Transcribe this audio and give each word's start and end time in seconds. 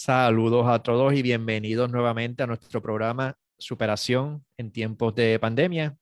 Saludos 0.00 0.64
a 0.68 0.80
todos 0.80 1.12
y 1.12 1.22
bienvenidos 1.22 1.90
nuevamente 1.90 2.44
a 2.44 2.46
nuestro 2.46 2.80
programa 2.80 3.36
Superación 3.58 4.46
en 4.56 4.70
tiempos 4.70 5.12
de 5.16 5.40
pandemia. 5.40 5.98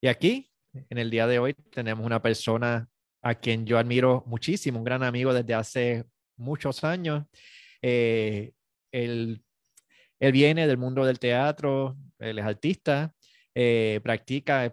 Y 0.00 0.08
aquí, 0.08 0.50
en 0.72 0.98
el 0.98 1.10
día 1.10 1.28
de 1.28 1.38
hoy, 1.38 1.54
tenemos 1.70 2.04
una 2.04 2.20
persona 2.20 2.88
a 3.22 3.36
quien 3.36 3.66
yo 3.66 3.78
admiro 3.78 4.24
muchísimo, 4.26 4.78
un 4.78 4.84
gran 4.84 5.04
amigo 5.04 5.32
desde 5.32 5.54
hace 5.54 6.04
muchos 6.36 6.82
años. 6.82 7.24
Eh, 7.80 8.50
él, 8.90 9.44
viene 10.18 10.66
del 10.66 10.78
mundo 10.78 11.04
del 11.04 11.20
teatro, 11.20 11.96
él 12.18 12.36
es 12.36 12.44
artista, 12.44 13.14
eh, 13.54 14.00
practica 14.02 14.72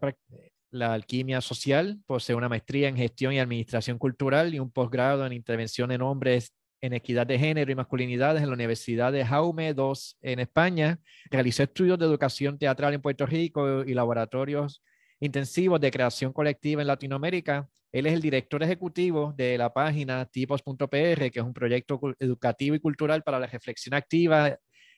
la 0.71 0.93
alquimia 0.95 1.41
social, 1.41 1.99
posee 2.07 2.35
una 2.35 2.49
maestría 2.49 2.89
en 2.89 2.97
gestión 2.97 3.33
y 3.33 3.39
administración 3.39 3.99
cultural 3.99 4.55
y 4.55 4.59
un 4.59 4.71
posgrado 4.71 5.27
en 5.27 5.33
intervención 5.33 5.91
en 5.91 6.01
hombres 6.01 6.56
en 6.81 6.93
equidad 6.93 7.25
de 7.27 7.39
género 7.39 7.71
y 7.71 7.75
masculinidades 7.75 8.41
en 8.41 8.49
la 8.49 8.55
Universidad 8.55 9.11
de 9.11 9.25
Jaume 9.25 9.69
II 9.69 9.93
en 10.21 10.39
España. 10.39 10.99
Realizó 11.29 11.63
estudios 11.63 11.97
de 11.99 12.05
educación 12.05 12.57
teatral 12.57 12.93
en 12.93 13.01
Puerto 13.01 13.25
Rico 13.25 13.83
y 13.83 13.93
laboratorios 13.93 14.83
intensivos 15.19 15.79
de 15.81 15.91
creación 15.91 16.33
colectiva 16.33 16.81
en 16.81 16.87
Latinoamérica. 16.87 17.67
Él 17.91 18.05
es 18.05 18.13
el 18.13 18.21
director 18.21 18.61
ejecutivo 18.61 19.33
de 19.35 19.57
la 19.57 19.73
página 19.73 20.25
tipos.pr, 20.25 20.87
que 20.89 21.39
es 21.39 21.43
un 21.43 21.53
proyecto 21.53 21.99
educativo 22.19 22.75
y 22.75 22.79
cultural 22.79 23.23
para 23.23 23.39
la 23.39 23.47
reflexión 23.47 23.95
activa 23.95 24.57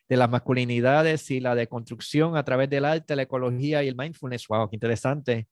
de 0.10 0.18
las 0.18 0.30
masculinidades 0.30 1.30
y 1.32 1.40
la 1.40 1.56
deconstrucción 1.56 2.36
a 2.36 2.44
través 2.44 2.70
del 2.70 2.86
arte, 2.86 3.16
la 3.16 3.22
ecología 3.22 3.84
y 3.84 3.88
el 3.88 3.96
mindfulness. 3.96 4.48
¡Wow! 4.48 4.70
¡Qué 4.70 4.76
interesante! 4.76 5.48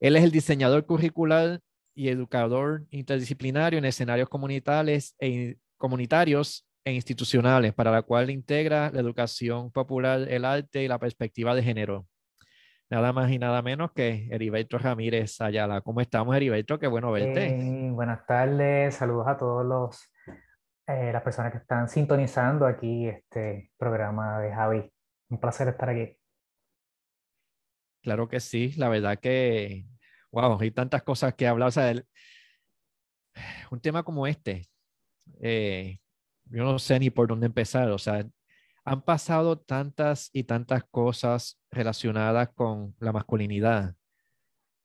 Él 0.00 0.16
es 0.16 0.22
el 0.22 0.30
diseñador 0.30 0.86
curricular 0.86 1.60
y 1.98 2.10
educador 2.10 2.86
interdisciplinario 2.90 3.76
en 3.76 3.84
escenarios 3.84 4.28
comunitarios 4.28 5.16
e, 5.18 5.56
comunitarios 5.76 6.64
e 6.84 6.92
institucionales, 6.92 7.74
para 7.74 7.90
la 7.90 8.02
cual 8.02 8.30
integra 8.30 8.92
la 8.92 9.00
educación 9.00 9.72
popular, 9.72 10.20
el 10.28 10.44
arte 10.44 10.84
y 10.84 10.88
la 10.88 11.00
perspectiva 11.00 11.56
de 11.56 11.64
género. 11.64 12.06
Nada 12.88 13.12
más 13.12 13.32
y 13.32 13.38
nada 13.40 13.62
menos 13.62 13.90
que 13.92 14.28
Heriberto 14.30 14.78
Ramírez 14.78 15.40
Ayala. 15.40 15.80
¿Cómo 15.80 16.00
estamos, 16.00 16.36
Heriberto? 16.36 16.78
Qué 16.78 16.86
bueno 16.86 17.10
verte. 17.10 17.90
buenas 17.90 18.24
tardes, 18.26 18.94
saludos 18.94 19.26
a 19.26 19.36
todos 19.36 19.66
los 19.66 20.12
eh, 20.86 21.12
las 21.12 21.22
personas 21.22 21.50
que 21.50 21.58
están 21.58 21.88
sintonizando 21.88 22.64
aquí 22.64 23.08
este 23.08 23.72
programa 23.76 24.38
de 24.38 24.54
Javi. 24.54 24.92
Un 25.30 25.40
placer 25.40 25.66
estar 25.66 25.88
aquí. 25.88 26.16
Claro 28.02 28.28
que 28.28 28.38
sí, 28.38 28.72
la 28.76 28.88
verdad 28.88 29.18
que 29.18 29.84
wow, 30.40 30.58
hay 30.60 30.70
tantas 30.70 31.02
cosas 31.02 31.34
que 31.34 31.46
hablar. 31.46 31.68
O 31.68 31.72
sea, 31.72 31.92
un 33.70 33.80
tema 33.80 34.02
como 34.02 34.26
este, 34.26 34.68
eh, 35.40 35.98
yo 36.46 36.64
no 36.64 36.78
sé 36.78 36.98
ni 37.00 37.10
por 37.10 37.28
dónde 37.28 37.46
empezar. 37.46 37.90
O 37.90 37.98
sea, 37.98 38.24
han 38.84 39.02
pasado 39.02 39.58
tantas 39.58 40.30
y 40.32 40.44
tantas 40.44 40.84
cosas 40.90 41.60
relacionadas 41.70 42.50
con 42.54 42.94
la 43.00 43.12
masculinidad, 43.12 43.94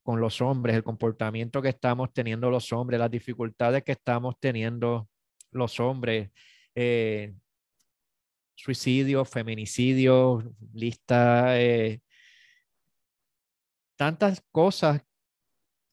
con 0.03 0.19
los 0.19 0.41
hombres, 0.41 0.75
el 0.75 0.83
comportamiento 0.83 1.61
que 1.61 1.69
estamos 1.69 2.11
teniendo 2.13 2.49
los 2.49 2.73
hombres, 2.73 2.99
las 2.99 3.11
dificultades 3.11 3.83
que 3.83 3.93
estamos 3.93 4.35
teniendo 4.39 5.07
los 5.51 5.79
hombres. 5.79 6.31
Eh, 6.75 7.33
suicidio, 8.55 9.25
feminicidio, 9.25 10.43
lista, 10.73 11.59
eh, 11.59 12.01
tantas 13.95 14.43
cosas 14.51 15.01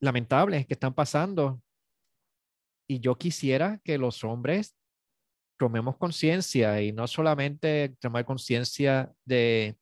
lamentables 0.01 0.67
que 0.67 0.75
están 0.75 0.95
pasando. 0.95 1.63
Y 2.89 3.01
yo 3.01 3.17
quisiera 3.17 3.81
que 3.85 3.99
los 3.99 4.25
hombres 4.25 4.77
tomemos 5.59 5.97
conciencia 5.97 6.81
y 6.81 6.91
no 6.91 7.07
solamente 7.07 7.95
tomar 8.01 8.25
conciencia 8.25 9.13
de 9.25 9.77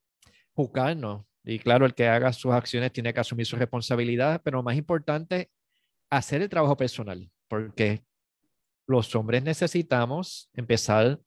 juzgarnos. 0.52 1.24
Y 1.44 1.58
claro, 1.60 1.86
el 1.86 1.94
que 1.94 2.08
haga 2.08 2.32
sus 2.32 2.52
acciones 2.52 2.92
tiene 2.92 3.14
que 3.14 3.20
asumir 3.20 3.46
su 3.46 3.56
responsabilidad, 3.56 4.42
pero 4.44 4.62
más 4.62 4.76
importante, 4.76 5.50
hacer 6.10 6.42
el 6.42 6.48
trabajo 6.48 6.76
personal, 6.76 7.30
porque 7.48 8.02
los 8.86 9.14
hombres 9.14 9.42
necesitamos 9.42 10.50
empezar 10.52 11.20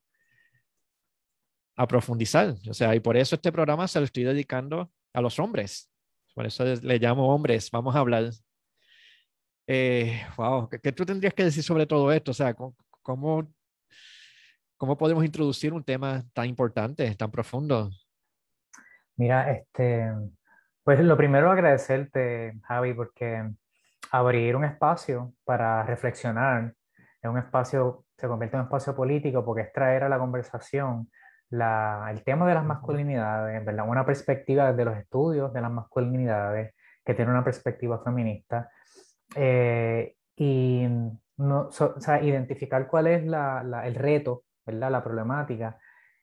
a 1.75 1.88
profundizar. 1.88 2.56
O 2.69 2.74
sea, 2.74 2.94
y 2.94 3.00
por 3.00 3.16
eso 3.18 3.35
este 3.35 3.51
programa 3.51 3.88
se 3.88 4.00
lo 4.00 4.06
estoy 4.06 4.24
dedicando 4.24 4.91
a 5.13 5.22
los 5.22 5.40
hombres. 5.40 5.90
Por 6.35 6.46
eso 6.46 6.63
le 6.63 7.00
llamo 7.00 7.34
hombres. 7.34 7.72
Vamos 7.72 7.96
a 7.96 8.00
hablar 8.00 8.31
eh, 9.73 10.21
wow, 10.35 10.67
¿qué, 10.67 10.91
tú 10.91 11.05
tendrías 11.05 11.33
que 11.33 11.45
decir 11.45 11.63
sobre 11.63 11.85
todo 11.85 12.11
esto? 12.11 12.31
O 12.31 12.33
sea, 12.33 12.53
¿cómo, 12.53 12.75
¿cómo 14.75 14.97
podemos 14.97 15.23
introducir 15.23 15.71
un 15.71 15.81
tema 15.81 16.21
tan 16.33 16.47
importante, 16.47 17.15
tan 17.15 17.31
profundo? 17.31 17.89
Mira, 19.15 19.49
este, 19.49 20.11
pues 20.83 20.99
lo 20.99 21.15
primero 21.15 21.49
agradecerte, 21.49 22.59
Javi, 22.63 22.93
porque 22.93 23.49
abrir 24.11 24.57
un 24.57 24.65
espacio 24.65 25.33
para 25.45 25.83
reflexionar 25.83 26.73
en 27.21 27.31
un 27.31 27.38
espacio, 27.38 28.03
se 28.17 28.27
convierte 28.27 28.57
en 28.57 28.63
un 28.63 28.65
espacio 28.65 28.93
político 28.93 29.45
porque 29.45 29.61
es 29.61 29.71
traer 29.71 30.03
a 30.03 30.09
la 30.09 30.19
conversación 30.19 31.09
la, 31.49 32.09
el 32.11 32.25
tema 32.25 32.45
de 32.45 32.55
las 32.55 32.65
masculinidades, 32.65 33.63
¿verdad? 33.63 33.88
una 33.88 34.05
perspectiva 34.05 34.69
desde 34.69 34.83
los 34.83 34.97
estudios 34.97 35.53
de 35.53 35.61
las 35.61 35.71
masculinidades 35.71 36.75
que 37.05 37.13
tiene 37.13 37.31
una 37.31 37.45
perspectiva 37.45 38.03
feminista 38.03 38.69
eh, 39.36 40.16
y 40.36 40.88
no, 41.38 41.68
o 41.68 42.00
sea, 42.00 42.22
identificar 42.22 42.88
cuál 42.88 43.08
es 43.08 43.25
la, 43.25 43.64
la, 43.64 43.88
el 43.88 43.96
reto, 43.96 44.44
¿verdad? 44.66 44.92
la 44.92 45.03
problemática, 45.03 45.78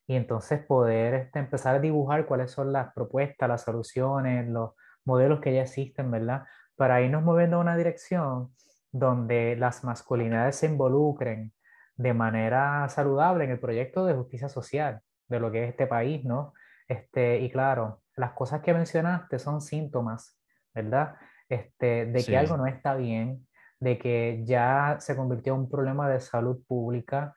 y 0.06 0.16
entonces 0.16 0.64
poder 0.64 1.14
este, 1.14 1.38
empezar 1.38 1.76
a 1.76 1.80
dibujar 1.80 2.26
cuáles 2.26 2.50
son 2.50 2.72
las 2.72 2.92
propuestas, 2.94 3.48
las 3.48 3.62
soluciones, 3.62 4.48
los 4.48 4.72
modelos 5.04 5.40
que 5.40 5.54
ya 5.54 5.62
existen, 5.62 6.10
¿verdad? 6.10 6.44
Para 6.76 7.02
irnos 7.02 7.22
moviendo 7.22 7.56
a 7.56 7.60
una 7.60 7.76
dirección 7.76 8.54
donde 8.90 9.56
las 9.56 9.84
masculinidades 9.84 10.56
se 10.56 10.66
involucren 10.66 11.52
de 11.96 12.14
manera 12.14 12.88
saludable 12.88 13.44
en 13.44 13.50
el 13.50 13.60
proyecto 13.60 14.06
de 14.06 14.14
justicia 14.14 14.48
social 14.48 15.00
de 15.28 15.40
lo 15.40 15.52
que 15.52 15.64
es 15.64 15.70
este 15.70 15.86
país, 15.86 16.24
¿no? 16.24 16.54
Este, 16.88 17.40
y 17.40 17.50
claro, 17.50 18.02
las 18.16 18.32
cosas 18.32 18.62
que 18.62 18.72
mencionaste 18.72 19.38
son 19.38 19.60
síntomas, 19.60 20.38
¿verdad? 20.74 21.16
Este, 21.48 22.06
de 22.06 22.24
que 22.24 22.36
algo 22.36 22.56
no 22.56 22.66
está 22.66 22.94
bien, 22.94 23.46
de 23.80 23.98
que 23.98 24.42
ya 24.44 24.96
se 25.00 25.16
convirtió 25.16 25.54
en 25.54 25.60
un 25.60 25.70
problema 25.70 26.08
de 26.08 26.20
salud 26.20 26.62
pública 26.66 27.34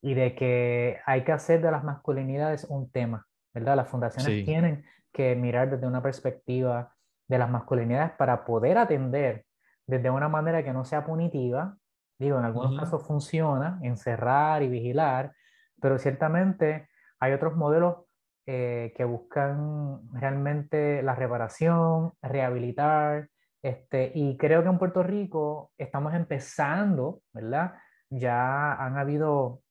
y 0.00 0.14
de 0.14 0.34
que 0.34 0.98
hay 1.06 1.24
que 1.24 1.32
hacer 1.32 1.62
de 1.62 1.70
las 1.70 1.84
masculinidades 1.84 2.64
un 2.64 2.90
tema, 2.90 3.26
¿verdad? 3.52 3.76
Las 3.76 3.88
fundaciones 3.88 4.44
tienen 4.44 4.84
que 5.12 5.34
mirar 5.36 5.70
desde 5.70 5.86
una 5.86 6.02
perspectiva 6.02 6.94
de 7.28 7.38
las 7.38 7.50
masculinidades 7.50 8.12
para 8.12 8.44
poder 8.44 8.78
atender 8.78 9.46
desde 9.86 10.10
una 10.10 10.28
manera 10.28 10.62
que 10.62 10.72
no 10.72 10.84
sea 10.84 11.04
punitiva. 11.04 11.76
Digo, 12.18 12.38
en 12.38 12.44
algunos 12.44 12.78
casos 12.78 13.06
funciona, 13.06 13.78
encerrar 13.82 14.62
y 14.62 14.68
vigilar, 14.68 15.32
pero 15.80 15.98
ciertamente 15.98 16.88
hay 17.18 17.32
otros 17.32 17.56
modelos 17.56 18.04
eh, 18.46 18.92
que 18.96 19.04
buscan 19.04 20.00
realmente 20.12 21.02
la 21.02 21.14
reparación, 21.14 22.12
rehabilitar, 22.22 23.28
este, 23.64 24.12
y 24.14 24.36
creo 24.36 24.62
que 24.62 24.68
en 24.68 24.76
Puerto 24.76 25.02
Rico 25.02 25.72
estamos 25.78 26.12
empezando, 26.12 27.22
¿verdad? 27.32 27.72
Ya 28.10 28.74
han 28.74 28.98
habido 28.98 29.62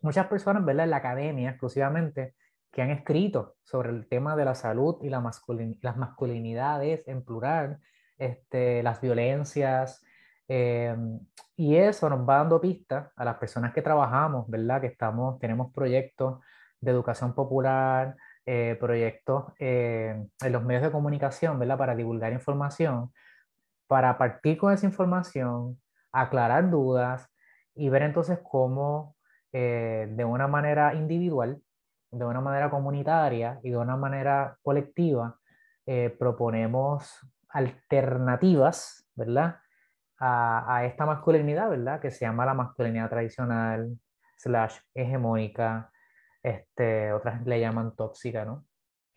muchas 0.00 0.28
personas, 0.28 0.64
¿verdad? 0.64 0.84
En 0.84 0.90
la 0.90 0.98
academia 0.98 1.50
exclusivamente, 1.50 2.36
que 2.70 2.82
han 2.82 2.90
escrito 2.90 3.56
sobre 3.64 3.90
el 3.90 4.06
tema 4.06 4.36
de 4.36 4.44
la 4.44 4.54
salud 4.54 4.98
y 5.02 5.08
la 5.08 5.20
las 5.80 5.96
masculinidades 5.96 7.02
en 7.08 7.24
plural, 7.24 7.80
este, 8.16 8.84
las 8.84 9.00
violencias, 9.00 10.04
eh, 10.46 10.96
y 11.56 11.74
eso 11.74 12.08
nos 12.08 12.20
va 12.20 12.36
dando 12.36 12.60
pistas 12.60 13.10
a 13.16 13.24
las 13.24 13.38
personas 13.38 13.74
que 13.74 13.82
trabajamos, 13.82 14.48
¿verdad? 14.48 14.80
Que 14.80 14.86
estamos, 14.86 15.40
tenemos 15.40 15.72
proyectos 15.72 16.38
de 16.80 16.92
educación 16.92 17.34
popular, 17.34 18.16
eh, 18.48 18.76
proyectos 18.78 19.46
eh, 19.58 20.24
en 20.40 20.52
los 20.52 20.62
medios 20.62 20.84
de 20.84 20.92
comunicación, 20.92 21.58
¿verdad? 21.58 21.76
Para 21.76 21.96
divulgar 21.96 22.32
información, 22.32 23.12
para 23.88 24.16
partir 24.18 24.56
con 24.56 24.72
esa 24.72 24.86
información, 24.86 25.80
aclarar 26.12 26.70
dudas 26.70 27.28
y 27.74 27.88
ver 27.88 28.02
entonces 28.02 28.38
cómo 28.48 29.16
eh, 29.52 30.06
de 30.10 30.24
una 30.24 30.46
manera 30.46 30.94
individual, 30.94 31.60
de 32.12 32.24
una 32.24 32.40
manera 32.40 32.70
comunitaria 32.70 33.58
y 33.64 33.70
de 33.70 33.78
una 33.78 33.96
manera 33.96 34.56
colectiva 34.62 35.38
proponemos 36.18 37.20
alternativas, 37.48 39.08
¿verdad? 39.14 39.58
A, 40.18 40.76
a, 40.76 40.84
esta 40.84 41.04
masculinidad, 41.04 41.68
¿verdad? 41.68 42.00
Que 42.00 42.10
se 42.10 42.24
llama 42.24 42.46
la 42.46 42.54
masculinidad 42.54 43.08
tradicional, 43.08 43.96
slash 44.36 44.78
hegemónica, 44.94 45.90
este, 46.46 47.12
otras 47.12 47.44
le 47.44 47.58
llaman 47.58 47.96
tóxica, 47.96 48.44
¿no? 48.44 48.64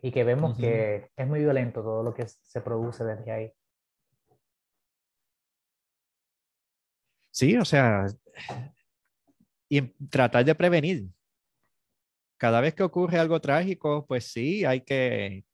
Y 0.02 0.12
que 0.12 0.24
vemos 0.24 0.58
que 0.58 1.12
es 1.16 1.28
muy 1.28 1.40
violento 1.40 1.84
todo 1.84 2.02
lo 2.02 2.14
que 2.14 2.28
se 2.28 2.62
produce 2.62 3.04
desde 3.04 3.32
ahí. 3.32 3.54
Sí, 7.30 7.56
o 7.56 7.66
sea, 7.66 8.08
y 9.70 9.82
tratar 10.08 10.44
de 10.44 10.56
prevenir, 10.56 11.10
cada 12.38 12.62
vez 12.62 12.74
que 12.74 12.84
ocurre 12.84 13.20
algo 13.20 13.40
trágico, 13.40 14.08
pues 14.08 14.32
sí, 14.32 14.66
hay 14.66 14.82
que 14.82 15.46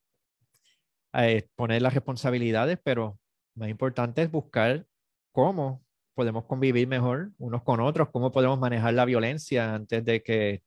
eh, 1.13 1.47
poner 1.55 1.81
las 1.81 1.93
responsabilidades, 1.93 2.79
pero 2.83 3.19
más 3.55 3.67
importante 3.67 4.21
es 4.21 4.31
buscar 4.31 4.85
cómo 5.33 5.83
podemos 6.13 6.45
convivir 6.45 6.87
mejor 6.87 7.31
unos 7.37 7.63
con 7.63 7.81
otros, 7.81 8.09
cómo 8.11 8.31
podemos 8.31 8.59
manejar 8.59 8.93
la 8.93 9.05
violencia 9.05 9.73
antes 9.73 10.05
de 10.05 10.23
que 10.23 10.63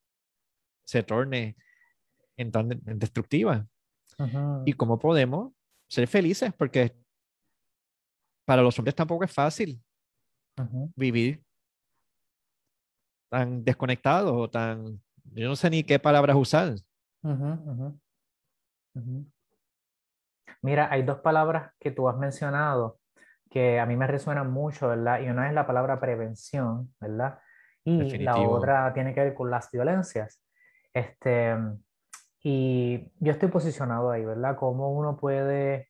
se 0.88 1.02
torne 1.02 1.54
en 2.38 2.50
tan 2.50 2.68
destructiva. 2.98 3.66
Y 4.64 4.72
cómo 4.72 4.98
podemos 4.98 5.52
ser 5.86 6.08
felices, 6.08 6.52
porque 6.54 6.96
para 8.46 8.62
los 8.62 8.76
hombres 8.78 8.94
tampoco 8.94 9.24
es 9.24 9.32
fácil 9.32 9.80
vivir 10.96 11.44
tan 13.28 13.62
desconectados 13.62 14.32
o 14.32 14.48
tan 14.48 15.00
yo 15.34 15.46
no 15.46 15.56
sé 15.56 15.68
ni 15.68 15.84
qué 15.84 15.98
palabras 15.98 16.36
usar. 16.36 16.74
Mira, 20.62 20.90
hay 20.90 21.02
dos 21.02 21.18
palabras 21.20 21.72
que 21.78 21.90
tú 21.90 22.08
has 22.08 22.16
mencionado 22.16 22.98
que 23.50 23.78
a 23.78 23.84
mí 23.84 23.94
me 23.94 24.06
resuenan 24.06 24.50
mucho, 24.50 24.88
¿verdad? 24.88 25.20
Y 25.20 25.28
una 25.28 25.48
es 25.48 25.54
la 25.54 25.66
palabra 25.66 26.00
prevención, 26.00 26.94
¿verdad? 26.98 27.38
Y 27.84 28.18
la 28.18 28.38
otra 28.38 28.92
tiene 28.94 29.14
que 29.14 29.20
ver 29.20 29.34
con 29.34 29.50
las 29.50 29.70
violencias. 29.70 30.42
Este, 30.98 31.56
y 32.42 33.12
yo 33.20 33.32
estoy 33.32 33.48
posicionado 33.48 34.10
ahí, 34.10 34.24
¿verdad? 34.24 34.56
Cómo 34.56 34.92
uno 34.92 35.16
puede 35.16 35.88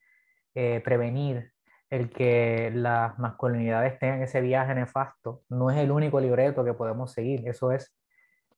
eh, 0.55 0.81
prevenir 0.85 1.53
el 1.91 2.11
que 2.11 2.71
las 2.75 3.19
masculinidades 3.19 3.99
tengan 3.99 4.23
ese 4.23 4.41
viaje 4.41 4.75
nefasto. 4.75 5.43
No 5.49 5.71
es 5.71 5.79
el 5.79 5.91
único 5.91 6.21
libreto 6.21 6.65
que 6.65 6.75
podemos 6.75 7.13
seguir, 7.13 7.49
eso 7.49 7.73
es 7.73 7.95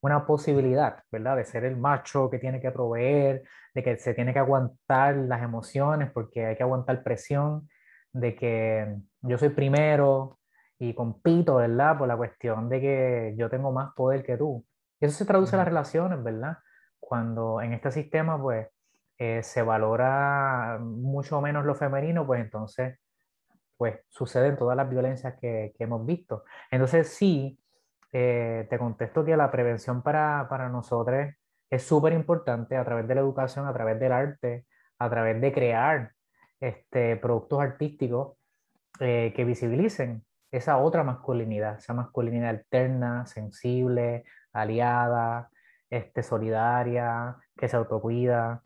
una 0.00 0.26
posibilidad, 0.26 1.02
¿verdad? 1.12 1.37
De 1.37 1.44
ser 1.44 1.64
el 1.64 1.76
macho 1.76 2.31
que 2.31 2.38
tiene 2.38 2.61
que 2.61 2.70
proveer, 2.70 3.44
de 3.75 3.82
que 3.82 3.97
se 3.99 4.14
tiene 4.14 4.32
que 4.32 4.38
aguantar 4.38 5.17
las 5.17 5.43
emociones 5.43 6.11
porque 6.11 6.47
hay 6.47 6.56
que 6.56 6.62
aguantar 6.62 7.02
presión, 7.02 7.69
de 8.12 8.35
que 8.35 8.97
yo 9.20 9.38
soy 9.38 9.50
primero 9.50 10.38
y 10.79 10.94
compito, 10.94 11.56
¿verdad? 11.56 11.99
Por 11.99 12.08
la 12.08 12.17
cuestión 12.17 12.69
de 12.69 12.81
que 12.81 13.35
yo 13.37 13.50
tengo 13.50 13.73
más 13.73 13.93
poder 13.94 14.25
que 14.25 14.37
tú. 14.37 14.64
Y 15.00 15.06
eso 15.06 15.17
se 15.17 15.25
traduce 15.25 15.55
en 15.56 15.58
las 15.58 15.69
relaciones, 15.69 16.23
¿verdad? 16.23 16.58
Cuando 16.99 17.61
en 17.61 17.73
este 17.73 17.91
sistema, 17.91 18.41
pues, 18.41 18.69
eh, 19.19 19.43
se 19.43 19.62
valora 19.62 20.79
mucho 20.81 21.41
menos 21.41 21.64
lo 21.64 21.75
femenino, 21.75 22.26
pues 22.26 22.41
entonces, 22.41 22.99
pues, 23.76 24.00
suceden 24.08 24.56
todas 24.56 24.76
las 24.76 24.88
violencias 24.88 25.35
que, 25.41 25.73
que 25.76 25.85
hemos 25.85 26.05
visto. 26.06 26.44
Entonces, 26.70 27.08
sí, 27.08 27.58
eh, 28.12 28.67
te 28.69 28.79
contesto 28.79 29.25
que 29.25 29.37
la 29.37 29.50
prevención 29.50 30.02
para, 30.02 30.47
para 30.49 30.69
nosotros 30.69 31.29
es 31.70 31.82
súper 31.85 32.12
importante 32.12 32.76
a 32.76 32.85
través 32.85 33.06
de 33.06 33.14
la 33.14 33.20
educación, 33.20 33.67
a 33.67 33.73
través 33.73 34.00
del 34.00 34.12
arte, 34.12 34.67
a 34.99 35.08
través 35.08 35.41
de 35.41 35.52
crear 35.52 36.12
este, 36.61 37.17
productos 37.17 37.61
artísticos 37.61 38.37
eh, 38.99 39.32
que 39.35 39.44
visibilicen 39.44 40.25
esa 40.50 40.79
otra 40.79 41.05
masculinidad, 41.05 41.79
esa 41.79 41.94
masculinidad 41.94 42.50
alterna, 42.50 43.25
sensible, 43.26 44.25
aliada, 44.52 45.50
este, 45.88 46.23
solidaria, 46.23 47.37
que 47.56 47.69
se 47.69 47.76
autocuida. 47.76 48.62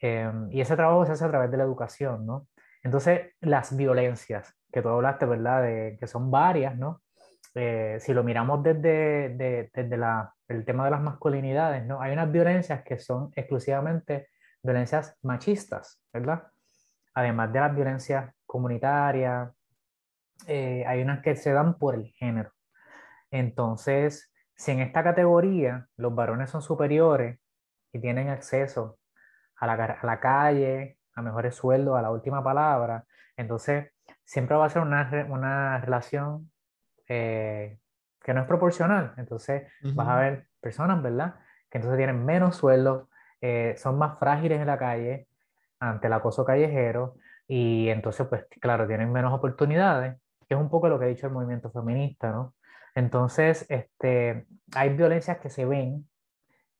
Em, 0.00 0.50
y 0.50 0.60
ese 0.60 0.76
trabajo 0.76 1.06
se 1.06 1.12
hace 1.12 1.24
a 1.24 1.30
través 1.30 1.50
de 1.50 1.56
la 1.56 1.64
educación, 1.64 2.26
¿no? 2.26 2.48
Entonces, 2.82 3.32
las 3.40 3.76
violencias, 3.76 4.54
que 4.72 4.82
tú 4.82 4.88
hablaste, 4.88 5.26
¿verdad? 5.26 5.62
De, 5.62 5.96
que 5.98 6.06
son 6.06 6.30
varias, 6.30 6.76
¿no? 6.76 7.02
Eh, 7.54 7.96
si 8.00 8.12
lo 8.12 8.22
miramos 8.22 8.62
desde, 8.62 9.70
desde 9.74 9.96
la, 9.96 10.34
el 10.48 10.64
tema 10.64 10.84
de 10.84 10.90
las 10.90 11.00
masculinidades, 11.00 11.84
¿no? 11.86 12.00
Hay 12.00 12.12
unas 12.12 12.30
violencias 12.30 12.82
que 12.82 12.98
son 12.98 13.30
exclusivamente 13.34 14.28
violencias 14.62 15.16
machistas, 15.22 16.02
¿verdad? 16.12 16.44
Además 17.14 17.52
de 17.52 17.60
las 17.60 17.74
violencias 17.74 18.34
comunitarias, 18.44 19.50
eh, 20.46 20.84
hay 20.86 21.02
unas 21.02 21.22
que 21.22 21.34
se 21.34 21.52
dan 21.52 21.78
por 21.78 21.94
el 21.94 22.06
género. 22.08 22.52
Entonces, 23.30 24.32
si 24.56 24.72
en 24.72 24.80
esta 24.80 25.04
categoría 25.04 25.86
los 25.96 26.14
varones 26.14 26.50
son 26.50 26.62
superiores 26.62 27.38
y 27.92 28.00
tienen 28.00 28.28
acceso 28.28 28.98
a 29.56 29.66
la, 29.66 29.74
a 29.74 30.06
la 30.06 30.20
calle, 30.20 30.98
a 31.14 31.22
mejores 31.22 31.54
sueldos, 31.54 31.96
a 31.96 32.02
la 32.02 32.10
última 32.10 32.42
palabra, 32.42 33.04
entonces 33.36 33.92
siempre 34.24 34.56
va 34.56 34.66
a 34.66 34.70
ser 34.70 34.82
una, 34.82 35.26
una 35.28 35.78
relación 35.78 36.50
eh, 37.08 37.78
que 38.22 38.34
no 38.34 38.40
es 38.40 38.46
proporcional. 38.46 39.14
Entonces 39.16 39.70
vas 39.94 40.08
a 40.08 40.16
ver 40.16 40.48
personas, 40.60 41.00
¿verdad? 41.02 41.36
Que 41.70 41.78
entonces 41.78 41.96
tienen 41.96 42.24
menos 42.24 42.56
sueldo, 42.56 43.08
eh, 43.40 43.74
son 43.76 43.98
más 43.98 44.18
frágiles 44.18 44.60
en 44.60 44.66
la 44.66 44.78
calle 44.78 45.28
ante 45.78 46.08
el 46.08 46.12
acoso 46.12 46.44
callejero 46.44 47.16
y 47.46 47.88
entonces, 47.88 48.26
pues 48.26 48.46
claro, 48.60 48.86
tienen 48.88 49.12
menos 49.12 49.32
oportunidades, 49.32 50.16
que 50.48 50.54
es 50.54 50.60
un 50.60 50.68
poco 50.68 50.88
lo 50.88 50.98
que 50.98 51.04
ha 51.04 51.08
dicho 51.08 51.26
el 51.26 51.32
movimiento 51.32 51.70
feminista, 51.70 52.32
¿no? 52.32 52.55
Entonces, 52.96 53.66
este, 53.68 54.46
hay 54.74 54.88
violencias 54.96 55.38
que 55.38 55.50
se 55.50 55.66
ven, 55.66 56.08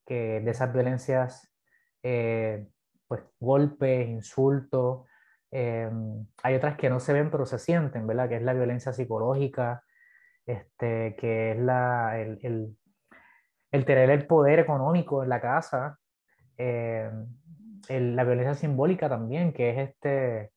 que 0.06 0.40
de 0.40 0.50
esas 0.50 0.72
violencias, 0.72 1.52
eh, 2.02 2.66
pues 3.06 3.22
golpes, 3.38 4.08
insultos, 4.08 5.06
hay 6.42 6.54
otras 6.54 6.76
que 6.76 6.90
no 6.90 7.00
se 7.00 7.12
ven 7.12 7.30
pero 7.30 7.46
se 7.46 7.58
sienten, 7.58 8.06
¿verdad? 8.06 8.28
Que 8.28 8.36
es 8.36 8.42
la 8.42 8.52
violencia 8.52 8.92
psicológica, 8.92 9.84
este, 10.46 11.16
que 11.16 11.52
es 11.52 11.58
la, 11.58 12.18
el, 12.18 12.38
el, 12.42 12.76
el, 13.70 13.84
tener 13.84 14.10
el 14.10 14.26
poder 14.26 14.58
económico 14.58 15.22
en 15.22 15.28
la 15.28 15.40
casa, 15.40 15.98
eh, 16.56 17.10
la 17.88 18.24
violencia 18.24 18.54
simbólica 18.54 19.08
también, 19.08 19.52
que 19.52 19.70
es 19.70 19.90
este, 19.90 20.52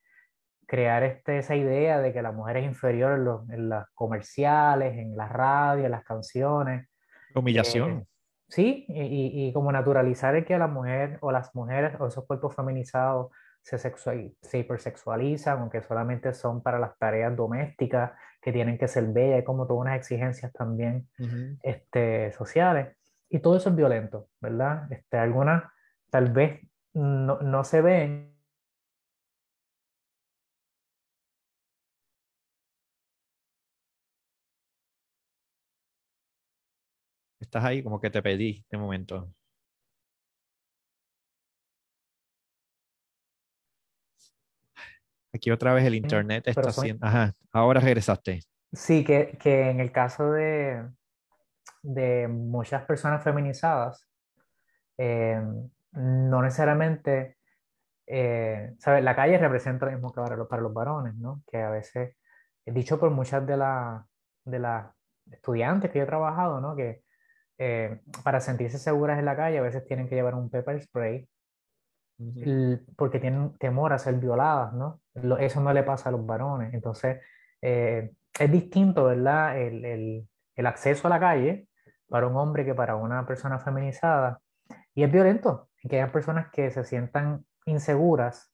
crear 0.69 1.03
este, 1.03 1.39
esa 1.39 1.55
idea 1.55 1.99
de 1.99 2.13
que 2.13 2.21
la 2.21 2.31
mujer 2.31 2.57
es 2.57 2.65
inferior 2.65 3.13
en, 3.13 3.25
los, 3.25 3.49
en 3.49 3.69
las 3.69 3.89
comerciales, 3.95 4.95
en 4.97 5.17
la 5.17 5.27
radio, 5.27 5.85
en 5.85 5.91
las 5.91 6.03
canciones. 6.03 6.87
Humillación. 7.33 7.89
Eh, 7.91 8.05
sí, 8.47 8.85
y, 8.87 9.47
y, 9.47 9.51
como 9.51 9.71
naturalizar 9.71 10.35
el 10.35 10.45
que 10.45 10.59
la 10.59 10.67
mujer 10.67 11.17
o 11.21 11.31
las 11.31 11.55
mujeres 11.55 11.99
o 11.99 12.07
esos 12.07 12.23
cuerpos 12.25 12.55
feminizados 12.55 13.31
se, 13.63 13.79
sexual, 13.79 14.31
se 14.43 14.59
hipersexualizan, 14.59 15.59
aunque 15.59 15.81
solamente 15.81 16.33
son 16.33 16.61
para 16.61 16.77
las 16.77 16.95
tareas 16.99 17.35
domésticas, 17.35 18.11
que 18.39 18.53
tienen 18.53 18.77
que 18.77 18.87
ser 18.87 19.07
bellas, 19.07 19.37
hay 19.37 19.43
como 19.43 19.65
todas 19.65 19.81
unas 19.81 19.97
exigencias 19.97 20.53
también 20.53 21.07
este, 21.63 22.31
sociales. 22.31 22.95
Y 23.27 23.39
todo 23.39 23.57
eso 23.57 23.69
es 23.69 23.75
violento, 23.75 24.27
¿verdad? 24.39 24.91
Este, 24.91 25.17
algunas 25.17 25.63
tal 26.11 26.31
vez 26.31 26.61
no, 26.93 27.39
no 27.41 27.63
se 27.63 27.81
ven. 27.81 28.38
Estás 37.49 37.65
ahí 37.65 37.81
como 37.81 37.99
que 37.99 38.11
te 38.11 38.21
pedí 38.21 38.63
de 38.69 38.77
momento. 38.77 39.33
Aquí 45.33 45.49
otra 45.49 45.73
vez 45.73 45.83
el 45.83 45.95
internet 45.95 46.43
está 46.47 46.69
haciendo. 46.69 47.03
Ajá, 47.03 47.33
ahora 47.51 47.79
regresaste. 47.79 48.41
Sí, 48.71 49.03
que, 49.03 49.35
que 49.41 49.71
en 49.71 49.79
el 49.79 49.91
caso 49.91 50.31
de, 50.31 50.91
de 51.81 52.27
muchas 52.27 52.85
personas 52.85 53.23
feminizadas, 53.23 54.07
eh, 54.99 55.41
no 55.93 56.43
necesariamente, 56.43 57.39
eh, 58.05 58.75
¿sabes? 58.77 59.03
La 59.03 59.15
calle 59.15 59.39
representa 59.39 59.87
lo 59.87 59.93
mismo 59.93 60.11
que 60.13 60.21
para 60.21 60.35
los, 60.35 60.47
para 60.47 60.61
los 60.61 60.71
varones, 60.71 61.15
¿no? 61.15 61.41
Que 61.47 61.63
a 61.63 61.71
veces, 61.71 62.15
dicho 62.63 62.99
por 62.99 63.09
muchas 63.09 63.43
de, 63.47 63.57
la, 63.57 64.05
de 64.45 64.59
las 64.59 64.93
estudiantes 65.31 65.89
que 65.89 65.97
yo 65.97 66.03
he 66.03 66.07
trabajado, 66.07 66.61
¿no? 66.61 66.75
Que 66.75 67.08
eh, 67.59 67.99
para 68.23 68.39
sentirse 68.39 68.79
seguras 68.79 69.19
en 69.19 69.25
la 69.25 69.35
calle 69.35 69.59
a 69.59 69.61
veces 69.61 69.85
tienen 69.85 70.07
que 70.07 70.15
llevar 70.15 70.33
un 70.33 70.49
pepper 70.49 70.81
spray 70.81 71.27
porque 72.95 73.19
tienen 73.19 73.57
temor 73.57 73.93
a 73.93 73.99
ser 73.99 74.15
violadas, 74.15 74.73
¿no? 74.73 74.99
eso 75.39 75.61
no 75.61 75.71
le 75.71 75.83
pasa 75.83 76.09
a 76.09 76.11
los 76.11 76.25
varones. 76.25 76.73
Entonces, 76.73 77.21
eh, 77.61 78.11
es 78.37 78.51
distinto, 78.51 79.05
¿verdad? 79.05 79.57
El, 79.57 79.85
el, 79.85 80.27
el, 80.55 80.65
acceso 80.65 81.07
a 81.07 81.09
la 81.09 81.19
calle 81.19 81.67
para 82.09 82.27
un 82.27 82.35
hombre 82.35 82.65
que 82.65 82.75
para 82.75 82.95
una 82.95 83.25
persona 83.25 83.59
feminizada. 83.59 84.41
Y 84.93 85.03
es 85.03 85.11
violento, 85.11 85.69
que 85.87 86.01
hay 86.01 86.09
personas 86.09 86.49
que 86.51 86.71
se 86.71 86.83
sientan 86.83 87.45
inseguras 87.65 88.51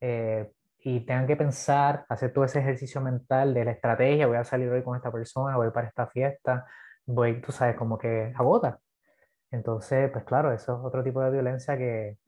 eh, 0.00 0.52
y 0.78 1.00
tengan 1.00 1.26
que 1.26 1.36
pensar, 1.36 2.04
hacer 2.08 2.32
todo 2.32 2.44
ese 2.44 2.60
ejercicio 2.60 3.00
mental 3.00 3.52
de 3.54 3.64
la 3.64 3.72
estrategia, 3.72 4.26
voy 4.26 4.36
a 4.36 4.44
salir 4.44 4.68
hoy 4.68 4.82
con 4.82 4.96
esta 4.96 5.10
persona, 5.10 5.56
voy 5.56 5.70
para 5.70 5.88
esta 5.88 6.06
fiesta, 6.06 6.66
voy, 7.14 7.40
tú 7.40 7.52
sabes, 7.52 7.76
como 7.76 7.98
que 7.98 8.32
agota. 8.36 8.80
Entonces, 9.50 10.10
pues 10.12 10.24
claro, 10.24 10.52
eso 10.52 10.74
es 10.74 10.84
otro 10.84 11.02
tipo 11.02 11.20
de 11.22 11.30
violencia 11.30 11.76
que, 11.76 12.18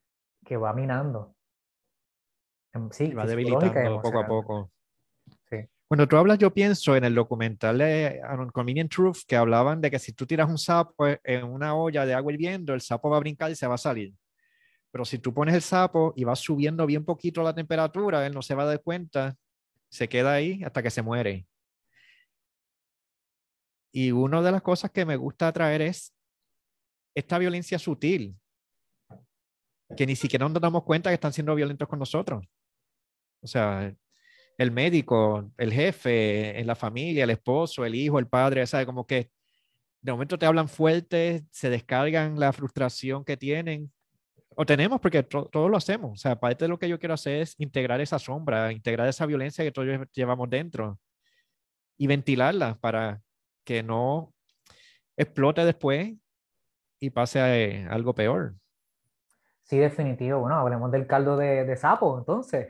que 0.44 0.56
va 0.56 0.72
minando. 0.72 1.34
Em, 2.72 2.90
sí, 2.90 3.12
va 3.12 3.26
debilitando 3.26 4.00
poco 4.00 4.18
a 4.18 4.26
poco. 4.26 4.70
Sí. 5.48 5.68
Cuando 5.86 6.08
tú 6.08 6.16
hablas, 6.16 6.38
yo 6.38 6.52
pienso 6.52 6.96
en 6.96 7.04
el 7.04 7.14
documental 7.14 7.78
de 7.78 8.20
Convenient 8.52 8.90
Truth 8.90 9.18
que 9.26 9.36
hablaban 9.36 9.80
de 9.80 9.90
que 9.90 9.98
si 9.98 10.12
tú 10.12 10.26
tiras 10.26 10.48
un 10.48 10.58
sapo 10.58 11.06
en 11.06 11.44
una 11.44 11.74
olla 11.74 12.06
de 12.06 12.14
agua 12.14 12.32
hirviendo, 12.32 12.74
el 12.74 12.80
sapo 12.80 13.10
va 13.10 13.18
a 13.18 13.20
brincar 13.20 13.50
y 13.50 13.56
se 13.56 13.66
va 13.66 13.74
a 13.74 13.78
salir. 13.78 14.14
Pero 14.90 15.04
si 15.04 15.18
tú 15.18 15.32
pones 15.32 15.54
el 15.54 15.62
sapo 15.62 16.12
y 16.16 16.24
vas 16.24 16.38
subiendo 16.38 16.86
bien 16.86 17.04
poquito 17.04 17.42
la 17.42 17.54
temperatura, 17.54 18.26
él 18.26 18.34
no 18.34 18.42
se 18.42 18.54
va 18.54 18.64
a 18.64 18.66
dar 18.66 18.82
cuenta, 18.82 19.36
se 19.90 20.08
queda 20.08 20.32
ahí 20.32 20.62
hasta 20.64 20.82
que 20.82 20.90
se 20.90 21.02
muere. 21.02 21.46
Y 23.92 24.10
una 24.10 24.40
de 24.42 24.50
las 24.50 24.62
cosas 24.62 24.90
que 24.90 25.04
me 25.04 25.16
gusta 25.16 25.52
traer 25.52 25.82
es 25.82 26.14
esta 27.14 27.38
violencia 27.38 27.78
sutil, 27.78 28.36
que 29.96 30.06
ni 30.06 30.16
siquiera 30.16 30.48
nos 30.48 30.60
damos 30.60 30.84
cuenta 30.84 31.10
que 31.10 31.14
están 31.14 31.32
siendo 31.32 31.54
violentos 31.54 31.86
con 31.86 31.98
nosotros. 31.98 32.44
O 33.42 33.46
sea, 33.46 33.94
el 34.56 34.70
médico, 34.70 35.52
el 35.58 35.72
jefe, 35.72 36.58
en 36.58 36.66
la 36.66 36.74
familia, 36.74 37.24
el 37.24 37.30
esposo, 37.30 37.84
el 37.84 37.94
hijo, 37.94 38.18
el 38.18 38.28
padre, 38.28 38.66
¿sabes? 38.66 38.86
Como 38.86 39.06
que 39.06 39.30
de 40.00 40.12
momento 40.12 40.38
te 40.38 40.46
hablan 40.46 40.68
fuerte, 40.68 41.44
se 41.50 41.70
descargan 41.70 42.40
la 42.40 42.52
frustración 42.52 43.24
que 43.24 43.36
tienen, 43.36 43.92
o 44.54 44.66
tenemos, 44.66 45.00
porque 45.00 45.22
todos 45.22 45.70
lo 45.70 45.76
hacemos. 45.76 46.12
O 46.12 46.16
sea, 46.16 46.38
parte 46.38 46.64
de 46.64 46.68
lo 46.68 46.78
que 46.78 46.88
yo 46.88 46.98
quiero 46.98 47.14
hacer 47.14 47.42
es 47.42 47.54
integrar 47.58 48.00
esa 48.00 48.18
sombra, 48.18 48.72
integrar 48.72 49.08
esa 49.08 49.26
violencia 49.26 49.64
que 49.64 49.72
todos 49.72 49.88
llevamos 50.12 50.50
dentro 50.50 50.98
y 51.96 52.06
ventilarla 52.06 52.78
para 52.80 53.22
que 53.64 53.82
no 53.82 54.32
explote 55.16 55.64
después 55.64 56.14
y 57.00 57.10
pase 57.10 57.40
a, 57.40 57.56
eh, 57.56 57.86
algo 57.90 58.14
peor. 58.14 58.54
Sí, 59.62 59.78
definitivo. 59.78 60.40
Bueno, 60.40 60.56
hablemos 60.56 60.90
del 60.90 61.06
caldo 61.06 61.36
de, 61.36 61.64
de 61.64 61.76
sapo, 61.76 62.18
entonces. 62.18 62.68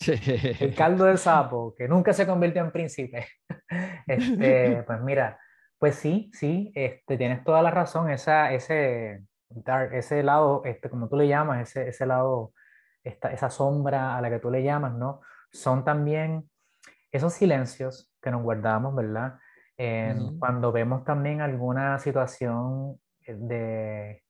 El 0.60 0.74
caldo 0.74 1.04
de 1.04 1.16
sapo, 1.16 1.74
que 1.76 1.88
nunca 1.88 2.12
se 2.12 2.26
convierte 2.26 2.58
en 2.58 2.70
príncipe. 2.70 3.26
Este, 4.06 4.82
pues 4.86 5.00
mira, 5.00 5.38
pues 5.78 5.94
sí, 5.94 6.30
sí, 6.34 6.70
este, 6.74 7.16
tienes 7.16 7.42
toda 7.42 7.62
la 7.62 7.70
razón. 7.70 8.10
Esa, 8.10 8.52
ese, 8.52 9.24
ese 9.92 10.22
lado, 10.22 10.62
este, 10.64 10.90
como 10.90 11.08
tú 11.08 11.16
le 11.16 11.28
llamas, 11.28 11.62
ese, 11.70 11.88
ese 11.88 12.04
lado, 12.04 12.52
esta, 13.02 13.32
esa 13.32 13.48
sombra 13.48 14.16
a 14.16 14.20
la 14.20 14.28
que 14.28 14.40
tú 14.40 14.50
le 14.50 14.62
llamas, 14.62 14.92
¿no? 14.94 15.22
Son 15.50 15.84
también 15.84 16.50
esos 17.10 17.32
silencios 17.32 18.12
que 18.20 18.30
nos 18.30 18.42
guardamos, 18.42 18.94
¿verdad? 18.94 19.38
Cuando 20.38 20.70
vemos 20.70 21.04
también 21.04 21.40
alguna 21.40 21.98
situación 21.98 23.00
de 23.26 24.22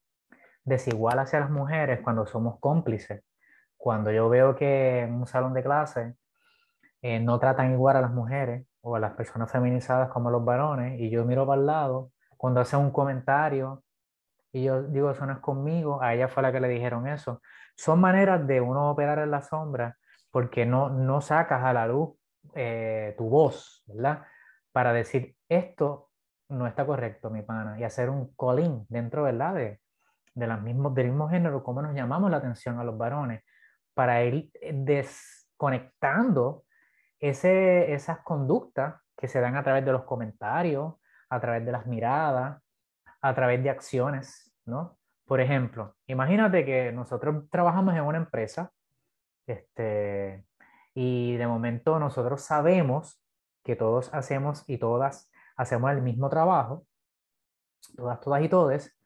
desigual 0.64 1.18
hacia 1.18 1.40
las 1.40 1.50
mujeres, 1.50 2.00
cuando 2.02 2.26
somos 2.26 2.58
cómplices, 2.60 3.22
cuando 3.76 4.12
yo 4.12 4.28
veo 4.28 4.54
que 4.54 5.00
en 5.00 5.14
un 5.14 5.26
salón 5.26 5.54
de 5.54 5.62
clase 5.62 6.14
eh, 7.02 7.18
no 7.20 7.38
tratan 7.38 7.72
igual 7.72 7.96
a 7.96 8.00
las 8.00 8.12
mujeres 8.12 8.66
o 8.80 8.96
a 8.96 9.00
las 9.00 9.14
personas 9.14 9.50
feminizadas 9.50 10.08
como 10.10 10.28
a 10.28 10.32
los 10.32 10.44
varones, 10.44 11.00
y 11.00 11.10
yo 11.10 11.24
miro 11.24 11.46
para 11.46 11.60
el 11.60 11.66
lado, 11.66 12.12
cuando 12.36 12.60
hacen 12.60 12.80
un 12.80 12.90
comentario 12.90 13.82
y 14.52 14.64
yo 14.64 14.82
digo, 14.82 15.10
eso 15.10 15.24
no 15.26 15.32
es 15.32 15.38
conmigo, 15.38 16.02
a 16.02 16.14
ella 16.14 16.28
fue 16.28 16.42
la 16.42 16.52
que 16.52 16.60
le 16.60 16.68
dijeron 16.68 17.08
eso. 17.08 17.40
Son 17.74 18.00
maneras 18.00 18.46
de 18.46 18.60
uno 18.60 18.90
operar 18.90 19.18
en 19.18 19.30
la 19.30 19.40
sombra 19.42 19.96
porque 20.30 20.66
no, 20.66 20.90
no 20.90 21.20
sacas 21.20 21.64
a 21.64 21.72
la 21.72 21.86
luz 21.86 22.10
eh, 22.54 23.14
tu 23.16 23.28
voz, 23.30 23.82
¿verdad? 23.86 24.24
Para 24.72 24.92
decir, 24.92 25.36
esto 25.54 26.10
no 26.48 26.66
está 26.66 26.84
correcto, 26.86 27.30
mi 27.30 27.42
pana, 27.42 27.78
y 27.78 27.84
hacer 27.84 28.10
un 28.10 28.34
calling 28.36 28.84
dentro, 28.88 29.22
¿verdad? 29.22 29.54
De, 29.54 29.80
de 30.34 30.46
las 30.46 30.60
mismos, 30.62 30.94
del 30.94 31.08
mismo 31.08 31.28
género, 31.28 31.62
cómo 31.62 31.82
nos 31.82 31.94
llamamos 31.94 32.30
la 32.30 32.38
atención 32.38 32.78
a 32.78 32.84
los 32.84 32.96
varones, 32.96 33.42
para 33.94 34.22
ir 34.24 34.50
desconectando 34.72 36.64
ese, 37.18 37.92
esas 37.92 38.18
conductas 38.18 38.96
que 39.16 39.28
se 39.28 39.40
dan 39.40 39.56
a 39.56 39.62
través 39.62 39.84
de 39.84 39.92
los 39.92 40.04
comentarios, 40.04 40.94
a 41.28 41.40
través 41.40 41.64
de 41.64 41.72
las 41.72 41.86
miradas, 41.86 42.60
a 43.20 43.34
través 43.34 43.62
de 43.62 43.70
acciones, 43.70 44.52
¿no? 44.64 44.98
Por 45.26 45.40
ejemplo, 45.40 45.94
imagínate 46.06 46.64
que 46.64 46.92
nosotros 46.92 47.48
trabajamos 47.50 47.94
en 47.94 48.02
una 48.02 48.18
empresa 48.18 48.72
este, 49.46 50.44
y 50.94 51.36
de 51.36 51.46
momento 51.46 51.98
nosotros 51.98 52.42
sabemos 52.42 53.22
que 53.62 53.76
todos 53.76 54.12
hacemos 54.12 54.64
y 54.68 54.78
todas 54.78 55.30
hacemos 55.62 55.90
el 55.92 56.02
mismo 56.02 56.28
trabajo, 56.28 56.86
todas, 57.96 58.20
todas 58.20 58.42
y 58.42 58.48
todes, 58.48 58.96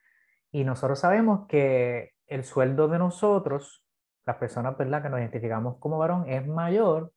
y 0.51 0.65
nosotros 0.65 0.99
sabemos 0.99 1.47
que 1.49 2.13
el 2.27 2.45
sueldo 2.45 2.89
de 2.89 2.99
nosotros, 2.99 3.85
las 4.25 4.37
personas 4.37 4.77
¿verdad? 4.77 5.03
que 5.03 5.09
nos 5.09 5.21
identificamos 5.21 5.79
como 5.79 5.99
varón, 5.99 6.29
es 6.29 6.47
mayor 6.47 7.13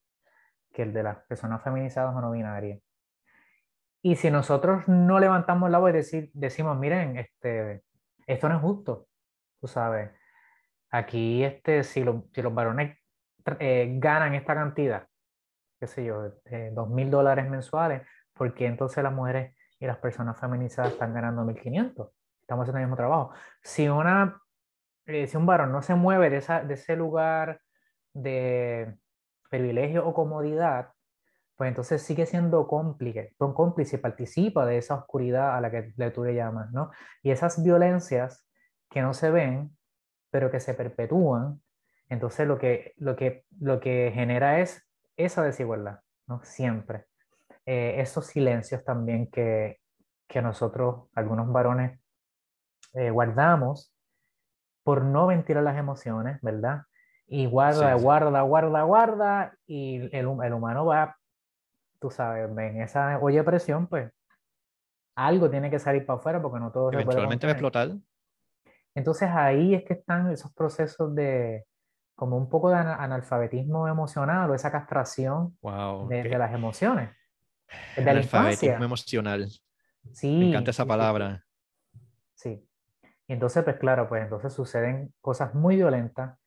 que 0.71 0.83
el 0.83 0.93
de 0.93 1.03
las 1.03 1.17
personas 1.25 1.63
feminizadas 1.63 2.15
o 2.15 2.21
no 2.21 2.31
binarias. 2.31 2.79
Y 4.01 4.15
si 4.15 4.31
nosotros 4.31 4.87
no 4.87 5.19
levantamos 5.19 5.69
la 5.69 5.79
voz 5.79 5.89
y 5.89 5.93
decir, 5.93 6.29
decimos, 6.33 6.77
miren, 6.77 7.17
este, 7.17 7.83
esto 8.27 8.47
no 8.47 8.55
es 8.55 8.61
justo, 8.61 9.07
tú 9.59 9.67
sabes, 9.67 10.11
aquí 10.89 11.43
este, 11.43 11.83
si, 11.83 12.05
si 12.33 12.41
los 12.41 12.53
varones 12.53 12.97
eh, 13.59 13.95
ganan 13.99 14.35
esta 14.35 14.53
cantidad, 14.53 15.07
qué 15.79 15.87
sé 15.87 16.05
yo, 16.05 16.33
dos 16.71 16.89
mil 16.89 17.09
dólares 17.09 17.49
mensuales, 17.49 18.03
¿por 18.39 18.53
qué 18.53 18.67
entonces 18.67 19.03
las 19.03 19.11
mujeres 19.11 19.53
y 19.79 19.85
las 19.85 19.97
personas 19.97 20.39
feminizadas 20.39 20.93
están 20.93 21.13
ganando 21.13 21.43
1.500? 21.43 22.09
Estamos 22.39 22.63
haciendo 22.63 22.77
el 22.79 22.85
mismo 22.85 22.95
trabajo. 22.95 23.33
Si, 23.61 23.89
una, 23.89 24.41
eh, 25.05 25.27
si 25.27 25.35
un 25.35 25.45
varón 25.45 25.73
no 25.73 25.81
se 25.81 25.93
mueve 25.93 26.29
de, 26.29 26.37
esa, 26.37 26.63
de 26.63 26.75
ese 26.75 26.95
lugar 26.95 27.59
de 28.13 28.97
privilegio 29.49 30.07
o 30.07 30.13
comodidad, 30.13 30.93
pues 31.57 31.67
entonces 31.67 32.01
sigue 32.01 32.25
siendo 32.25 32.65
cómplice, 32.65 33.35
cómplice, 33.37 33.97
participa 33.97 34.65
de 34.65 34.77
esa 34.77 34.95
oscuridad 34.95 35.57
a 35.57 35.59
la 35.59 35.69
que 35.69 35.93
tú 36.11 36.23
le 36.23 36.33
llamas, 36.33 36.71
¿no? 36.71 36.91
Y 37.21 37.31
esas 37.31 37.61
violencias 37.61 38.47
que 38.89 39.01
no 39.01 39.13
se 39.13 39.31
ven, 39.31 39.77
pero 40.31 40.49
que 40.49 40.61
se 40.61 40.73
perpetúan, 40.73 41.61
entonces 42.07 42.47
lo 42.47 42.57
que, 42.57 42.93
lo 42.95 43.17
que, 43.17 43.43
lo 43.59 43.81
que 43.81 44.11
genera 44.13 44.61
es 44.61 44.89
esa 45.17 45.43
desigualdad, 45.43 45.99
¿no? 46.25 46.41
Siempre. 46.45 47.08
Eh, 47.71 48.01
esos 48.01 48.25
silencios 48.25 48.83
también 48.83 49.29
que, 49.29 49.79
que 50.27 50.41
nosotros, 50.41 51.07
algunos 51.13 51.51
varones, 51.51 51.99
eh, 52.95 53.11
guardamos 53.11 53.93
por 54.83 55.03
no 55.03 55.27
ventilar 55.27 55.61
las 55.61 55.77
emociones, 55.77 56.39
¿verdad? 56.41 56.81
Y 57.27 57.45
guarda, 57.45 57.93
guarda, 57.93 58.41
guarda, 58.41 58.81
guarda, 58.81 59.53
y 59.67 59.97
el, 60.15 60.27
el 60.43 60.53
humano 60.53 60.85
va 60.85 61.15
tú 61.99 62.09
sabes, 62.09 62.49
en 62.49 62.81
esa 62.81 63.19
olla 63.19 63.39
de 63.39 63.43
presión, 63.43 63.85
pues 63.85 64.11
algo 65.15 65.47
tiene 65.49 65.69
que 65.69 65.77
salir 65.77 66.07
para 66.07 66.17
afuera 66.17 66.41
porque 66.41 66.59
no 66.59 66.71
todo 66.71 66.91
Eventualmente 66.91 67.45
va 67.45 67.51
a 67.51 67.53
explotar. 67.53 67.89
Entonces 68.95 69.29
ahí 69.31 69.75
es 69.75 69.83
que 69.83 69.93
están 69.93 70.31
esos 70.31 70.51
procesos 70.53 71.13
de 71.13 71.65
como 72.15 72.35
un 72.35 72.49
poco 72.49 72.69
de 72.69 72.77
analfabetismo 72.77 73.87
emocional 73.87 74.49
o 74.49 74.55
esa 74.55 74.71
castración 74.71 75.55
de, 76.09 76.37
las 76.37 76.51
emociones. 76.51 77.11
De 77.95 78.09
analfabetismo 78.09 78.83
emocional. 78.83 79.49
Sí. 80.11 80.35
Me 80.35 80.49
encanta 80.49 80.71
esa 80.71 80.85
palabra. 80.85 81.45
Sí. 82.33 82.65
Y 83.27 83.33
entonces, 83.33 83.63
pues 83.63 83.77
claro, 83.77 84.07
pues 84.09 84.23
entonces 84.23 84.53
suceden 84.53 85.13
cosas 85.21 85.53
muy 85.53 85.75
violentas 85.75 86.37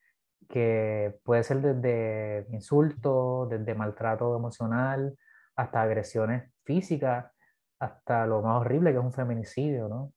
que 0.49 1.19
puede 1.23 1.45
ser 1.45 1.61
desde 1.61 2.47
insulto, 2.53 3.47
desde 3.49 3.75
maltrato 3.75 4.37
emocional, 4.37 5.17
hasta 5.57 5.83
agresiones 5.83 6.51
físicas, 6.65 7.27
hasta 7.79 8.27
lo 8.27 8.43
más 8.43 8.61
horrible 8.61 8.93
que 8.93 8.99
es 8.99 9.05
un 9.05 9.13
feminicidio, 9.13 9.89
¿no? 9.89 10.13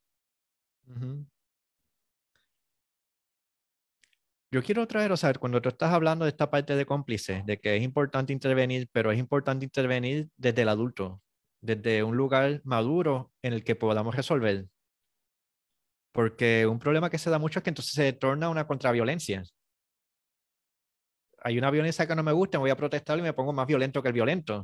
Yo 4.56 4.62
quiero 4.62 4.86
traer, 4.86 5.12
o 5.12 5.18
sea, 5.18 5.34
cuando 5.34 5.60
tú 5.60 5.68
estás 5.68 5.92
hablando 5.92 6.24
de 6.24 6.30
esta 6.30 6.48
parte 6.48 6.76
de 6.76 6.86
cómplice, 6.86 7.42
de 7.44 7.60
que 7.60 7.76
es 7.76 7.82
importante 7.82 8.32
intervenir, 8.32 8.88
pero 8.90 9.12
es 9.12 9.18
importante 9.18 9.66
intervenir 9.66 10.30
desde 10.34 10.62
el 10.62 10.70
adulto, 10.70 11.20
desde 11.60 12.02
un 12.02 12.16
lugar 12.16 12.62
maduro 12.64 13.34
en 13.42 13.52
el 13.52 13.64
que 13.64 13.76
podamos 13.76 14.16
resolver. 14.16 14.64
Porque 16.10 16.66
un 16.66 16.78
problema 16.78 17.10
que 17.10 17.18
se 17.18 17.28
da 17.28 17.38
mucho 17.38 17.58
es 17.58 17.64
que 17.64 17.68
entonces 17.68 17.92
se 17.92 18.14
torna 18.14 18.48
una 18.48 18.66
contraviolencia. 18.66 19.42
Hay 21.42 21.58
una 21.58 21.70
violencia 21.70 22.06
que 22.06 22.16
no 22.16 22.22
me 22.22 22.32
gusta, 22.32 22.56
me 22.56 22.62
voy 22.62 22.70
a 22.70 22.78
protestar 22.78 23.18
y 23.18 23.22
me 23.22 23.34
pongo 23.34 23.52
más 23.52 23.66
violento 23.66 24.00
que 24.00 24.08
el 24.08 24.14
violento 24.14 24.62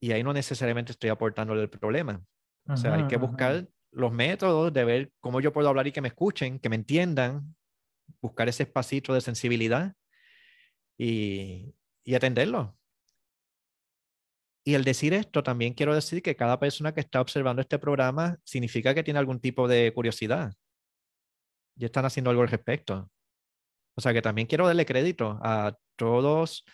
y 0.00 0.10
ahí 0.10 0.24
no 0.24 0.32
necesariamente 0.32 0.90
estoy 0.90 1.10
aportando 1.10 1.52
el 1.54 1.70
problema. 1.70 2.20
o 2.66 2.76
sea, 2.76 2.94
hay 2.94 3.06
que 3.06 3.16
buscar 3.16 3.68
los 3.92 4.10
métodos 4.10 4.72
de 4.72 4.84
ver 4.84 5.12
cómo 5.20 5.40
yo 5.40 5.52
puedo 5.52 5.68
hablar 5.68 5.86
y 5.86 5.92
que 5.92 6.00
me 6.00 6.08
escuchen, 6.08 6.58
que 6.58 6.68
me 6.68 6.74
entiendan, 6.74 7.54
buscar 8.20 8.48
ese 8.48 8.64
espacito 8.64 9.14
de 9.14 9.20
sensibilidad 9.20 9.94
y, 10.98 11.74
atenderlo. 12.14 12.76
Y 14.64 14.74
al 14.74 14.84
decir 14.84 15.14
esto, 15.14 15.42
también 15.42 15.74
quiero 15.74 15.94
decir 15.94 16.22
que 16.22 16.36
cada 16.36 16.58
persona 16.58 16.92
que 16.92 17.00
está 17.00 17.20
observando 17.20 17.62
este 17.62 17.78
programa 17.78 18.36
significa 18.44 18.94
que 18.94 19.04
tiene 19.04 19.18
algún 19.18 19.40
tipo 19.40 19.68
de 19.68 19.92
curiosidad 19.94 20.52
y 21.76 21.84
están 21.84 22.04
haciendo 22.04 22.30
algo 22.30 22.42
al 22.42 22.48
respecto. 22.48 23.10
O 23.94 24.00
sea 24.00 24.12
que 24.12 24.22
también 24.22 24.46
quiero 24.48 24.66
darle 24.66 24.86
crédito 24.86 25.38
a 25.42 25.76
todos 25.96 26.64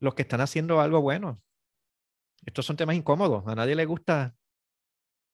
los 0.00 0.14
que 0.14 0.22
están 0.22 0.40
haciendo 0.40 0.80
algo 0.80 1.00
bueno 1.00 1.40
estos 2.46 2.64
son 2.64 2.76
temas 2.76 2.96
incómodos. 2.96 3.44
A 3.46 3.54
nadie 3.54 3.74
le 3.74 3.84
gusta 3.84 4.34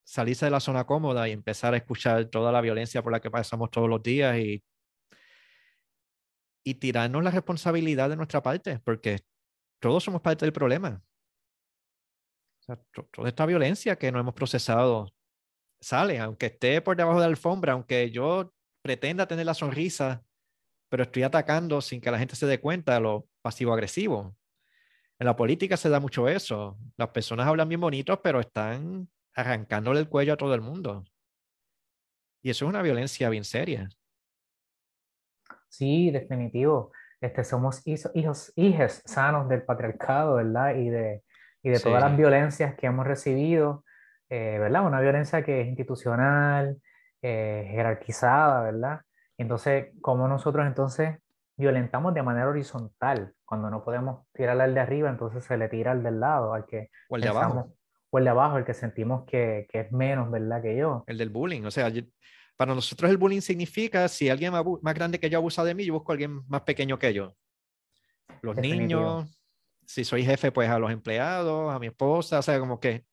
salirse 0.05 0.47
de 0.47 0.51
la 0.51 0.61
zona 0.61 0.85
cómoda 0.85 1.29
y 1.29 1.33
empezar 1.33 1.75
a 1.75 1.77
escuchar 1.77 2.25
toda 2.27 2.51
la 2.51 2.61
violencia 2.61 3.03
por 3.03 3.13
la 3.13 3.21
que 3.21 3.31
pasamos 3.31 3.71
todos 3.71 3.89
los 3.89 4.03
días 4.03 4.39
y, 4.39 4.65
y 6.65 6.75
tirarnos 6.75 7.23
la 7.25 7.31
responsabilidad 7.31 8.09
de 8.09 8.17
nuestra 8.17 8.43
parte, 8.43 8.79
porque 8.81 9.21
todos 9.81 10.05
somos 10.05 10.21
parte 10.21 10.45
del 10.45 10.53
problema. 10.53 11.03
toda 13.11 13.29
esta 13.29 13.47
violencia 13.47 13.97
que 13.97 14.13
no 14.13 14.21
hemos 14.21 14.35
procesado 14.35 15.13
sale, 15.81 16.21
aunque 16.21 16.47
esté 16.47 16.81
por 16.81 16.97
debajo 16.97 17.19
de 17.19 17.27
la 17.27 17.31
alfombra, 17.31 17.73
aunque 17.73 18.11
yo 18.11 18.55
pretenda 18.83 19.27
tener 19.27 19.47
la 19.47 19.55
sonrisa, 19.55 20.25
pero 20.89 21.05
estoy 21.05 21.25
atacando 21.25 21.81
sin 21.81 22.01
que 22.01 22.11
la 22.11 22.19
gente 22.19 22.37
se 22.37 22.47
dé 22.47 22.61
cuenta 22.61 22.95
de 22.95 23.01
lo 23.01 23.29
pasivo-agresivo. 23.43 24.37
En 25.19 25.27
la 25.27 25.37
política 25.37 25.77
se 25.77 25.89
da 25.89 26.01
mucho 26.01 26.29
eso. 26.29 26.79
Las 26.97 27.09
personas 27.11 27.47
hablan 27.47 27.69
bien 27.69 27.81
bonitos, 27.81 28.19
pero 28.23 28.41
están 28.41 29.09
arrancándole 29.35 30.01
el 30.01 30.09
cuello 30.09 30.35
a 30.35 30.37
todo 30.37 30.55
el 30.55 30.61
mundo. 30.61 31.05
Y 32.43 32.51
eso 32.51 32.65
es 32.65 32.69
una 32.69 32.83
violencia 32.83 33.29
bien 33.29 33.45
seria. 33.45 33.89
Sí, 35.73 36.11
definitivo. 36.11 36.93
Este, 37.19 37.45
somos 37.45 37.81
hijos, 37.87 38.53
hijos 38.57 39.03
sanos 39.07 39.49
del 39.49 39.63
patriarcado, 39.63 40.35
¿verdad? 40.35 40.75
Y 40.75 40.91
de, 40.91 41.23
y 41.63 41.71
de 41.71 41.81
todas 41.81 42.03
las 42.03 42.15
violencias 42.15 42.75
que 42.75 42.89
hemos 42.89 43.07
recibido, 43.07 43.83
eh, 44.29 44.59
¿verdad? 44.59 44.85
Una 44.87 45.01
violencia 45.01 45.43
que 45.43 45.63
es 45.63 45.69
institucional, 45.69 46.77
eh, 47.23 47.67
jerarquizada, 47.71 48.63
¿verdad? 48.65 49.01
Entonces, 49.39 49.95
¿cómo 50.03 50.29
nosotros 50.29 50.67
entonces 50.67 51.19
violentamos 51.57 52.13
de 52.13 52.23
manera 52.23 52.49
horizontal? 52.49 53.33
Cuando 53.47 53.71
no 53.71 53.83
podemos 53.83 54.27
tirar 54.35 54.61
al 54.61 54.75
de 54.75 54.81
arriba, 54.81 55.09
entonces 55.09 55.43
se 55.43 55.57
le 55.57 55.71
tira 55.71 55.93
al 55.93 56.03
del 56.03 56.21
lado, 56.21 56.53
al 56.53 56.67
que 56.67 56.91
o 57.09 57.17
el 57.17 57.23
de 57.23 57.29
abajo. 57.29 57.73
O 58.11 58.19
el 58.19 58.25
de 58.25 58.31
abajo, 58.31 58.59
el 58.59 58.67
que 58.67 58.75
sentimos 58.75 59.25
que, 59.25 59.67
que, 59.71 59.81
es 59.81 59.93
menos, 59.93 60.31
¿verdad? 60.31 60.61
Que 60.61 60.77
yo. 60.77 61.03
El 61.07 61.17
del 61.17 61.31
bullying. 61.31 61.65
O 61.65 61.71
sea, 61.71 61.91
para 62.57 62.75
nosotros 62.75 63.11
el 63.11 63.17
bullying 63.17 63.41
significa 63.41 64.09
si 64.09 64.29
alguien 64.29 64.53
más, 64.53 64.95
grande 64.95 65.19
que 65.19 65.31
yo 65.31 65.39
abusa 65.39 65.65
de 65.65 65.75
mí, 65.75 65.85
yo 65.85 65.95
busco 65.95 66.13
a 66.13 66.15
alguien 66.15 66.47
más 66.49 66.63
pequeño 66.63 66.99
que 66.99 67.13
yo. 67.13 67.35
Los 68.41 68.57
niños, 68.57 69.43
si 69.87 70.05
soy 70.05 70.25
jefe, 70.25 70.53
pues 70.53 70.69
a 70.69 70.79
los 70.79 70.91
empleados, 70.91 71.75
a 71.75 71.79
mi 71.79 71.89
esposa, 71.89 72.39
o 72.39 72.43
sea, 72.43 72.59
como 72.59 72.81
que... 72.81 73.05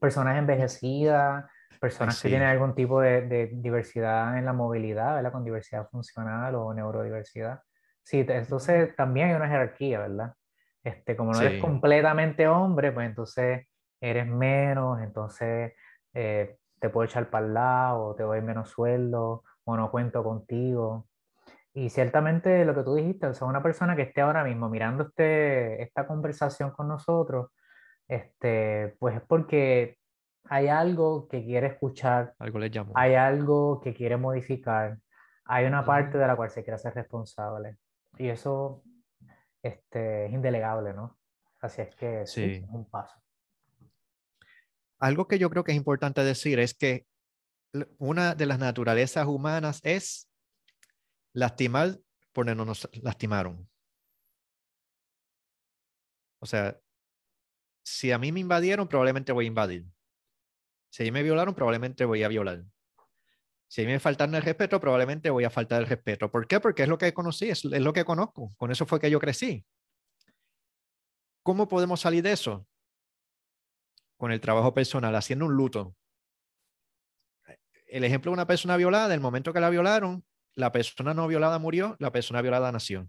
Personas 0.00 0.38
envejecidas, 0.38 1.44
personas 1.80 2.20
que 2.20 2.28
tienen 2.28 2.48
algún 2.48 2.74
tipo 2.74 3.00
de, 3.00 3.22
de, 3.22 3.46
diversidad 3.52 4.38
en 4.38 4.44
la 4.44 4.52
movilidad, 4.52 5.16
¿verdad? 5.16 5.32
Con 5.32 5.44
diversidad 5.44 5.88
funcional 5.88 6.54
o 6.54 6.72
neurodiversidad. 6.74 7.60
Sí, 8.02 8.24
entonces 8.28 8.94
también 8.96 9.28
hay 9.28 9.34
una 9.34 9.48
jerarquía, 9.48 10.00
¿verdad? 10.00 10.34
Este, 10.82 11.14
como 11.14 11.32
no 11.32 11.40
eres 11.40 11.60
completamente 11.60 12.48
hombre, 12.48 12.92
pues 12.92 13.06
entonces 13.06 13.66
eres 14.00 14.26
menos, 14.26 15.00
entonces 15.02 15.74
eh, 16.14 16.56
te 16.80 16.88
puedo 16.88 17.04
echar 17.04 17.30
para 17.30 17.46
el 17.46 17.54
lado, 17.54 18.14
te 18.14 18.22
doy 18.22 18.40
menos 18.40 18.70
sueldo, 18.70 19.44
o 19.64 19.76
no 19.76 19.90
cuento 19.90 20.24
contigo. 20.24 21.06
Y 21.72 21.90
ciertamente 21.90 22.64
lo 22.64 22.74
que 22.74 22.82
tú 22.82 22.94
dijiste, 22.94 23.26
o 23.26 23.34
sea, 23.34 23.46
una 23.46 23.62
persona 23.62 23.94
que 23.94 24.02
esté 24.02 24.22
ahora 24.22 24.42
mismo 24.42 24.68
mirando 24.68 25.04
este, 25.04 25.82
esta 25.82 26.06
conversación 26.06 26.72
con 26.72 26.88
nosotros, 26.88 27.50
este, 28.08 28.96
pues 28.98 29.16
es 29.16 29.22
porque 29.22 29.98
hay 30.44 30.66
algo 30.66 31.28
que 31.28 31.44
quiere 31.44 31.68
escuchar, 31.68 32.34
algo 32.38 32.58
le 32.58 32.70
llamo. 32.70 32.92
hay 32.96 33.14
algo 33.14 33.80
que 33.80 33.94
quiere 33.94 34.16
modificar, 34.16 34.98
hay 35.44 35.66
una 35.66 35.84
parte 35.84 36.18
de 36.18 36.26
la 36.26 36.34
cual 36.34 36.50
se 36.50 36.64
quiere 36.64 36.74
hacer 36.74 36.94
responsable. 36.94 37.76
Y 38.18 38.28
eso 38.28 38.82
este, 39.62 40.26
es 40.26 40.32
indelegable, 40.32 40.92
¿no? 40.92 41.18
Así 41.60 41.82
es 41.82 41.94
que 41.94 42.26
sí. 42.26 42.44
es 42.44 42.68
un 42.70 42.88
paso 42.90 43.20
algo 45.00 45.26
que 45.26 45.38
yo 45.38 45.50
creo 45.50 45.64
que 45.64 45.72
es 45.72 45.76
importante 45.76 46.22
decir 46.22 46.58
es 46.60 46.74
que 46.74 47.06
una 47.98 48.34
de 48.34 48.46
las 48.46 48.58
naturalezas 48.58 49.26
humanas 49.26 49.80
es 49.82 50.28
lastimar 51.32 51.98
por 52.32 52.46
no 52.46 52.64
nos 52.64 52.88
lastimaron. 53.02 53.68
O 56.40 56.46
sea, 56.46 56.78
si 57.82 58.12
a 58.12 58.18
mí 58.18 58.32
me 58.32 58.40
invadieron, 58.40 58.88
probablemente 58.88 59.32
voy 59.32 59.46
a 59.46 59.48
invadir. 59.48 59.86
Si 60.90 61.02
a 61.02 61.04
mí 61.04 61.10
me 61.10 61.22
violaron, 61.22 61.54
probablemente 61.54 62.04
voy 62.04 62.22
a 62.22 62.28
violar. 62.28 62.64
Si 63.68 63.82
a 63.82 63.84
mí 63.84 63.92
me 63.92 64.00
faltaron 64.00 64.34
el 64.34 64.42
respeto, 64.42 64.80
probablemente 64.80 65.30
voy 65.30 65.44
a 65.44 65.50
faltar 65.50 65.82
el 65.82 65.88
respeto. 65.88 66.30
¿Por 66.30 66.46
qué? 66.46 66.60
Porque 66.60 66.82
es 66.82 66.88
lo 66.88 66.98
que 66.98 67.14
conocí, 67.14 67.50
es, 67.50 67.64
es 67.64 67.80
lo 67.80 67.92
que 67.92 68.04
conozco. 68.04 68.50
Con 68.56 68.70
eso 68.70 68.86
fue 68.86 69.00
que 69.00 69.10
yo 69.10 69.20
crecí. 69.20 69.64
¿Cómo 71.42 71.68
podemos 71.68 72.00
salir 72.00 72.22
de 72.22 72.32
eso? 72.32 72.66
Con 74.20 74.32
el 74.32 74.40
trabajo 74.42 74.74
personal, 74.74 75.16
haciendo 75.16 75.46
un 75.46 75.54
luto. 75.54 75.96
El 77.86 78.04
ejemplo 78.04 78.30
de 78.30 78.34
una 78.34 78.46
persona 78.46 78.76
violada, 78.76 79.14
el 79.14 79.20
momento 79.20 79.54
que 79.54 79.60
la 79.60 79.70
violaron, 79.70 80.26
la 80.54 80.72
persona 80.72 81.14
no 81.14 81.26
violada 81.26 81.58
murió, 81.58 81.96
la 81.98 82.12
persona 82.12 82.42
violada 82.42 82.70
nació. 82.70 83.08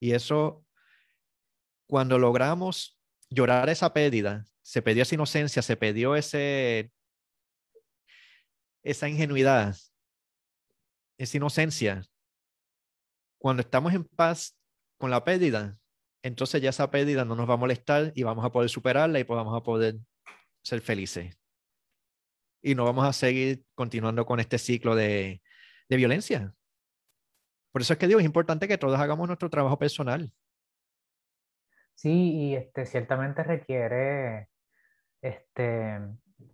Y 0.00 0.12
eso, 0.12 0.64
cuando 1.88 2.20
logramos 2.20 2.96
llorar 3.30 3.68
esa 3.68 3.92
pérdida, 3.92 4.44
se 4.62 4.80
perdió 4.80 5.02
esa 5.02 5.16
inocencia, 5.16 5.60
se 5.60 5.76
perdió 5.76 6.14
ese, 6.14 6.92
esa 8.84 9.08
ingenuidad, 9.08 9.74
esa 11.18 11.36
inocencia. 11.36 12.04
Cuando 13.38 13.62
estamos 13.62 13.92
en 13.92 14.04
paz 14.04 14.56
con 14.98 15.10
la 15.10 15.24
pérdida, 15.24 15.76
entonces 16.24 16.62
ya 16.62 16.70
esa 16.70 16.90
pérdida 16.90 17.26
no 17.26 17.36
nos 17.36 17.48
va 17.48 17.54
a 17.54 17.58
molestar 17.58 18.10
y 18.14 18.22
vamos 18.22 18.46
a 18.46 18.50
poder 18.50 18.70
superarla 18.70 19.18
y 19.18 19.24
pues 19.24 19.36
vamos 19.36 19.54
a 19.54 19.62
poder 19.62 19.96
ser 20.62 20.80
felices. 20.80 21.38
Y 22.62 22.74
no 22.74 22.86
vamos 22.86 23.06
a 23.06 23.12
seguir 23.12 23.62
continuando 23.74 24.24
con 24.24 24.40
este 24.40 24.56
ciclo 24.56 24.94
de, 24.96 25.42
de 25.86 25.96
violencia. 25.96 26.54
Por 27.72 27.82
eso 27.82 27.92
es 27.92 27.98
que 27.98 28.06
digo, 28.06 28.20
es 28.20 28.24
importante 28.24 28.66
que 28.66 28.78
todos 28.78 28.98
hagamos 28.98 29.26
nuestro 29.26 29.50
trabajo 29.50 29.78
personal. 29.78 30.32
Sí, 31.92 32.32
y 32.32 32.56
este, 32.56 32.86
ciertamente 32.86 33.42
requiere, 33.42 34.48
este, 35.20 36.00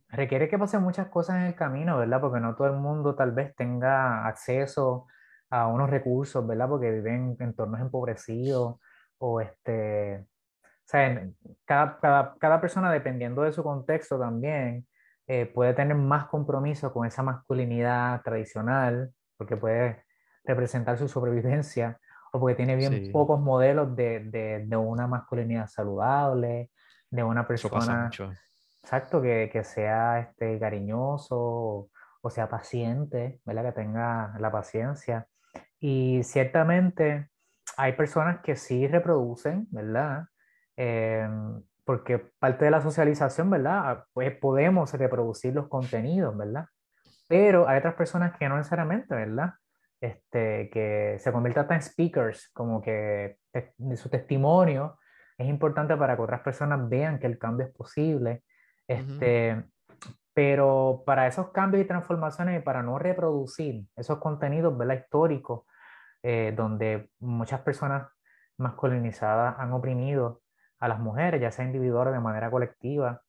requiere 0.09 0.49
que 0.49 0.59
pasen 0.59 0.83
muchas 0.83 1.07
cosas 1.11 1.37
en 1.37 1.43
el 1.43 1.55
camino, 1.55 1.97
¿verdad? 1.97 2.21
Porque 2.21 2.41
no 2.41 2.57
todo 2.57 2.67
el 2.67 2.77
mundo 2.77 3.15
tal 3.15 3.31
vez 3.31 3.55
tenga 3.55 4.27
acceso 4.27 5.07
a 5.49 5.69
unos 5.69 5.89
recursos, 5.89 6.45
¿verdad? 6.45 6.69
Porque 6.69 6.91
viven 6.91 7.37
en 7.39 7.51
entornos 7.51 7.81
empobrecidos 7.81 8.81
o 9.21 9.41
este, 9.41 10.19
o 10.19 10.87
sea, 10.87 11.29
cada, 11.65 12.35
cada, 12.39 12.61
persona 12.61 12.91
dependiendo 12.91 13.43
de 13.43 13.53
su 13.53 13.63
contexto 13.63 14.19
también 14.19 14.87
eh, 15.27 15.47
puede 15.47 15.75
tener 15.75 15.95
más 15.95 16.27
compromiso 16.27 16.93
con 16.93 17.07
esa 17.07 17.23
masculinidad 17.23 18.23
tradicional, 18.23 19.13
porque 19.37 19.57
puede 19.57 20.05
representar 20.45 20.97
su 20.99 21.07
sobrevivencia, 21.07 22.01
o 22.33 22.41
porque 22.41 22.57
tiene 22.57 22.77
bien 22.77 23.13
pocos 23.13 23.41
modelos 23.41 23.95
de, 23.95 24.21
de, 24.21 24.65
de, 24.67 24.77
una 24.77 25.07
masculinidad 25.07 25.69
saludable, 25.69 26.71
de 27.11 27.23
una 27.23 27.47
persona... 27.47 28.11
Exacto, 28.83 29.21
que, 29.21 29.51
que, 29.53 29.63
sea 29.63 30.21
este, 30.21 30.59
cariñoso 30.59 31.37
o, 31.39 31.91
o 32.23 32.31
sea 32.31 32.49
paciente, 32.49 33.39
¿verdad? 33.45 33.67
Que 33.67 33.73
tenga 33.73 34.35
la 34.39 34.51
paciencia. 34.51 35.27
Y 35.79 36.23
ciertamente 36.23 37.29
hay 37.77 37.92
personas 37.94 38.40
que 38.42 38.57
sí 38.57 38.87
reproducen, 38.87 39.66
¿verdad? 39.70 40.27
Em, 40.77 41.62
porque 41.85 42.18
parte 42.38 42.64
de 42.64 42.70
la 42.70 42.81
socialización, 42.81 43.51
¿verdad? 43.51 43.81
Ah, 43.85 44.07
pues 44.12 44.37
podemos 44.37 44.92
reproducir 44.94 45.55
los 45.55 45.68
contenidos, 45.68 46.37
¿verdad? 46.37 46.66
Pero 47.29 47.68
hay 47.68 47.79
otras 47.79 47.94
personas 47.94 48.37
que 48.37 48.49
no 48.49 48.57
necesariamente, 48.57 49.14
¿verdad? 49.14 49.55
Este, 50.01 50.70
que 50.70 51.16
se 51.18 51.33
convierten 51.33 51.77
en 51.77 51.83
speakers, 51.83 52.51
como 52.53 52.81
que 52.81 53.38
su 53.96 54.09
testimonio 54.09 54.99
es 55.37 55.49
importante 55.49 55.96
para 55.96 56.16
que 56.16 56.23
otras 56.23 56.40
personas 56.40 56.88
vean 56.88 57.18
que 57.18 57.27
el 57.27 57.38
cambio 57.38 57.66
es 57.66 57.73
posible. 57.73 58.42
Este, 58.87 59.64
Pero 60.33 61.03
para 61.07 61.27
esos 61.27 61.51
cambios 61.51 61.85
y 61.85 61.87
transformaciones 61.87 62.61
y 62.61 62.64
para 62.64 62.83
no 62.83 62.99
reproducir 62.99 63.85
esos 63.96 64.18
contenidos, 64.18 64.77
¿verdad? 64.77 65.01
Históricos, 65.03 65.64
eh, 66.23 66.53
donde 66.57 67.11
muchas 67.19 67.61
personas 67.61 68.09
masculinizadas 68.59 69.57
han 69.59 69.73
oprimido 69.73 70.43
a 70.79 70.89
las 70.89 70.99
mujeres, 70.99 71.41
ya 71.41 71.51
sea 71.51 71.65
individual 71.65 72.09
o 72.09 72.13
de 72.13 72.21
manera 72.21 72.51
colectiva. 72.51 73.23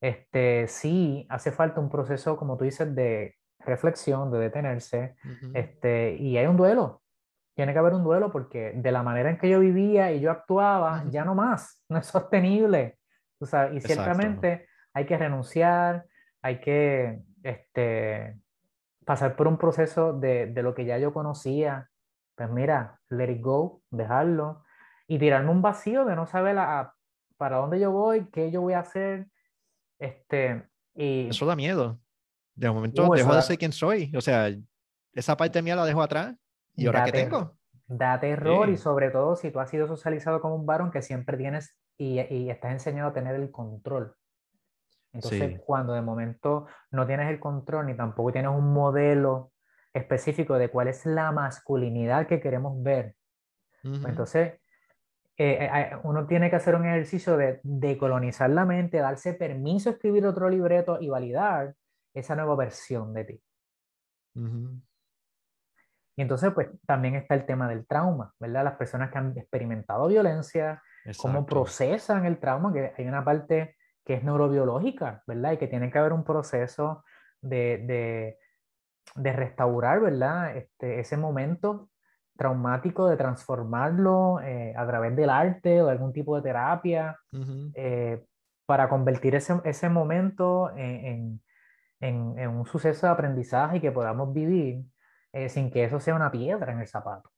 Este, 0.00 0.66
sí, 0.68 1.26
hace 1.28 1.52
falta 1.52 1.80
un 1.80 1.90
proceso, 1.90 2.36
como 2.36 2.56
tú 2.56 2.64
dices, 2.64 2.94
de 2.94 3.36
reflexión, 3.58 4.30
de 4.30 4.38
detenerse, 4.38 5.16
este, 5.54 6.14
y 6.14 6.36
hay 6.38 6.46
un 6.46 6.56
duelo. 6.56 7.02
Tiene 7.54 7.72
que 7.72 7.78
haber 7.78 7.94
un 7.94 8.04
duelo 8.04 8.32
porque 8.32 8.72
de 8.74 8.92
la 8.92 9.02
manera 9.02 9.28
en 9.28 9.38
que 9.38 9.50
yo 9.50 9.60
vivía 9.60 10.12
y 10.12 10.20
yo 10.20 10.30
actuaba, 10.30 11.04
ya 11.08 11.24
no 11.24 11.34
más, 11.34 11.84
no 11.88 11.98
es 11.98 12.06
sostenible. 12.06 12.98
O 13.38 13.46
sea, 13.46 13.72
y 13.72 13.80
ciertamente 13.80 14.66
hay 14.92 15.06
que 15.06 15.18
renunciar, 15.18 16.06
hay 16.42 16.60
que 16.60 17.22
este, 17.42 18.38
pasar 19.04 19.36
por 19.36 19.48
un 19.48 19.58
proceso 19.58 20.12
de, 20.12 20.46
de, 20.46 20.62
lo 20.62 20.74
que 20.74 20.84
ya 20.84 20.98
yo 20.98 21.12
conocía, 21.12 21.88
pues 22.40 22.52
mira, 22.52 22.98
let 23.10 23.30
it 23.30 23.42
go, 23.42 23.82
dejarlo 23.90 24.64
y 25.06 25.18
tirarme 25.18 25.50
un 25.50 25.60
vacío 25.60 26.06
de 26.06 26.16
no 26.16 26.26
saber 26.26 26.56
a, 26.56 26.94
para 27.36 27.58
dónde 27.58 27.78
yo 27.78 27.90
voy, 27.90 28.30
qué 28.32 28.50
yo 28.50 28.62
voy 28.62 28.72
a 28.72 28.78
hacer. 28.78 29.26
Este, 29.98 30.66
y... 30.94 31.28
Eso 31.28 31.44
da 31.44 31.54
miedo. 31.54 32.00
De 32.54 32.70
momento 32.70 33.06
uh, 33.06 33.14
dejo 33.14 33.34
de 33.34 33.42
ser 33.42 33.58
quien 33.58 33.72
soy. 33.72 34.10
O 34.16 34.22
sea, 34.22 34.48
esa 35.12 35.36
parte 35.36 35.60
mía 35.60 35.76
la 35.76 35.84
dejo 35.84 36.00
atrás. 36.00 36.34
¿Y 36.74 36.86
ahora 36.86 37.04
qué 37.04 37.12
tengo? 37.12 37.58
Da 37.86 38.18
terror 38.18 38.70
y 38.70 38.78
sobre 38.78 39.10
todo 39.10 39.36
si 39.36 39.50
tú 39.50 39.60
has 39.60 39.68
sido 39.68 39.86
socializado 39.86 40.40
como 40.40 40.54
un 40.54 40.64
varón 40.64 40.90
que 40.90 41.02
siempre 41.02 41.36
tienes 41.36 41.76
y, 41.98 42.20
y 42.20 42.48
estás 42.48 42.72
enseñado 42.72 43.10
a 43.10 43.12
tener 43.12 43.34
el 43.34 43.50
control. 43.50 44.14
Entonces, 45.12 45.60
cuando 45.66 45.92
de 45.92 46.00
momento 46.00 46.68
no 46.90 47.06
tienes 47.06 47.28
el 47.28 47.38
control 47.38 47.84
ni 47.84 47.94
tampoco 47.94 48.32
tienes 48.32 48.50
un 48.50 48.72
modelo 48.72 49.52
específico 49.92 50.58
de 50.58 50.68
cuál 50.68 50.88
es 50.88 51.04
la 51.06 51.32
masculinidad 51.32 52.26
que 52.26 52.40
queremos 52.40 52.82
ver, 52.82 53.14
pues 53.82 54.04
entonces 54.04 54.60
eh, 55.36 55.70
eh, 55.72 55.96
uno 56.02 56.26
tiene 56.26 56.50
que 56.50 56.56
hacer 56.56 56.74
un 56.74 56.84
ejercicio 56.84 57.36
de 57.36 57.60
decolonizar 57.62 58.50
la 58.50 58.66
mente, 58.66 58.98
darse 58.98 59.32
permiso 59.32 59.88
a 59.88 59.92
escribir 59.92 60.26
otro 60.26 60.50
libreto 60.50 60.98
y 61.00 61.08
validar 61.08 61.74
esa 62.12 62.36
nueva 62.36 62.56
versión 62.56 63.14
de 63.14 63.24
ti. 63.24 63.42
Y 66.16 66.22
entonces, 66.22 66.52
pues 66.52 66.68
también 66.86 67.14
está 67.14 67.34
el 67.34 67.46
tema 67.46 67.66
del 67.68 67.86
trauma, 67.86 68.34
¿verdad? 68.38 68.64
Las 68.64 68.76
personas 68.76 69.10
que 69.10 69.16
han 69.16 69.36
experimentado 69.38 70.08
violencia, 70.08 70.82
cómo 71.16 71.46
procesan 71.46 72.26
el 72.26 72.38
trauma, 72.38 72.72
que 72.72 72.92
hay 72.98 73.08
una 73.08 73.24
parte 73.24 73.76
que 74.04 74.14
es 74.14 74.22
neurobiológica, 74.22 75.22
¿verdad? 75.26 75.52
Y 75.52 75.56
que 75.56 75.68
tiene 75.68 75.90
que 75.90 75.98
haber 75.98 76.12
un 76.12 76.24
proceso 76.24 77.02
de, 77.40 77.78
de, 77.78 78.38
restaurar, 79.14 80.00
¿verdad? 80.00 80.56
Este, 80.56 81.00
ese 81.00 81.16
momento 81.16 81.90
traumático, 82.36 83.08
de 83.08 83.18
transformarlo 83.18 84.40
eh, 84.40 84.72
a 84.74 84.86
través 84.86 85.14
del 85.14 85.28
arte 85.28 85.82
o 85.82 85.86
de 85.86 85.92
algún 85.92 86.12
tipo 86.12 86.36
de 86.36 86.42
terapia, 86.42 87.18
eh, 87.74 88.24
para 88.64 88.88
convertir 88.88 89.34
ese, 89.34 89.60
ese 89.64 89.90
momento 89.90 90.70
en, 90.76 91.42
en, 92.00 92.38
en, 92.38 92.48
un 92.48 92.64
suceso 92.64 93.06
de 93.06 93.12
aprendizaje 93.12 93.80
que 93.80 93.92
podamos 93.92 94.32
vivir 94.32 94.84
eh, 95.32 95.48
sin 95.48 95.70
que 95.70 95.84
eso 95.84 96.00
sea 96.00 96.14
una 96.14 96.30
piedra 96.30 96.72
en 96.72 96.80
el 96.80 96.86
zapato. 96.86 97.30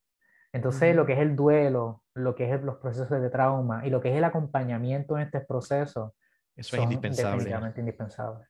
Entonces, 0.53 0.94
lo 0.94 1.07
que 1.07 1.14
es 1.14 1.18
el 1.18 1.35
duelo, 1.35 2.05
lo 2.14 2.35
que 2.35 2.53
es 2.53 2.62
los 2.62 2.77
procesos 2.77 3.20
de 3.20 3.31
trauma 3.31 3.87
y 3.87 3.90
lo 3.90 4.01
que 4.01 4.11
es 4.11 4.16
el 4.16 4.25
acompañamiento 4.25 5.16
en 5.16 5.25
este 5.25 5.40
proceso, 5.40 6.14
eso 6.55 6.77
es 6.77 6.83
indispensable. 6.83 7.31
Definitivamente 7.31 7.81
indispensable. 7.81 8.46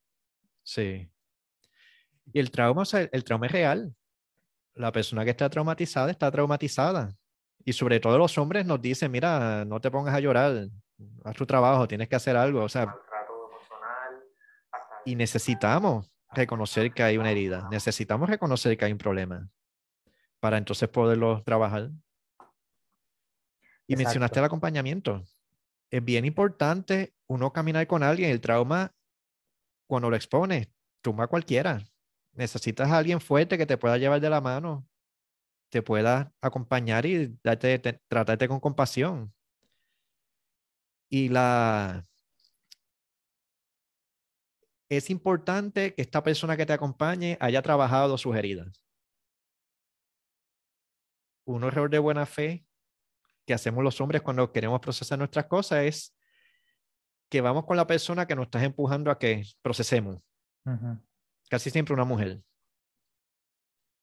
Sí. 0.64 1.11
Y 2.32 2.38
el 2.38 2.50
trauma, 2.50 2.82
o 2.82 2.84
sea, 2.84 3.08
el 3.10 3.24
trauma 3.24 3.46
es 3.46 3.52
real. 3.52 3.94
La 4.74 4.92
persona 4.92 5.24
que 5.24 5.30
está 5.30 5.48
traumatizada 5.48 6.10
está 6.10 6.30
traumatizada. 6.30 7.14
Y 7.64 7.72
sobre 7.72 8.00
todo 8.00 8.18
los 8.18 8.36
hombres 8.38 8.66
nos 8.66 8.80
dicen, 8.80 9.10
mira, 9.10 9.64
no 9.64 9.80
te 9.80 9.90
pongas 9.90 10.14
a 10.14 10.20
llorar, 10.20 10.68
haz 11.24 11.36
tu 11.36 11.46
trabajo, 11.46 11.86
tienes 11.86 12.08
que 12.08 12.16
hacer 12.16 12.36
algo. 12.36 12.62
O 12.62 12.68
sea, 12.68 12.94
y 15.04 15.14
necesitamos 15.14 16.10
reconocer 16.32 16.92
que 16.92 17.02
hay 17.02 17.18
una 17.18 17.30
herida, 17.30 17.68
necesitamos 17.70 18.28
reconocer 18.28 18.76
que 18.76 18.84
hay 18.84 18.92
un 18.92 18.98
problema 18.98 19.48
para 20.40 20.58
entonces 20.58 20.88
poderlo 20.88 21.42
trabajar. 21.44 21.90
Y 23.86 23.96
mencionaste 23.96 24.38
el 24.38 24.44
acompañamiento. 24.44 25.22
Es 25.90 26.04
bien 26.04 26.24
importante 26.24 27.14
uno 27.26 27.52
caminar 27.52 27.86
con 27.86 28.02
alguien. 28.02 28.30
El 28.30 28.40
trauma, 28.40 28.92
cuando 29.86 30.08
lo 30.08 30.16
expones, 30.16 30.68
tumba 31.02 31.26
cualquiera. 31.26 31.82
Necesitas 32.32 32.90
a 32.90 32.98
alguien 32.98 33.20
fuerte 33.20 33.58
que 33.58 33.66
te 33.66 33.76
pueda 33.76 33.98
llevar 33.98 34.20
de 34.20 34.30
la 34.30 34.40
mano, 34.40 34.86
te 35.70 35.82
pueda 35.82 36.32
acompañar 36.40 37.06
y 37.06 37.38
darte, 37.42 37.78
tratarte 38.08 38.48
con 38.48 38.60
compasión. 38.60 39.34
Y 41.08 41.28
la, 41.28 42.06
es 44.96 45.10
importante 45.10 45.94
que 45.94 46.02
esta 46.02 46.22
persona 46.22 46.56
que 46.56 46.66
te 46.66 46.72
acompañe 46.72 47.38
haya 47.40 47.62
trabajado 47.62 48.18
sus 48.18 48.36
heridas. 48.36 48.84
Un 51.44 51.64
error 51.64 51.90
de 51.90 51.98
buena 51.98 52.26
fe 52.26 52.66
que 53.46 53.54
hacemos 53.54 53.82
los 53.82 54.00
hombres 54.00 54.22
cuando 54.22 54.52
queremos 54.52 54.80
procesar 54.80 55.18
nuestras 55.18 55.46
cosas 55.46 55.84
es 55.84 56.16
que 57.30 57.40
vamos 57.40 57.64
con 57.64 57.76
la 57.76 57.86
persona 57.86 58.26
que 58.26 58.36
nos 58.36 58.44
está 58.44 58.62
empujando 58.62 59.10
a 59.10 59.18
que 59.18 59.44
procesemos. 59.62 60.20
Casi 61.52 61.68
siempre 61.68 61.92
una 61.92 62.06
mujer. 62.06 62.42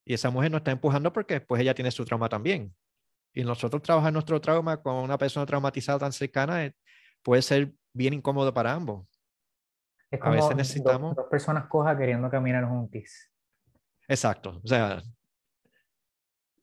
Y 0.05 0.13
esa 0.13 0.29
mujer 0.29 0.51
nos 0.51 0.59
está 0.59 0.69
empujando 0.69 1.11
porque 1.11 1.33
después 1.33 1.59
ella 1.59 1.73
tiene 1.73 1.89
su 1.89 2.05
trauma 2.05 2.29
también. 2.29 2.75
Y 3.33 3.43
nosotros 3.43 3.81
trabajar 3.81 4.13
nuestro 4.13 4.39
trauma 4.39 4.79
con 4.79 4.97
una 4.97 5.17
persona 5.17 5.47
traumatizada 5.47 5.97
tan 5.97 6.13
cercana 6.13 6.63
eh, 6.63 6.75
puede 7.23 7.41
ser 7.41 7.73
bien 7.91 8.13
incómodo 8.13 8.53
para 8.53 8.71
ambos. 8.71 9.07
Es 10.11 10.19
como 10.19 10.33
a 10.33 10.35
veces 10.35 10.55
necesitamos... 10.55 11.15
dos, 11.15 11.25
personas 11.25 11.65
cojas 11.65 11.97
queriendo 11.97 12.29
caminar 12.29 12.65
juntis. 12.65 13.31
Exacto. 14.07 14.61
O 14.63 14.67
sea, 14.67 15.01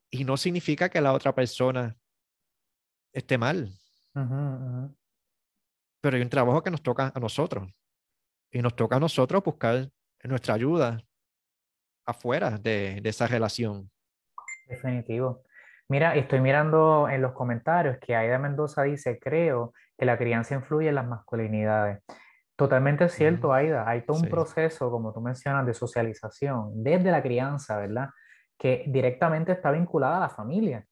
y 0.09 0.23
no 0.23 0.37
significa 0.37 0.89
que 0.89 1.01
la 1.01 1.15
otra 1.15 1.35
persona 1.35 1.97
esté 3.13 3.39
mal. 3.39 3.73
Pero 6.01 6.17
hay 6.17 6.23
un 6.23 6.31
trabajo 6.31 6.63
que 6.63 6.71
nos 6.71 6.85
toca 6.85 7.11
a 7.13 7.19
nosotros. 7.19 7.69
Y 8.53 8.63
nos 8.63 8.77
toca 8.77 8.95
a 8.95 9.01
nosotros 9.01 9.43
buscar 9.43 9.91
nuestra 10.25 10.55
ayuda 10.55 10.99
afuera 12.07 12.51
de, 12.59 13.01
de 13.01 13.09
esa 13.09 13.27
relación. 13.27 13.91
Definitivo. 14.69 15.43
Mira, 15.89 16.17
estoy 16.17 16.41
mirando 16.41 17.09
en 17.09 17.23
los 17.23 17.33
comentarios 17.33 17.99
que 17.99 18.17
Aida 18.17 18.39
Mendoza 18.39 18.83
dice, 18.83 19.19
creo 19.21 19.73
que 19.97 20.05
la 20.05 20.19
crianza 20.19 20.55
influye 20.55 20.89
en 20.89 20.97
las 20.97 21.07
masculinidades. 21.07 22.03
Totalmente 22.57 23.09
cierto, 23.09 23.53
Aida. 23.53 23.89
Hay 23.89 24.03
todo 24.03 24.17
un 24.17 24.29
proceso, 24.29 24.91
como 24.91 25.13
tú 25.13 25.21
mencionas, 25.21 25.67
de 25.67 25.75
socialización 25.75 26.83
desde 26.83 27.11
la 27.11 27.23
crianza, 27.23 27.77
¿verdad? 27.77 28.09
Que 28.59 28.85
directamente 28.89 29.53
está 29.53 29.71
vinculada 29.71 30.17
a 30.17 30.21
la 30.21 30.29
familia, 30.31 30.85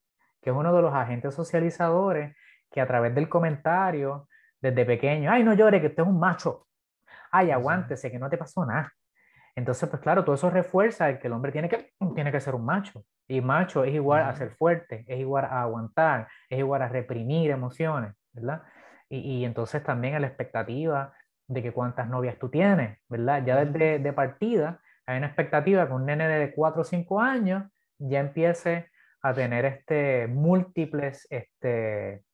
que 0.43 0.51
es 0.51 0.57
uno 0.57 0.75
de 0.75 0.83
los 0.83 0.95
agentes 0.95 1.35
socializadores 1.35 2.37
que 2.71 2.81
a 2.81 2.87
través 2.87 3.15
del 3.15 3.29
comentario, 3.29 4.29
desde 4.61 4.85
pequeño, 4.85 5.31
ay, 5.31 5.43
no 5.43 5.55
llore, 5.55 5.81
que 5.81 5.89
usted 5.89 6.03
es 6.03 6.09
un 6.09 6.21
macho. 6.21 6.67
Ay, 7.33 7.51
aguántese, 7.51 8.11
que 8.11 8.19
no 8.19 8.29
te 8.29 8.37
pasó 8.37 8.65
nada. 8.67 8.93
Entonces, 9.57 9.89
pues 9.89 10.03
claro, 10.03 10.25
todo 10.25 10.35
eso 10.35 10.51
refuerza 10.51 11.09
el 11.09 11.19
que 11.19 11.29
el 11.29 11.33
hombre 11.33 11.53
tiene 11.53 11.69
que, 11.69 11.93
tiene 12.15 12.33
que 12.33 12.41
ser 12.41 12.55
un 12.55 12.65
macho. 12.65 13.05
Y 13.29 13.41
macho 13.41 13.85
es 13.85 13.95
igual 13.95 14.23
a 14.23 14.35
ser 14.35 14.51
fuerte, 14.51 15.05
es 15.07 15.19
igual 15.19 15.45
a 15.45 15.63
aguantar, 15.63 16.29
es 16.49 16.59
igual 16.59 16.83
a 16.83 16.89
reprimir 16.89 17.51
emociones, 17.51 18.15
¿verdad? 18.33 18.63
Y, 19.09 19.19
y 19.19 19.45
entonces 19.45 19.83
también 19.83 20.15
a 20.15 20.21
la 20.21 20.27
expectativa 20.27 21.15
de 21.47 21.63
que 21.63 21.73
cuántas 21.73 22.09
novias 22.09 22.39
tú 22.39 22.49
tienes, 22.49 22.99
¿verdad? 23.09 23.45
Ya 23.45 23.65
desde 23.65 23.99
de 23.99 24.13
partida 24.13 24.81
hay 25.07 25.19
una 25.19 25.27
expectativa 25.27 25.87
que 25.87 25.93
un 25.93 26.07
nene 26.07 26.27
de 26.29 26.53
4 26.55 26.81
o 26.81 26.85
5 26.85 27.21
años 27.21 27.65
ya 27.99 28.21
empiece 28.21 28.91
a 29.23 29.33
tener 29.33 29.65
este, 29.65 30.27
múltiples 30.27 31.27
este, 31.31 32.25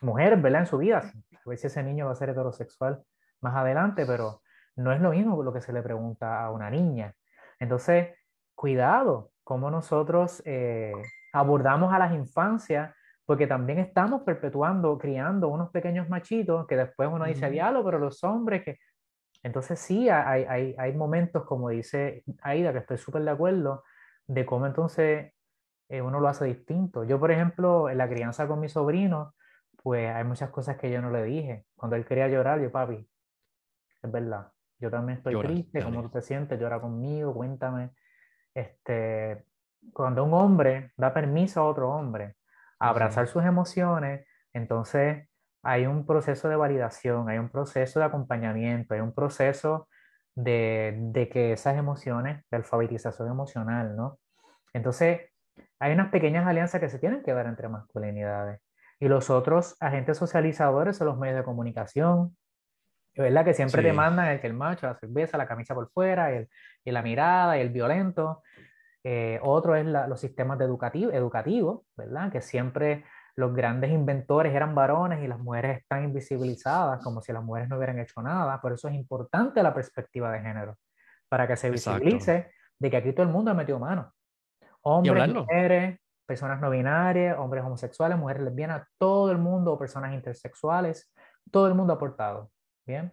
mujeres, 0.00 0.40
¿verdad? 0.40 0.62
En 0.62 0.66
su 0.66 0.78
vida. 0.78 0.98
A 0.98 1.48
ver 1.48 1.58
si 1.58 1.66
ese 1.66 1.82
niño 1.82 2.06
va 2.06 2.12
a 2.12 2.16
ser 2.16 2.30
heterosexual 2.30 3.02
más 3.40 3.56
adelante, 3.56 4.04
pero 4.06 4.42
no 4.76 4.92
es 4.92 5.00
lo 5.00 5.10
mismo 5.10 5.42
lo 5.42 5.52
que 5.52 5.60
se 5.60 5.72
le 5.72 5.82
pregunta 5.82 6.44
a 6.44 6.50
una 6.50 6.70
niña. 6.70 7.14
Entonces, 7.58 8.08
cuidado, 8.54 9.32
cómo 9.44 9.70
nosotros 9.70 10.42
eh, 10.44 10.92
abordamos 11.32 11.92
a 11.92 11.98
las 11.98 12.12
infancias 12.12 12.94
porque 13.26 13.46
también 13.46 13.78
estamos 13.78 14.22
perpetuando, 14.22 14.98
criando 14.98 15.48
unos 15.48 15.70
pequeños 15.70 16.08
machitos 16.08 16.66
que 16.66 16.76
después 16.76 17.08
uno 17.12 17.26
dice, 17.26 17.48
diálogo, 17.48 17.84
pero 17.84 17.98
los 17.98 18.24
hombres 18.24 18.64
que... 18.64 18.78
Entonces 19.42 19.78
sí, 19.78 20.08
hay, 20.08 20.44
hay, 20.44 20.74
hay 20.76 20.92
momentos, 20.94 21.44
como 21.44 21.68
dice 21.68 22.24
Aida, 22.42 22.72
que 22.72 22.80
estoy 22.80 22.98
súper 22.98 23.22
de 23.22 23.30
acuerdo, 23.30 23.84
de 24.26 24.44
cómo 24.44 24.66
entonces 24.66 25.32
eh, 25.88 26.02
uno 26.02 26.20
lo 26.20 26.28
hace 26.28 26.44
distinto. 26.44 27.04
Yo, 27.04 27.18
por 27.18 27.30
ejemplo, 27.30 27.88
en 27.88 27.98
la 27.98 28.08
crianza 28.08 28.46
con 28.48 28.60
mi 28.60 28.68
sobrino, 28.68 29.34
pues 29.82 30.08
hay 30.14 30.24
muchas 30.24 30.50
cosas 30.50 30.76
que 30.76 30.90
yo 30.90 31.00
no 31.00 31.10
le 31.10 31.22
dije. 31.24 31.66
Cuando 31.74 31.96
él 31.96 32.04
quería 32.04 32.28
llorar, 32.28 32.60
yo, 32.60 32.70
papi, 32.70 33.08
es 34.02 34.12
verdad, 34.12 34.52
yo 34.80 34.90
también 34.90 35.18
estoy 35.18 35.38
triste, 35.40 35.82
¿cómo 35.82 36.02
tú 36.02 36.08
te 36.08 36.22
sientes? 36.22 36.58
Llora 36.58 36.80
conmigo, 36.80 37.34
cuéntame. 37.34 37.90
Este, 38.54 39.44
cuando 39.92 40.24
un 40.24 40.34
hombre 40.34 40.92
da 40.96 41.12
permiso 41.12 41.60
a 41.60 41.64
otro 41.64 41.90
hombre 41.90 42.36
abrazar 42.78 43.26
sus 43.28 43.44
emociones, 43.44 44.26
entonces 44.52 45.28
hay 45.62 45.86
un 45.86 46.06
proceso 46.06 46.48
de 46.48 46.56
validación, 46.56 47.28
hay 47.28 47.38
un 47.38 47.50
proceso 47.50 48.00
de 48.00 48.06
acompañamiento, 48.06 48.94
hay 48.94 49.00
un 49.00 49.12
proceso 49.12 49.88
de, 50.34 50.96
de 50.98 51.28
que 51.28 51.52
esas 51.52 51.76
emociones, 51.76 52.42
de 52.50 52.56
alfabetización 52.56 53.28
emocional, 53.28 53.94
¿no? 53.96 54.18
Entonces, 54.72 55.20
hay 55.78 55.92
unas 55.92 56.10
pequeñas 56.10 56.46
alianzas 56.46 56.80
que 56.80 56.88
se 56.88 56.98
tienen 56.98 57.22
que 57.22 57.34
dar 57.34 57.46
entre 57.46 57.68
masculinidades. 57.68 58.60
Y 58.98 59.08
los 59.08 59.28
otros 59.30 59.76
agentes 59.80 60.16
socializadores 60.16 60.96
son 60.96 61.08
los 61.08 61.18
medios 61.18 61.36
de 61.36 61.44
comunicación, 61.44 62.36
¿verdad? 63.16 63.44
Que 63.44 63.54
siempre 63.54 63.82
demandan 63.82 64.28
el 64.28 64.40
que 64.40 64.46
el 64.46 64.54
macho, 64.54 64.86
la 64.86 64.94
cerveza, 64.94 65.38
la 65.38 65.46
camisa 65.46 65.74
por 65.74 65.90
fuera, 65.90 66.32
el, 66.32 66.48
y 66.84 66.90
la 66.90 67.02
mirada, 67.02 67.58
y 67.58 67.60
el 67.60 67.70
violento. 67.70 68.42
Eh, 69.02 69.38
otro 69.42 69.76
es 69.76 69.86
los 69.86 70.20
sistemas 70.20 70.58
de 70.58 70.64
educativo, 70.64 71.10
educativos, 71.12 71.82
¿verdad? 71.96 72.30
Que 72.30 72.40
siempre 72.40 73.04
los 73.36 73.54
grandes 73.54 73.90
inventores 73.90 74.54
eran 74.54 74.74
varones 74.74 75.22
y 75.22 75.26
las 75.26 75.38
mujeres 75.38 75.78
están 75.78 76.04
invisibilizadas, 76.04 77.02
como 77.02 77.22
si 77.22 77.32
las 77.32 77.42
mujeres 77.42 77.68
no 77.68 77.76
hubieran 77.76 77.98
hecho 77.98 78.20
nada. 78.22 78.60
Por 78.60 78.72
eso 78.72 78.88
es 78.88 78.94
importante 78.94 79.62
la 79.62 79.72
perspectiva 79.72 80.30
de 80.32 80.40
género, 80.40 80.76
para 81.28 81.46
que 81.46 81.56
se 81.56 81.70
visibilice 81.70 82.52
de 82.78 82.90
que 82.90 82.96
aquí 82.96 83.12
todo 83.12 83.24
el 83.24 83.32
mundo 83.32 83.50
ha 83.50 83.54
metido 83.54 83.78
mano. 83.78 84.12
Hombres, 84.82 85.28
mujeres, 85.32 85.98
personas 86.26 86.60
no 86.60 86.70
binarias, 86.70 87.38
hombres 87.38 87.64
homosexuales, 87.64 88.18
mujeres 88.18 88.42
lesbianas, 88.42 88.86
todo 88.98 89.30
el 89.30 89.38
mundo, 89.38 89.78
personas 89.78 90.14
intersexuales, 90.14 91.12
todo 91.50 91.66
el 91.66 91.74
mundo 91.74 91.92
ha 91.92 91.96
aportado. 91.96 92.50
Bien. 92.90 93.12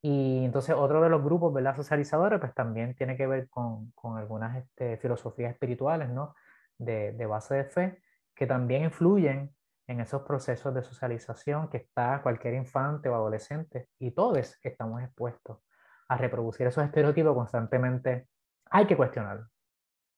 Y 0.00 0.46
entonces 0.46 0.74
otro 0.74 1.02
de 1.02 1.10
los 1.10 1.22
grupos, 1.22 1.52
¿verdad? 1.52 1.76
Socializadores, 1.76 2.40
pues 2.40 2.54
también 2.54 2.94
tiene 2.94 3.14
que 3.14 3.26
ver 3.26 3.48
con, 3.50 3.92
con 3.92 4.16
algunas 4.16 4.56
este, 4.56 4.96
filosofías 4.96 5.52
espirituales, 5.52 6.08
¿no? 6.08 6.34
De, 6.78 7.12
de, 7.12 7.26
base 7.26 7.54
de 7.54 7.64
fe, 7.64 8.02
que 8.34 8.46
también 8.46 8.84
influyen 8.84 9.54
en 9.86 10.00
esos 10.00 10.22
procesos 10.22 10.74
de 10.74 10.82
socialización 10.82 11.68
que 11.68 11.76
está 11.76 12.22
cualquier 12.22 12.54
infante 12.54 13.10
o 13.10 13.14
adolescente 13.14 13.88
y 13.98 14.12
todos 14.12 14.58
estamos 14.62 15.02
expuestos 15.02 15.58
a 16.08 16.16
reproducir 16.16 16.66
esos 16.66 16.84
estereotipos 16.84 17.34
constantemente. 17.34 18.28
Hay 18.70 18.86
que 18.86 18.96
cuestionarlo. 18.96 19.46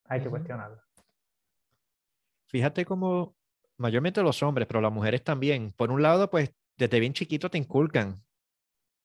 Hay 0.05 0.21
que 0.21 0.29
cuestionarlo. 0.29 0.81
Fíjate 2.47 2.85
cómo 2.85 3.35
mayormente 3.77 4.23
los 4.23 4.41
hombres, 4.41 4.67
pero 4.67 4.79
las 4.79 4.91
mujeres 4.91 5.21
también, 5.21 5.73
por 5.73 5.91
un 5.91 6.01
lado, 6.01 6.29
pues 6.29 6.55
desde 6.77 6.99
bien 7.01 7.13
chiquito 7.13 7.49
te 7.49 7.57
inculcan 7.57 8.24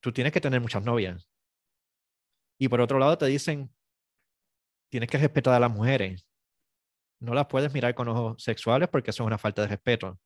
tú 0.01 0.11
tienes 0.11 0.33
que 0.33 0.41
tener 0.41 0.59
muchas 0.59 0.83
novias. 0.83 1.29
Y 2.59 2.67
por 2.67 2.81
otro 2.81 2.99
lado 2.99 3.17
te 3.17 3.25
dicen, 3.25 3.73
tienes 4.89 5.09
que 5.09 5.17
respetar 5.17 5.53
a 5.53 5.59
las 5.59 5.71
mujeres. 5.71 6.27
No 7.19 7.33
las 7.33 7.47
puedes 7.47 7.73
mirar 7.73 7.95
con 7.95 8.07
ojos 8.07 8.43
sexuales 8.43 8.89
porque 8.89 9.11
eso 9.11 9.23
es 9.23 9.27
una 9.27 9.37
falta 9.37 9.61
de 9.61 9.69
respeto. 9.69 10.19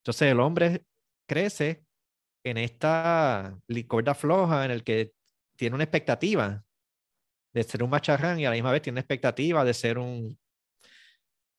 Entonces 0.00 0.32
el 0.32 0.40
hombre 0.40 0.84
crece 1.28 1.84
en 2.44 2.56
esta 2.56 3.58
licorda 3.68 4.14
floja 4.14 4.64
en 4.64 4.70
el 4.70 4.82
que 4.82 5.12
tiene 5.56 5.74
una 5.74 5.84
expectativa 5.84 6.64
de 7.52 7.62
ser 7.64 7.82
un 7.82 7.90
macharrán 7.90 8.40
y 8.40 8.46
a 8.46 8.50
la 8.50 8.54
misma 8.54 8.72
vez 8.72 8.82
tiene 8.82 8.94
una 8.94 9.00
expectativa 9.00 9.64
de 9.64 9.74
ser 9.74 9.98
un, 9.98 10.38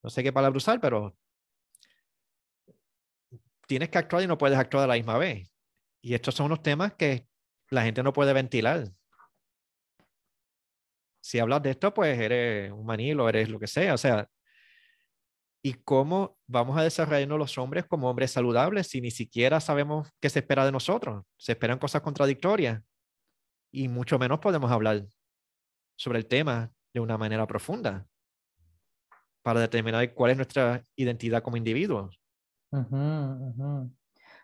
no 0.04 0.10
sé 0.10 0.24
qué 0.24 0.34
palabra 0.34 0.58
usar, 0.58 0.80
pero 0.80 1.16
tienes 3.68 3.90
que 3.90 3.98
actuar 3.98 4.24
y 4.24 4.28
no 4.28 4.38
puedes 4.38 4.58
actuar 4.58 4.86
a 4.86 4.88
la 4.88 4.96
misma 4.96 5.18
vez. 5.18 5.51
Y 6.02 6.14
estos 6.14 6.36
son 6.36 6.48
unos 6.48 6.64
temas 6.64 6.94
que 6.94 7.28
la 7.70 7.84
gente 7.84 8.04
no 8.04 8.14
puede 8.14 8.34
ventilar. 8.34 8.90
Si 11.24 11.40
hablas 11.40 11.62
de 11.62 11.72
esto, 11.72 11.94
pues 11.94 12.20
eres 12.20 12.72
un 12.72 12.86
manilo, 12.86 13.30
eres 13.30 13.50
lo 13.50 13.60
que 13.60 13.68
sea. 13.68 13.94
O 13.94 13.98
sea, 13.98 14.28
¿y 15.64 15.74
cómo 15.74 16.40
vamos 16.48 16.78
a 16.78 16.84
desarrollarnos 16.84 17.38
los 17.38 17.58
hombres 17.58 17.86
como 17.86 18.10
hombres 18.10 18.32
saludables 18.32 18.88
si 18.88 19.00
ni 19.00 19.12
siquiera 19.12 19.60
sabemos 19.60 20.10
qué 20.20 20.30
se 20.30 20.40
espera 20.40 20.66
de 20.66 20.72
nosotros? 20.72 21.24
Se 21.38 21.52
esperan 21.52 21.78
cosas 21.78 22.02
contradictorias 22.02 22.82
y 23.72 23.88
mucho 23.88 24.18
menos 24.18 24.40
podemos 24.40 24.72
hablar 24.72 25.06
sobre 25.96 26.18
el 26.18 26.26
tema 26.26 26.74
de 26.94 27.00
una 27.00 27.18
manera 27.18 27.46
profunda 27.46 28.08
para 29.44 29.62
determinar 29.62 30.14
cuál 30.14 30.32
es 30.32 30.38
nuestra 30.38 30.84
identidad 30.96 31.44
como 31.44 31.58
individuos 31.58 32.20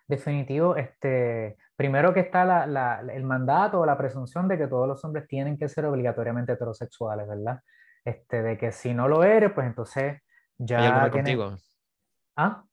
definitivo, 0.08 0.76
este, 0.76 1.58
primero 1.76 2.14
que 2.14 2.22
está 2.22 2.46
la, 2.46 2.66
la, 2.66 3.02
el 3.14 3.24
mandato 3.24 3.80
o 3.82 3.86
la 3.86 3.98
presunción 3.98 4.48
de 4.48 4.58
que 4.58 4.68
todos 4.68 4.88
los 4.88 5.04
hombres 5.04 5.28
tienen 5.28 5.58
que 5.58 5.68
ser 5.68 5.86
obligatoriamente 5.86 6.54
heterosexuales, 6.54 7.28
¿verdad? 7.28 7.60
Este, 8.06 8.42
de 8.42 8.58
que 8.58 8.72
si 8.72 8.94
no 8.94 9.08
lo 9.08 9.24
eres, 9.24 9.52
pues 9.52 9.68
entonces 9.68 10.22
ya... 10.58 10.80
¿Hay 10.80 10.86
algo 10.86 11.00
malo 11.00 11.12
contigo? 11.12 11.56
¿Ah? 12.38 12.64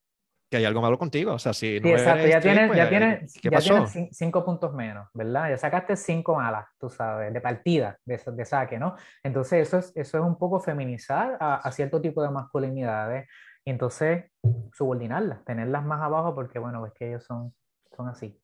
Que 0.49 0.59
hay 0.59 0.65
algo 0.65 0.81
malo 0.81 0.99
contigo, 0.99 1.33
o 1.33 1.39
sea, 1.39 1.53
si 1.53 1.81
no 1.81 1.89
exacto, 1.89 2.27
ya 2.29 2.41
tienes, 2.41 2.69
pues, 2.69 2.77
ya 2.77 2.89
tienes, 2.89 3.35
ya 3.43 3.59
tienes 3.59 4.17
cinco 4.17 4.45
puntos 4.45 4.73
menos, 4.73 5.09
¿verdad? 5.13 5.51
Ya 5.51 5.59
sacaste 5.59 5.97
cinco 5.97 6.37
malas, 6.37 6.67
tú 6.79 6.89
sabes, 6.89 7.33
de 7.33 7.41
partida, 7.41 7.99
de, 8.05 8.21
de 8.25 8.45
saque, 8.45 8.79
¿no? 8.79 8.95
Entonces 9.25 9.67
eso 9.67 9.79
es, 9.79 9.93
eso 9.97 10.19
es 10.19 10.25
un 10.25 10.39
poco 10.39 10.61
feminizar 10.61 11.37
a, 11.41 11.57
a 11.57 11.73
cierto 11.73 12.01
tipo 12.01 12.23
de 12.23 12.31
masculinidades 12.31 13.27
y 13.65 13.71
entonces 13.71 14.31
subordinarlas, 14.73 15.45
tenerlas 15.45 15.85
más 15.85 16.03
abajo 16.03 16.35
porque, 16.35 16.59
bueno, 16.59 16.85
es 16.87 16.93
que 16.93 17.09
ellos 17.09 17.25
son, 17.25 17.55
son 17.97 18.09
así, 18.09 18.39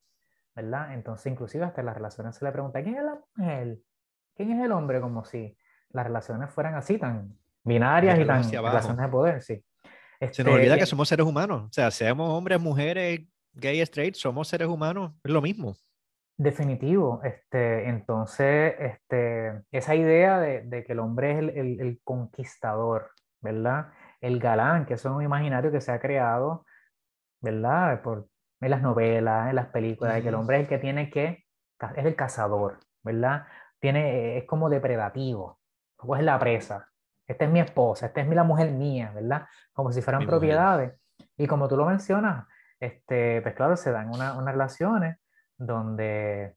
¿verdad? 0.54 0.94
Entonces, 0.94 1.30
inclusive 1.30 1.64
hasta 1.64 1.82
en 1.82 1.86
las 1.86 1.94
relaciones 1.94 2.36
se 2.36 2.44
le 2.44 2.52
pregunta, 2.52 2.82
¿quién 2.82 2.96
es 2.96 3.04
la 3.04 3.20
mujer? 3.36 3.78
¿Quién 4.34 4.52
es 4.52 4.64
el 4.64 4.72
hombre? 4.72 5.00
Como 5.00 5.24
si 5.24 5.56
las 5.90 6.06
relaciones 6.06 6.50
fueran 6.50 6.74
así, 6.74 6.96
tan 6.98 7.36
binarias 7.64 8.18
y 8.18 8.24
tan 8.24 8.50
relaciones 8.50 9.00
de 9.00 9.08
poder, 9.08 9.42
sí. 9.42 9.62
se 10.32 10.42
nos 10.42 10.54
olvida 10.54 10.78
que 10.78 10.86
somos 10.86 11.08
seres 11.08 11.26
humanos, 11.26 11.64
o 11.68 11.72
sea, 11.72 11.90
seamos 11.90 12.30
hombres, 12.30 12.58
mujeres, 12.58 13.20
gay, 13.52 13.80
straight, 13.80 14.14
somos 14.14 14.48
seres 14.48 14.68
humanos, 14.68 15.12
es 15.22 15.30
lo 15.30 15.42
mismo. 15.42 15.74
Definitivo, 16.38 17.20
este, 17.22 17.86
entonces, 17.90 18.74
este, 18.78 19.62
esa 19.70 19.94
idea 19.94 20.40
de, 20.40 20.62
de 20.62 20.84
que 20.84 20.92
el 20.92 21.00
hombre 21.00 21.32
es 21.32 21.38
el, 21.38 21.50
el, 21.50 21.80
el 21.80 22.00
conquistador, 22.02 23.10
¿verdad? 23.42 23.88
El 24.20 24.38
galán, 24.38 24.86
que 24.86 24.94
eso 24.94 25.08
es 25.08 25.14
un 25.16 25.22
imaginario 25.22 25.72
que 25.72 25.80
se 25.80 25.92
ha 25.92 26.00
creado, 26.00 26.66
¿verdad? 27.40 28.02
Por, 28.02 28.28
en 28.60 28.70
las 28.70 28.82
novelas, 28.82 29.48
en 29.48 29.56
las 29.56 29.66
películas, 29.68 30.14
de 30.14 30.22
que 30.22 30.28
el 30.28 30.34
hombre 30.34 30.56
es 30.56 30.62
el 30.62 30.68
que 30.68 30.78
tiene 30.78 31.10
que, 31.10 31.44
es 31.96 32.04
el 32.04 32.14
cazador, 32.14 32.78
¿verdad? 33.02 33.46
Tiene, 33.78 34.38
es 34.38 34.44
como 34.44 34.68
depredativo, 34.68 35.58
o 35.98 36.16
es 36.16 36.22
la 36.22 36.38
presa. 36.38 36.88
Esta 37.26 37.44
es 37.44 37.50
mi 37.50 37.60
esposa, 37.60 38.06
esta 38.06 38.20
es 38.20 38.28
la 38.28 38.44
mujer 38.44 38.72
mía, 38.72 39.12
¿verdad? 39.14 39.46
Como 39.72 39.92
si 39.92 40.02
fueran 40.02 40.26
propiedades. 40.26 41.00
Y 41.36 41.46
como 41.46 41.68
tú 41.68 41.76
lo 41.76 41.86
mencionas, 41.86 42.46
este, 42.78 43.40
pues 43.42 43.54
claro, 43.54 43.76
se 43.76 43.92
dan 43.92 44.08
unas 44.08 44.44
relaciones 44.44 45.18
donde, 45.56 46.56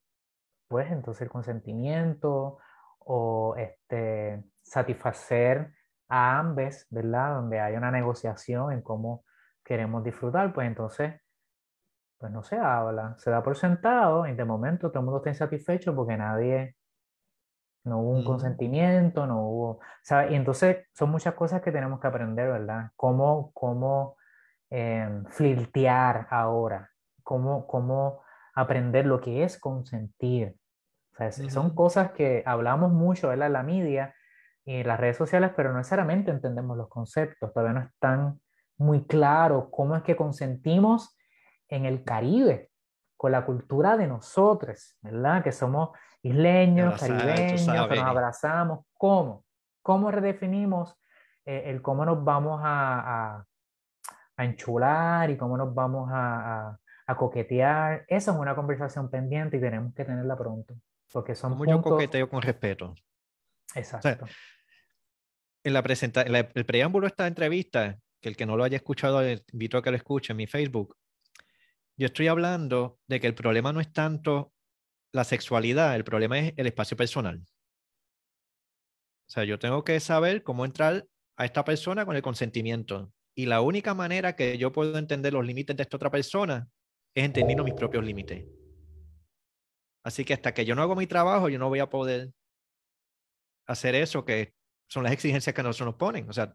pues 0.67 0.91
entonces 0.91 1.21
el 1.21 1.29
consentimiento 1.29 2.57
o 2.99 3.55
este, 3.57 4.43
satisfacer 4.63 5.73
a 6.07 6.39
ambos, 6.39 6.85
¿verdad? 6.89 7.35
Donde 7.35 7.59
hay 7.59 7.75
una 7.75 7.91
negociación 7.91 8.71
en 8.71 8.81
cómo 8.81 9.23
queremos 9.63 10.03
disfrutar, 10.03 10.53
pues 10.53 10.67
entonces, 10.67 11.21
pues 12.17 12.31
no 12.31 12.43
se 12.43 12.57
habla, 12.57 13.15
se 13.17 13.31
da 13.31 13.43
por 13.43 13.57
sentado 13.57 14.27
y 14.27 14.33
de 14.33 14.45
momento 14.45 14.89
todo 14.89 14.99
el 14.99 15.05
mundo 15.05 15.17
está 15.17 15.29
insatisfecho 15.29 15.95
porque 15.95 16.17
nadie, 16.17 16.75
no 17.85 17.99
hubo 17.99 18.11
un 18.11 18.23
consentimiento, 18.23 19.27
no 19.27 19.41
hubo, 19.41 19.79
¿sabes? 20.01 20.31
Y 20.31 20.35
entonces 20.35 20.85
son 20.93 21.09
muchas 21.11 21.33
cosas 21.33 21.61
que 21.61 21.71
tenemos 21.71 21.99
que 21.99 22.07
aprender, 22.07 22.49
¿verdad? 22.49 22.91
Cómo, 22.95 23.51
cómo 23.53 24.15
eh, 24.69 25.21
flirtear 25.29 26.27
ahora, 26.29 26.89
cómo, 27.23 27.67
cómo 27.67 28.21
aprender 28.55 29.05
lo 29.05 29.19
que 29.19 29.43
es 29.43 29.59
consentir. 29.59 30.55
O 31.13 31.15
sea, 31.17 31.31
son 31.31 31.75
cosas 31.75 32.11
que 32.11 32.41
hablamos 32.45 32.91
mucho, 32.91 33.27
¿verdad? 33.27 33.47
En 33.47 33.53
la 33.53 33.63
media, 33.63 34.15
y 34.65 34.83
las 34.83 34.99
redes 34.99 35.17
sociales, 35.17 35.51
pero 35.55 35.71
no 35.71 35.77
necesariamente 35.77 36.31
entendemos 36.31 36.77
los 36.77 36.87
conceptos, 36.87 37.53
todavía 37.53 37.79
no 37.79 37.87
están 37.87 38.39
muy 38.77 39.05
claro 39.05 39.69
cómo 39.69 39.95
es 39.95 40.03
que 40.03 40.15
consentimos 40.15 41.17
en 41.67 41.85
el 41.85 42.03
Caribe, 42.03 42.71
con 43.17 43.31
la 43.31 43.45
cultura 43.45 43.97
de 43.97 44.07
nosotros, 44.07 44.97
¿verdad? 45.01 45.43
Que 45.43 45.51
somos 45.51 45.89
isleños, 46.21 46.99
caribeños, 46.99 47.65
que 47.65 47.95
nos 47.95 48.05
abrazamos. 48.05 48.85
¿Cómo? 48.93 49.45
¿Cómo 49.81 50.11
redefinimos 50.11 50.97
eh, 51.45 51.63
el 51.67 51.81
cómo 51.81 52.05
nos 52.05 52.23
vamos 52.23 52.61
a, 52.63 53.45
a, 54.37 54.43
enchular 54.43 55.29
y 55.29 55.37
cómo 55.37 55.57
nos 55.57 55.73
vamos 55.73 56.09
a, 56.11 56.77
a, 57.07 57.15
coquetear? 57.15 58.05
Esa 58.07 58.31
es 58.31 58.37
una 58.37 58.55
conversación 58.55 59.09
pendiente 59.09 59.57
y 59.57 59.61
tenemos 59.61 59.93
que 59.93 60.03
tenerla 60.03 60.37
pronto. 60.37 60.75
Porque 61.11 61.35
son 61.35 61.53
¿Cómo 61.53 61.65
yo 61.65 61.81
coqueteo 61.81 62.29
con 62.29 62.41
respeto? 62.41 62.93
Exacto 63.75 64.25
en, 65.63 65.73
la 65.73 66.49
el 66.53 66.65
preámbulo 66.65 67.05
de 67.05 67.09
esta 67.09 67.27
entrevista, 67.27 67.99
que 68.21 68.29
el 68.29 68.37
que 68.37 68.45
no 68.45 68.57
lo 68.57 68.63
haya 68.63 68.77
escuchado, 68.77 69.21
invito 69.51 69.77
a 69.77 69.83
que 69.83 69.91
lo 69.91 69.97
escuche 69.97 70.33
en 70.33 70.37
mi 70.37 70.47
Facebook. 70.47 70.95
Yo 71.97 72.07
estoy 72.07 72.27
hablando 72.27 72.99
de 73.07 73.19
que 73.19 73.27
el 73.27 73.35
problema 73.35 73.71
no 73.71 73.79
es 73.79 73.91
tanto 73.93 74.53
la 75.13 75.23
sexualidad, 75.23 75.95
el 75.95 76.03
problema 76.03 76.39
es 76.39 76.53
el 76.57 76.67
espacio 76.67 76.97
personal. 76.97 77.43
O 79.27 79.31
sea, 79.31 79.43
yo 79.43 79.59
tengo 79.59 79.83
que 79.83 79.99
saber 79.99 80.43
cómo 80.43 80.65
entrar 80.65 81.05
a 81.37 81.45
esta 81.45 81.63
persona 81.63 82.05
con 82.05 82.15
el 82.15 82.21
consentimiento. 82.21 83.11
Y 83.35 83.45
la 83.45 83.61
única 83.61 83.93
manera 83.93 84.35
que 84.35 84.57
yo 84.57 84.71
puedo 84.71 84.97
entender 84.97 85.33
los 85.33 85.45
límites 85.45 85.75
de 85.75 85.83
esta 85.83 85.97
otra 85.97 86.11
persona 86.11 86.67
es 87.15 87.23
entendiendo 87.23 87.63
mis 87.63 87.73
propios 87.73 88.03
límites. 88.03 88.45
Así 90.03 90.25
que 90.25 90.33
hasta 90.33 90.53
que 90.53 90.65
yo 90.65 90.75
no 90.75 90.81
hago 90.81 90.95
mi 90.95 91.07
trabajo, 91.07 91.49
yo 91.49 91.57
no 91.57 91.69
voy 91.69 91.79
a 91.79 91.89
poder 91.89 92.31
hacer 93.65 93.95
eso 93.95 94.25
que 94.25 94.53
son 94.87 95.03
las 95.03 95.13
exigencias 95.13 95.53
que 95.53 95.63
nosotros 95.63 95.87
nos 95.87 95.95
ponen. 95.95 96.29
O 96.29 96.33
sea, 96.33 96.53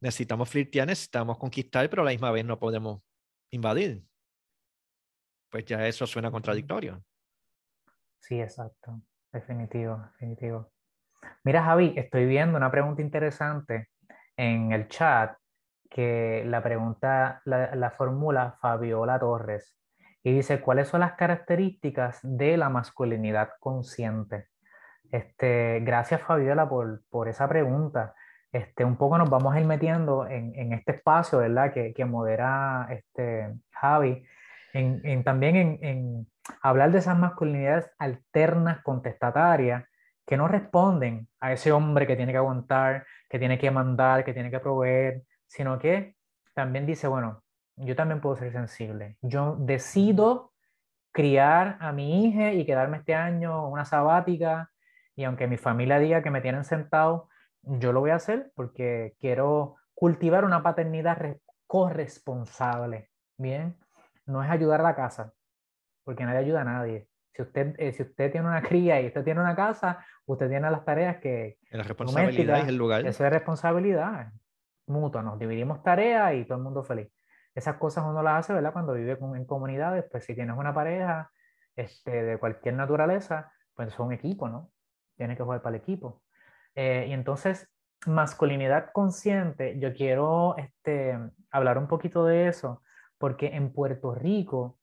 necesitamos 0.00 0.48
flirtear, 0.48 0.86
necesitamos 0.86 1.38
conquistar, 1.38 1.88
pero 1.90 2.02
a 2.02 2.04
la 2.04 2.10
misma 2.10 2.30
vez 2.30 2.44
no 2.44 2.58
podemos 2.58 3.02
invadir. 3.50 4.04
Pues 5.50 5.64
ya 5.64 5.86
eso 5.86 6.06
suena 6.06 6.30
contradictorio. 6.30 7.02
Sí, 8.20 8.40
exacto. 8.40 9.00
Definitivo, 9.32 9.98
definitivo. 10.12 10.72
Mira, 11.44 11.62
Javi, 11.64 11.94
estoy 11.96 12.26
viendo 12.26 12.56
una 12.56 12.70
pregunta 12.70 13.02
interesante 13.02 13.88
en 14.36 14.72
el 14.72 14.88
chat 14.88 15.36
que 15.90 16.44
la 16.46 16.62
pregunta 16.62 17.42
la, 17.44 17.74
la 17.74 17.90
formula 17.90 18.58
Fabiola 18.60 19.18
Torres 19.18 19.78
y 20.22 20.32
dice, 20.32 20.60
¿cuáles 20.60 20.88
son 20.88 21.00
las 21.00 21.14
características 21.14 22.20
de 22.22 22.56
la 22.56 22.68
masculinidad 22.68 23.50
consciente? 23.60 24.48
Este, 25.10 25.80
gracias 25.80 26.22
Fabiola 26.22 26.68
por, 26.68 27.02
por 27.08 27.28
esa 27.28 27.48
pregunta. 27.48 28.14
Este, 28.52 28.84
un 28.84 28.96
poco 28.96 29.18
nos 29.18 29.28
vamos 29.28 29.54
a 29.54 29.60
ir 29.60 29.66
metiendo 29.66 30.26
en, 30.26 30.54
en 30.54 30.72
este 30.72 30.92
espacio, 30.92 31.38
¿verdad? 31.38 31.72
Que, 31.72 31.92
que 31.92 32.04
modera 32.04 32.88
este, 32.90 33.54
Javi, 33.72 34.24
en, 34.72 35.00
en 35.04 35.24
también 35.24 35.56
en, 35.56 35.78
en, 35.82 36.26
hablar 36.62 36.90
de 36.90 36.98
esas 36.98 37.18
masculinidades 37.18 37.90
alternas 37.98 38.82
contestatarias 38.82 39.84
que 40.26 40.36
no 40.36 40.48
responden 40.48 41.28
a 41.40 41.52
ese 41.52 41.72
hombre 41.72 42.06
que 42.06 42.16
tiene 42.16 42.32
que 42.32 42.38
aguantar, 42.38 43.06
que 43.28 43.38
tiene 43.38 43.58
que 43.58 43.70
mandar, 43.70 44.24
que 44.24 44.34
tiene 44.34 44.50
que 44.50 44.60
proveer, 44.60 45.22
sino 45.46 45.78
que 45.78 46.16
también 46.54 46.86
dice, 46.86 47.06
bueno, 47.06 47.42
yo 47.76 47.96
también 47.96 48.20
puedo 48.20 48.36
ser 48.36 48.52
sensible. 48.52 49.16
Yo 49.22 49.56
decido 49.58 50.52
criar 51.12 51.78
a 51.80 51.92
mi 51.92 52.26
hija 52.26 52.52
y 52.52 52.66
quedarme 52.66 52.98
este 52.98 53.14
año 53.14 53.68
una 53.68 53.84
sabática 53.84 54.70
y 55.18 55.24
aunque 55.24 55.48
mi 55.48 55.56
familia 55.56 55.98
diga 55.98 56.22
que 56.22 56.30
me 56.30 56.40
tienen 56.40 56.62
sentado, 56.62 57.28
yo 57.62 57.92
lo 57.92 57.98
voy 57.98 58.10
a 58.10 58.14
hacer 58.14 58.52
porque 58.54 59.16
quiero 59.18 59.74
cultivar 59.92 60.44
una 60.44 60.62
paternidad 60.62 61.38
corresponsable. 61.66 63.10
Bien, 63.36 63.76
no 64.26 64.44
es 64.44 64.48
ayudar 64.48 64.78
a 64.78 64.84
la 64.84 64.94
casa, 64.94 65.32
porque 66.04 66.24
nadie 66.24 66.38
ayuda 66.38 66.60
a 66.60 66.64
nadie. 66.64 67.08
Si 67.34 67.42
usted, 67.42 67.74
eh, 67.78 67.92
si 67.94 68.04
usted 68.04 68.30
tiene 68.30 68.46
una 68.46 68.62
cría 68.68 69.00
y 69.00 69.08
usted 69.08 69.24
tiene 69.24 69.40
una 69.40 69.56
casa, 69.56 70.06
usted 70.24 70.48
tiene 70.48 70.70
las 70.70 70.84
tareas 70.84 71.16
que... 71.16 71.58
La 71.72 71.82
responsabilidad 71.82 72.60
es 72.60 72.68
el 72.68 72.76
lugar. 72.76 73.04
Eso 73.04 73.26
es 73.26 73.32
responsabilidad 73.32 74.30
mutua. 74.86 75.24
Nos 75.24 75.36
dividimos 75.36 75.82
tareas 75.82 76.32
y 76.34 76.44
todo 76.44 76.58
el 76.58 76.64
mundo 76.64 76.84
feliz. 76.84 77.08
Esas 77.56 77.74
cosas 77.78 78.04
uno 78.06 78.22
las 78.22 78.44
hace, 78.44 78.52
¿verdad? 78.52 78.72
Cuando 78.72 78.92
vive 78.92 79.18
en 79.34 79.46
comunidades, 79.46 80.04
pues 80.12 80.24
si 80.24 80.36
tienes 80.36 80.56
una 80.56 80.72
pareja 80.72 81.32
este, 81.74 82.22
de 82.22 82.38
cualquier 82.38 82.76
naturaleza, 82.76 83.50
pues 83.74 83.92
son 83.92 84.12
equipo, 84.12 84.48
¿no? 84.48 84.70
Tienes 85.18 85.36
que 85.36 85.42
jugar 85.42 85.60
para 85.60 85.76
el 85.76 85.82
equipo. 85.82 86.22
Eh, 86.74 87.06
y 87.08 87.12
entonces, 87.12 87.68
masculinidad 88.06 88.92
consciente, 88.92 89.78
yo 89.78 89.92
quiero 89.92 90.56
este, 90.56 91.18
hablar 91.50 91.76
un 91.76 91.88
poquito 91.88 92.24
de 92.24 92.48
eso, 92.48 92.82
porque 93.18 93.48
en 93.48 93.72
Puerto 93.72 94.14
Rico 94.14 94.78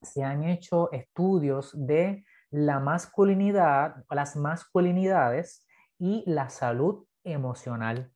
se 0.00 0.22
han 0.22 0.44
hecho 0.44 0.90
estudios 0.92 1.72
de 1.74 2.24
la 2.50 2.78
masculinidad, 2.78 4.04
las 4.10 4.36
masculinidades 4.36 5.66
y 5.98 6.22
la 6.26 6.48
salud 6.48 7.04
emocional. 7.24 8.12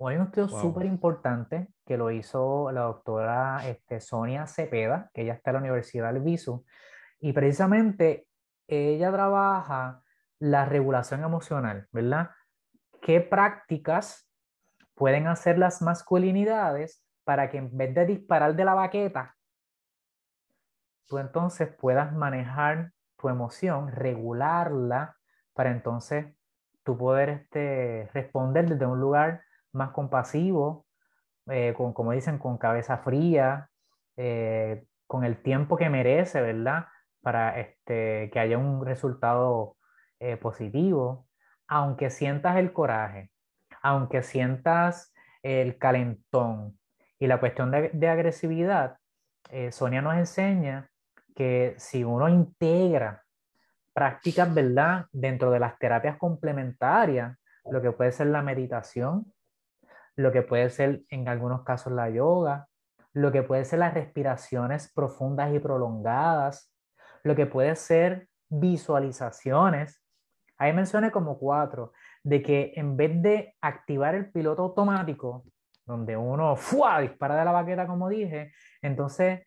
Hay 0.00 0.16
un 0.16 0.24
estudio 0.24 0.48
súper 0.48 0.86
importante 0.86 1.68
que 1.86 1.96
lo 1.96 2.10
hizo 2.10 2.72
la 2.72 2.82
doctora 2.82 3.60
este, 3.68 4.00
Sonia 4.00 4.48
Cepeda, 4.48 5.08
que 5.14 5.22
ella 5.22 5.34
está 5.34 5.50
en 5.50 5.54
la 5.54 5.60
Universidad 5.60 6.12
del 6.12 6.22
Visu, 6.22 6.64
y 7.20 7.32
precisamente 7.32 8.26
ella 8.66 9.12
trabaja 9.12 10.01
la 10.42 10.64
regulación 10.64 11.22
emocional, 11.22 11.86
¿verdad? 11.92 12.30
¿Qué 13.00 13.20
prácticas 13.20 14.28
pueden 14.96 15.28
hacer 15.28 15.56
las 15.56 15.80
masculinidades 15.82 17.00
para 17.22 17.48
que 17.48 17.58
en 17.58 17.76
vez 17.76 17.94
de 17.94 18.06
disparar 18.06 18.56
de 18.56 18.64
la 18.64 18.74
baqueta, 18.74 19.36
tú 21.06 21.18
entonces 21.18 21.72
puedas 21.78 22.12
manejar 22.12 22.90
tu 23.18 23.28
emoción, 23.28 23.92
regularla, 23.92 25.16
para 25.52 25.70
entonces 25.70 26.34
tú 26.82 26.98
poder 26.98 27.28
este, 27.28 28.10
responder 28.12 28.68
desde 28.68 28.86
un 28.86 28.98
lugar 28.98 29.42
más 29.70 29.90
compasivo, 29.90 30.86
eh, 31.46 31.72
con, 31.76 31.92
como 31.92 32.10
dicen, 32.10 32.38
con 32.38 32.58
cabeza 32.58 32.98
fría, 32.98 33.70
eh, 34.16 34.86
con 35.06 35.22
el 35.22 35.40
tiempo 35.40 35.76
que 35.76 35.88
merece, 35.88 36.40
¿verdad? 36.40 36.86
Para 37.20 37.60
este, 37.60 38.28
que 38.32 38.40
haya 38.40 38.58
un 38.58 38.84
resultado 38.84 39.76
eh, 40.22 40.36
positivo, 40.36 41.26
aunque 41.66 42.10
sientas 42.10 42.56
el 42.56 42.72
coraje, 42.72 43.30
aunque 43.82 44.22
sientas 44.22 45.12
el 45.42 45.78
calentón 45.78 46.78
y 47.18 47.26
la 47.26 47.40
cuestión 47.40 47.70
de, 47.70 48.08
agresividad, 48.08 48.98
Sonia 49.70 50.00
nos 50.00 50.14
enseña 50.16 50.88
que 51.34 51.74
si 51.78 52.04
uno 52.04 52.28
integra 52.28 53.24
prácticas, 53.92 54.52
¿verdad? 54.54 55.06
Dentro 55.12 55.50
de 55.50 55.60
las 55.60 55.78
terapias 55.78 56.16
complementarias, 56.16 57.36
lo 57.70 57.82
que 57.82 57.92
puede 57.92 58.12
ser 58.12 58.28
la 58.28 58.42
meditación, 58.42 59.32
lo 60.16 60.32
que 60.32 60.42
puede 60.42 60.70
ser 60.70 61.02
en 61.08 61.28
algunos 61.28 61.62
casos 61.62 61.92
la 61.92 62.10
yoga, 62.10 62.68
lo 63.12 63.30
que 63.30 63.42
puede 63.42 63.64
ser 63.64 63.80
las 63.80 63.94
respiraciones 63.94 64.90
profundas 64.92 65.54
y 65.54 65.58
prolongadas, 65.58 66.72
lo 67.22 67.36
que 67.36 67.46
puede 67.46 67.76
ser 67.76 68.28
visualizaciones. 68.48 70.01
Ahí 70.62 70.72
mencioné 70.72 71.10
como 71.10 71.40
cuatro, 71.40 71.92
de 72.22 72.40
que 72.40 72.72
en 72.76 72.96
vez 72.96 73.20
de 73.20 73.56
activar 73.60 74.14
el 74.14 74.30
piloto 74.30 74.62
automático, 74.62 75.44
donde 75.84 76.16
uno 76.16 76.54
¡fua! 76.54 77.00
dispara 77.00 77.34
de 77.34 77.44
la 77.44 77.50
baqueta, 77.50 77.88
como 77.88 78.08
dije, 78.08 78.52
entonces 78.80 79.44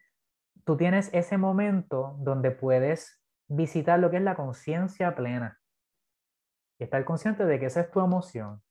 tú 0.65 0.75
tienes 0.75 1.09
ese 1.13 1.37
momento 1.37 2.17
donde 2.19 2.51
puedes 2.51 3.23
visitar 3.47 3.97
lo 3.97 4.11
que 4.11 4.17
es 4.17 4.23
la 4.23 4.35
conciencia 4.35 5.15
plena. 5.15 5.57
Y 6.79 6.83
estar 6.83 7.05
consciente 7.05 7.45
de 7.45 7.61
que 7.61 7.67
esa 7.67 7.79
es 7.79 7.91
tu 7.91 8.01
emoción, 8.01 8.61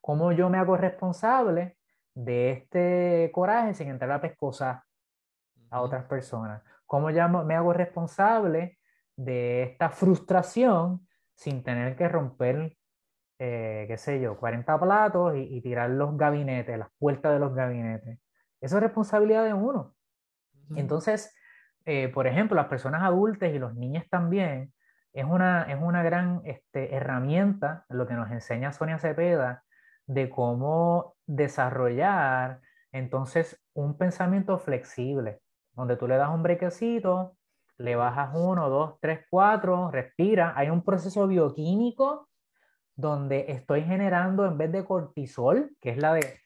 cómo 0.00 0.30
yo 0.30 0.48
me 0.50 0.58
hago 0.58 0.76
responsable 0.76 1.78
de 2.14 2.52
este 2.52 3.32
coraje 3.34 3.74
sin 3.74 3.88
entrar 3.88 4.12
a 4.12 4.20
pescosar 4.20 4.84
a 5.68 5.80
otras 5.80 6.04
personas, 6.04 6.62
cómo 6.86 7.10
yo 7.10 7.28
me 7.28 7.56
hago 7.56 7.72
responsable 7.72 8.78
de 9.16 9.64
esta 9.64 9.90
frustración 9.90 11.07
sin 11.38 11.62
tener 11.62 11.94
que 11.94 12.08
romper, 12.08 12.76
eh, 13.38 13.84
qué 13.86 13.96
sé 13.96 14.20
yo, 14.20 14.36
40 14.38 14.80
platos 14.80 15.34
y, 15.36 15.60
tirar 15.60 15.88
los 15.88 16.16
gabinetes, 16.16 16.76
las 16.76 16.88
puertas 16.98 17.32
de 17.32 17.38
los 17.38 17.54
gabinetes. 17.54 18.18
Eso 18.60 18.76
es 18.76 18.82
responsabilidad 18.82 19.44
de 19.44 19.54
uno. 19.54 19.94
Entonces, 20.74 21.32
eh, 21.86 22.08
por 22.08 22.26
ejemplo, 22.26 22.56
las 22.56 22.66
personas 22.66 23.02
adultas 23.02 23.50
y 23.50 23.58
los 23.60 23.76
niños 23.76 24.04
también, 24.10 24.74
es 25.12 25.24
una, 25.24 25.62
es 25.72 25.80
una 25.80 26.02
gran 26.02 26.42
este, 26.44 26.94
herramienta, 26.94 27.86
lo 27.88 28.08
que 28.08 28.14
nos 28.14 28.30
enseña 28.32 28.72
Sonia 28.72 28.98
Cepeda, 28.98 29.62
de 30.06 30.28
cómo 30.30 31.14
desarrollar 31.26 32.60
entonces 32.90 33.62
un 33.74 33.96
pensamiento 33.96 34.58
flexible, 34.58 35.40
donde 35.72 35.96
tú 35.96 36.08
le 36.08 36.16
das 36.16 36.30
un 36.30 36.42
brequecito, 36.42 37.37
le 37.78 37.96
bajas 37.96 38.30
uno, 38.34 38.68
dos, 38.68 38.98
tres, 39.00 39.20
cuatro, 39.30 39.90
respira. 39.90 40.52
Hay 40.56 40.68
un 40.68 40.82
proceso 40.82 41.26
bioquímico 41.26 42.28
donde 42.96 43.46
estoy 43.48 43.82
generando 43.82 44.44
en 44.44 44.58
vez 44.58 44.72
de 44.72 44.84
cortisol, 44.84 45.70
que 45.80 45.90
es 45.90 45.98
la 45.98 46.14
de, 46.14 46.40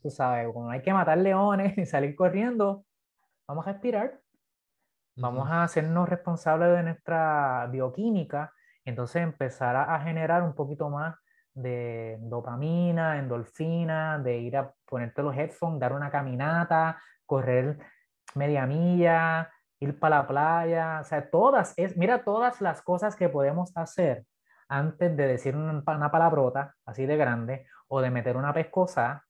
tú 0.00 0.10
sabes, 0.10 0.48
cuando 0.52 0.70
hay 0.70 0.82
que 0.82 0.92
matar 0.92 1.18
leones 1.18 1.76
y 1.76 1.84
salir 1.84 2.14
corriendo, 2.14 2.84
vamos 3.48 3.66
a 3.66 3.72
respirar, 3.72 4.20
vamos 5.16 5.50
a 5.50 5.64
hacernos 5.64 6.08
responsables 6.08 6.76
de 6.76 6.82
nuestra 6.84 7.66
bioquímica, 7.72 8.52
entonces 8.84 9.22
empezar 9.22 9.74
a 9.74 10.00
generar 10.00 10.44
un 10.44 10.54
poquito 10.54 10.88
más 10.88 11.16
de 11.52 12.16
dopamina, 12.20 13.18
endorfina, 13.18 14.20
de 14.20 14.38
ir 14.38 14.56
a 14.56 14.72
ponerte 14.86 15.22
los 15.22 15.36
headphones, 15.36 15.80
dar 15.80 15.92
una 15.92 16.10
caminata, 16.10 17.02
correr 17.26 17.78
media 18.36 18.64
milla, 18.66 19.50
ir 19.80 19.98
para 19.98 20.18
la 20.18 20.26
playa, 20.26 20.98
o 21.00 21.04
sea, 21.04 21.30
todas, 21.30 21.74
es, 21.76 21.96
mira 21.96 22.22
todas 22.22 22.60
las 22.60 22.82
cosas 22.82 23.16
que 23.16 23.28
podemos 23.28 23.72
hacer 23.76 24.24
antes 24.68 25.16
de 25.16 25.26
decir 25.26 25.56
una, 25.56 25.82
palabrota 26.10 26.76
así 26.84 27.06
de 27.06 27.16
grande 27.16 27.66
o 27.88 28.00
de 28.00 28.10
meter 28.10 28.36
una 28.36 28.52
pescosa 28.52 29.24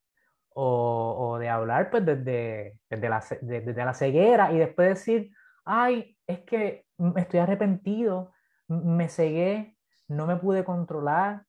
o, 0.50 1.16
o 1.18 1.38
de 1.38 1.48
hablar 1.48 1.90
pues 1.90 2.04
desde, 2.04 2.78
desde, 2.90 3.08
la, 3.08 3.24
desde 3.40 3.84
la 3.84 3.94
ceguera 3.94 4.52
y 4.52 4.58
después 4.58 4.88
decir, 4.88 5.32
ay, 5.64 6.16
es 6.26 6.40
que 6.40 6.84
estoy 7.16 7.40
arrepentido, 7.40 8.32
me 8.66 9.08
cegué, 9.08 9.76
no 10.08 10.26
me 10.26 10.36
pude 10.36 10.64
controlar, 10.64 11.44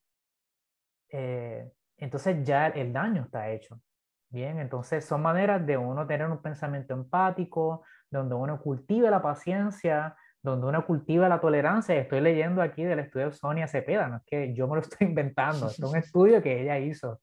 eh, 1.10 1.72
entonces 1.98 2.44
ya 2.44 2.68
el 2.68 2.94
daño 2.94 3.24
está 3.24 3.50
hecho. 3.50 3.82
Bien, 4.30 4.60
entonces 4.60 5.04
son 5.04 5.22
maneras 5.22 5.66
de 5.66 5.76
uno 5.76 6.08
tener 6.08 6.28
un 6.28 6.42
pensamiento 6.42 6.94
empático, 6.94 7.84
donde 8.12 8.36
uno 8.36 8.60
cultiva 8.60 9.10
la 9.10 9.22
paciencia, 9.22 10.16
donde 10.44 10.68
uno 10.68 10.86
cultiva 10.86 11.30
la 11.30 11.40
tolerancia. 11.40 11.96
Estoy 11.96 12.22
leyendo 12.22 12.62
aquí 12.62 12.84
del 12.84 13.00
estudio 13.00 13.28
de 13.30 13.36
Sonia 13.36 13.68
Cepeda, 13.68 14.08
no 14.08 14.18
es 14.18 14.24
que 14.26 14.54
yo 14.54 14.68
me 14.68 14.76
lo 14.76 14.82
estoy 14.82 15.08
inventando, 15.08 15.68
es 15.68 15.80
un 15.80 15.96
estudio 15.96 16.42
que 16.44 16.62
ella 16.62 16.78
hizo. 16.78 17.22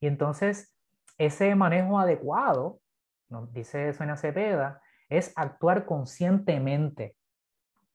Y 0.00 0.08
entonces 0.08 0.74
ese 1.16 1.54
manejo 1.54 1.98
adecuado, 1.98 2.80
nos 3.28 3.52
dice 3.52 3.92
Sonia 3.94 4.16
Cepeda, 4.16 4.82
es 5.08 5.32
actuar 5.36 5.86
conscientemente, 5.86 7.14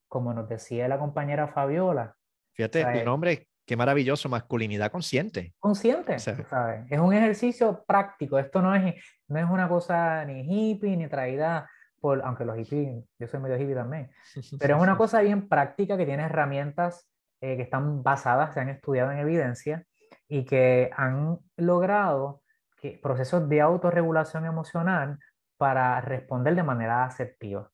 como 0.07 0.33
nos 0.33 0.47
decía 0.47 0.87
la 0.87 0.97
compañera 0.97 1.49
Fabiola. 1.49 2.15
Fíjate, 2.53 3.01
un 3.01 3.07
hombre 3.09 3.47
qué 3.65 3.77
maravilloso, 3.77 4.29
masculinidad 4.29 4.91
consciente. 4.91 5.53
Consciente, 5.59 6.17
¿sabes? 6.17 6.87
Es 6.89 6.99
un 6.99 7.13
ejercicio 7.13 7.83
práctico. 7.85 8.39
Esto 8.39 8.63
no 8.63 8.73
es, 8.73 8.95
no 9.27 9.37
es 9.37 9.45
una 9.47 9.69
cosa 9.69 10.25
ni 10.25 10.41
hippie 10.71 10.97
ni 10.97 11.07
traída 11.07 11.69
por, 11.99 12.21
aunque 12.23 12.45
los 12.45 12.57
hippies, 12.57 13.05
yo 13.17 13.27
soy 13.27 13.39
medio 13.39 13.57
hippie 13.57 13.75
también, 13.75 14.11
pero 14.59 14.77
es 14.77 14.81
una 14.81 14.97
cosa 14.97 15.21
bien 15.21 15.47
práctica 15.47 15.97
que 15.97 16.05
tiene 16.05 16.23
herramientas 16.23 17.09
eh, 17.41 17.55
que 17.55 17.63
están 17.63 18.03
basadas, 18.03 18.53
se 18.53 18.59
han 18.59 18.69
estudiado 18.69 19.11
en 19.11 19.19
evidencia 19.19 19.85
y 20.27 20.45
que 20.45 20.89
han 20.95 21.39
logrado 21.57 22.41
que, 22.81 22.99
procesos 23.01 23.47
de 23.47 23.61
autorregulación 23.61 24.45
emocional 24.45 25.19
para 25.57 25.99
responder 26.01 26.55
de 26.55 26.63
manera 26.63 27.05
asertiva. 27.05 27.71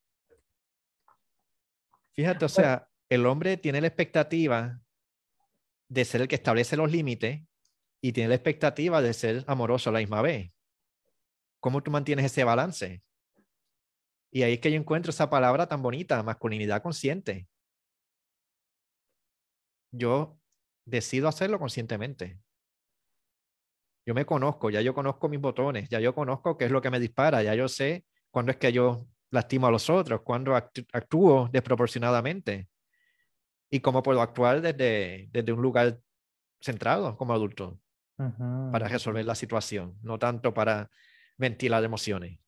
Fíjate, 2.13 2.45
o 2.45 2.49
sea, 2.49 2.87
el 3.09 3.25
hombre 3.25 3.57
tiene 3.57 3.81
la 3.81 3.87
expectativa 3.87 4.79
de 5.89 6.05
ser 6.05 6.21
el 6.21 6.27
que 6.27 6.35
establece 6.35 6.77
los 6.77 6.91
límites 6.91 7.41
y 8.01 8.13
tiene 8.13 8.29
la 8.29 8.35
expectativa 8.35 9.01
de 9.01 9.13
ser 9.13 9.43
amoroso 9.47 9.89
a 9.89 9.93
la 9.93 9.99
misma 9.99 10.21
vez. 10.21 10.51
¿Cómo 11.59 11.81
tú 11.81 11.91
mantienes 11.91 12.25
ese 12.25 12.43
balance? 12.43 13.01
Y 14.35 14.43
ahí 14.43 14.55
es 14.55 14.59
que 14.59 14.69
yo 14.69 14.77
encuentro 14.77 15.11
esa 15.11 15.29
palabra 15.29 15.65
tan 15.65 15.81
bonita, 15.81 16.21
masculinidad 16.21 16.81
consciente. 16.81 17.47
Yo 19.93 20.37
decido 20.83 21.29
hacerlo 21.29 21.57
conscientemente. 21.57 22.37
Yo 24.05 24.13
me 24.13 24.25
conozco, 24.25 24.69
ya 24.69 24.81
yo 24.81 24.93
conozco 24.93 25.29
mis 25.29 25.39
botones, 25.39 25.87
ya 25.87 26.01
yo 26.01 26.13
conozco 26.13 26.57
qué 26.57 26.65
es 26.65 26.71
lo 26.71 26.81
que 26.81 26.91
me 26.91 26.99
dispara, 26.99 27.43
ya 27.43 27.55
yo 27.55 27.69
sé 27.69 28.03
cuándo 28.29 28.51
es 28.51 28.57
que 28.57 28.73
yo 28.73 29.07
lastimo 29.31 29.67
a 29.67 29.71
los 29.71 29.89
otros, 29.89 30.19
cuándo 30.23 30.53
actúo 30.53 31.47
desproporcionadamente 31.53 32.67
y 33.69 33.79
cómo 33.79 34.03
puedo 34.03 34.21
actuar 34.21 34.59
desde, 34.59 35.29
desde 35.31 35.53
un 35.53 35.61
lugar 35.61 35.97
centrado 36.59 37.15
como 37.15 37.33
adulto 37.33 37.79
para 38.17 38.89
resolver 38.89 39.23
la 39.23 39.35
situación, 39.35 39.97
no 40.01 40.19
tanto 40.19 40.53
para 40.53 40.91
ventilar 41.37 41.81
emociones. 41.85 42.44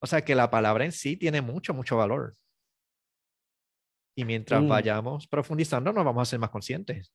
O 0.00 0.06
sea 0.06 0.22
que 0.22 0.34
la 0.34 0.50
palabra 0.50 0.84
en 0.84 0.92
sí 0.92 1.16
tiene 1.16 1.40
mucho, 1.40 1.74
mucho 1.74 1.96
valor. 1.96 2.36
Y 4.16 4.24
mientras 4.24 4.66
vayamos 4.66 5.26
profundizando, 5.26 5.92
nos 5.92 6.04
vamos 6.04 6.22
a 6.22 6.30
ser 6.30 6.38
más 6.38 6.50
conscientes. 6.50 7.12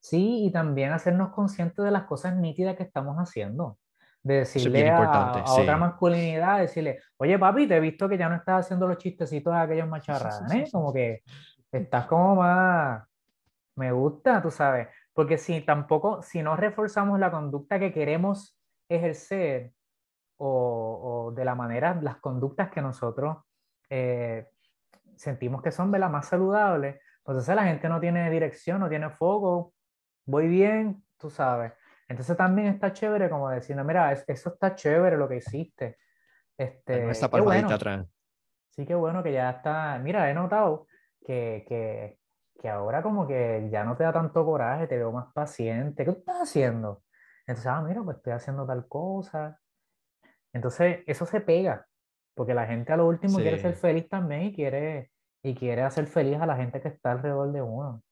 Sí, 0.00 0.46
y 0.46 0.52
también 0.52 0.92
hacernos 0.92 1.32
conscientes 1.32 1.82
de 1.82 1.90
las 1.90 2.04
cosas 2.04 2.36
nítidas 2.36 2.76
que 2.76 2.82
estamos 2.82 3.16
haciendo. 3.16 3.78
De 4.22 4.36
decirle 4.36 4.90
a, 4.90 5.44
otra 5.46 5.76
masculinidad, 5.76 6.60
decirle, 6.60 6.98
oye 7.18 7.38
papi, 7.38 7.66
te 7.66 7.76
he 7.76 7.80
visto 7.80 8.08
que 8.08 8.16
ya 8.16 8.28
no 8.28 8.36
estás 8.36 8.64
haciendo 8.64 8.88
los 8.88 8.96
chistecitos 8.96 9.52
de 9.52 9.60
aquellos 9.60 9.88
macharranes, 9.88 10.50
¿eh? 10.52 10.70
como 10.72 10.94
que 10.94 11.22
estás 11.70 12.06
como 12.06 12.36
más, 12.36 13.06
me 13.76 13.92
gusta, 13.92 14.40
tú 14.40 14.50
sabes, 14.50 14.88
porque 15.12 15.36
si 15.36 15.60
tampoco, 15.60 16.22
si 16.22 16.42
no 16.42 16.56
reforzamos 16.56 17.18
la 17.18 17.30
conducta 17.30 17.78
que 17.78 17.92
queremos 17.92 18.58
ejercer 18.88 19.73
o, 20.38 21.32
de 21.34 21.44
la 21.44 21.54
manera, 21.54 21.98
las 22.00 22.16
conductas 22.16 22.70
que 22.70 22.82
nosotros 22.82 23.38
eh, 23.88 24.48
sentimos 25.16 25.62
que 25.62 25.70
son 25.70 25.90
de 25.92 25.98
la 25.98 26.08
más 26.08 26.28
saludables, 26.28 26.96
pues 27.22 27.34
entonces 27.34 27.54
la 27.54 27.64
gente 27.64 27.88
no 27.88 28.00
tiene 28.00 28.30
dirección, 28.30 28.80
no 28.80 28.88
tiene 28.88 29.10
foco, 29.10 29.74
voy 30.26 30.48
bien, 30.48 31.04
tú 31.18 31.30
sabes. 31.30 31.72
Entonces 32.08 32.36
también 32.36 32.68
está 32.68 32.92
chévere 32.92 33.30
como 33.30 33.48
decir, 33.48 33.76
mira, 33.82 34.12
eso 34.12 34.50
está 34.50 34.74
chévere 34.74 35.16
lo 35.16 35.28
que 35.28 35.36
hiciste. 35.36 35.98
Este, 36.56 37.10
esa 37.10 37.30
palmadita 37.30 37.74
atrás. 37.74 38.06
Sí, 38.70 38.84
qué 38.84 38.94
bueno 38.94 39.22
que 39.22 39.32
ya 39.32 39.50
está. 39.50 39.98
Mira, 39.98 40.30
he 40.30 40.34
notado 40.34 40.86
que, 41.24 41.64
que, 41.66 42.18
que, 42.60 42.68
ahora 42.68 43.02
como 43.02 43.26
que 43.26 43.68
ya 43.70 43.84
no 43.84 43.96
te 43.96 44.04
da 44.04 44.12
tanto 44.12 44.44
coraje, 44.44 44.86
te 44.86 44.96
veo 44.96 45.12
más 45.12 45.32
paciente. 45.32 46.04
¿Qué 46.04 46.10
estás 46.10 46.42
haciendo? 46.42 47.02
Entonces, 47.46 47.66
ah, 47.66 47.82
mira, 47.82 48.02
pues 48.02 48.16
estoy 48.16 48.32
haciendo 48.32 48.66
tal 48.66 48.86
cosa. 48.88 49.60
Entonces, 50.54 51.00
eso 51.06 51.26
se 51.26 51.40
pega, 51.40 51.86
porque 52.34 52.54
la 52.54 52.66
gente 52.66 52.92
a 52.92 52.96
lo 52.96 53.08
último 53.08 53.38
quiere 53.38 53.58
ser 53.58 53.74
feliz 53.74 54.08
también 54.08 54.44
y 54.44 54.54
quiere, 54.54 55.10
y 55.42 55.54
quiere 55.54 55.82
hacer 55.82 56.06
feliz 56.06 56.40
a 56.40 56.46
la 56.46 56.56
gente 56.56 56.80
que 56.80 56.88
está 56.88 57.12
alrededor 57.12 57.52
de 57.52 57.60
uno. 57.60 58.02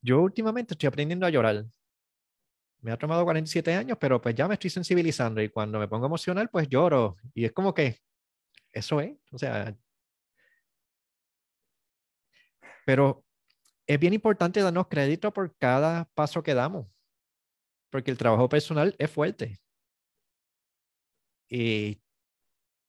Yo 0.00 0.20
últimamente 0.20 0.74
estoy 0.74 0.86
aprendiendo 0.86 1.26
a 1.26 1.30
llorar. 1.30 1.66
Me 2.80 2.90
ha 2.90 2.96
tomado 2.96 3.22
47 3.24 3.74
años, 3.74 3.98
pero 4.00 4.20
pues 4.20 4.34
ya 4.34 4.48
me 4.48 4.54
estoy 4.54 4.70
sensibilizando 4.70 5.42
y 5.42 5.50
cuando 5.50 5.78
me 5.78 5.86
pongo 5.86 6.06
emocional, 6.06 6.48
pues 6.48 6.68
lloro. 6.68 7.16
Y 7.34 7.44
es 7.44 7.52
como 7.52 7.74
que 7.74 7.98
eso 8.72 9.00
es, 9.00 9.12
o 9.30 9.38
sea. 9.38 9.76
Pero 12.86 13.24
es 13.86 14.00
bien 14.00 14.14
importante 14.14 14.62
darnos 14.62 14.88
crédito 14.88 15.32
por 15.32 15.54
cada 15.56 16.06
paso 16.14 16.42
que 16.42 16.54
damos, 16.54 16.88
porque 17.90 18.10
el 18.10 18.16
trabajo 18.16 18.48
personal 18.48 18.96
es 18.98 19.10
fuerte. 19.10 19.60
Y 21.54 22.00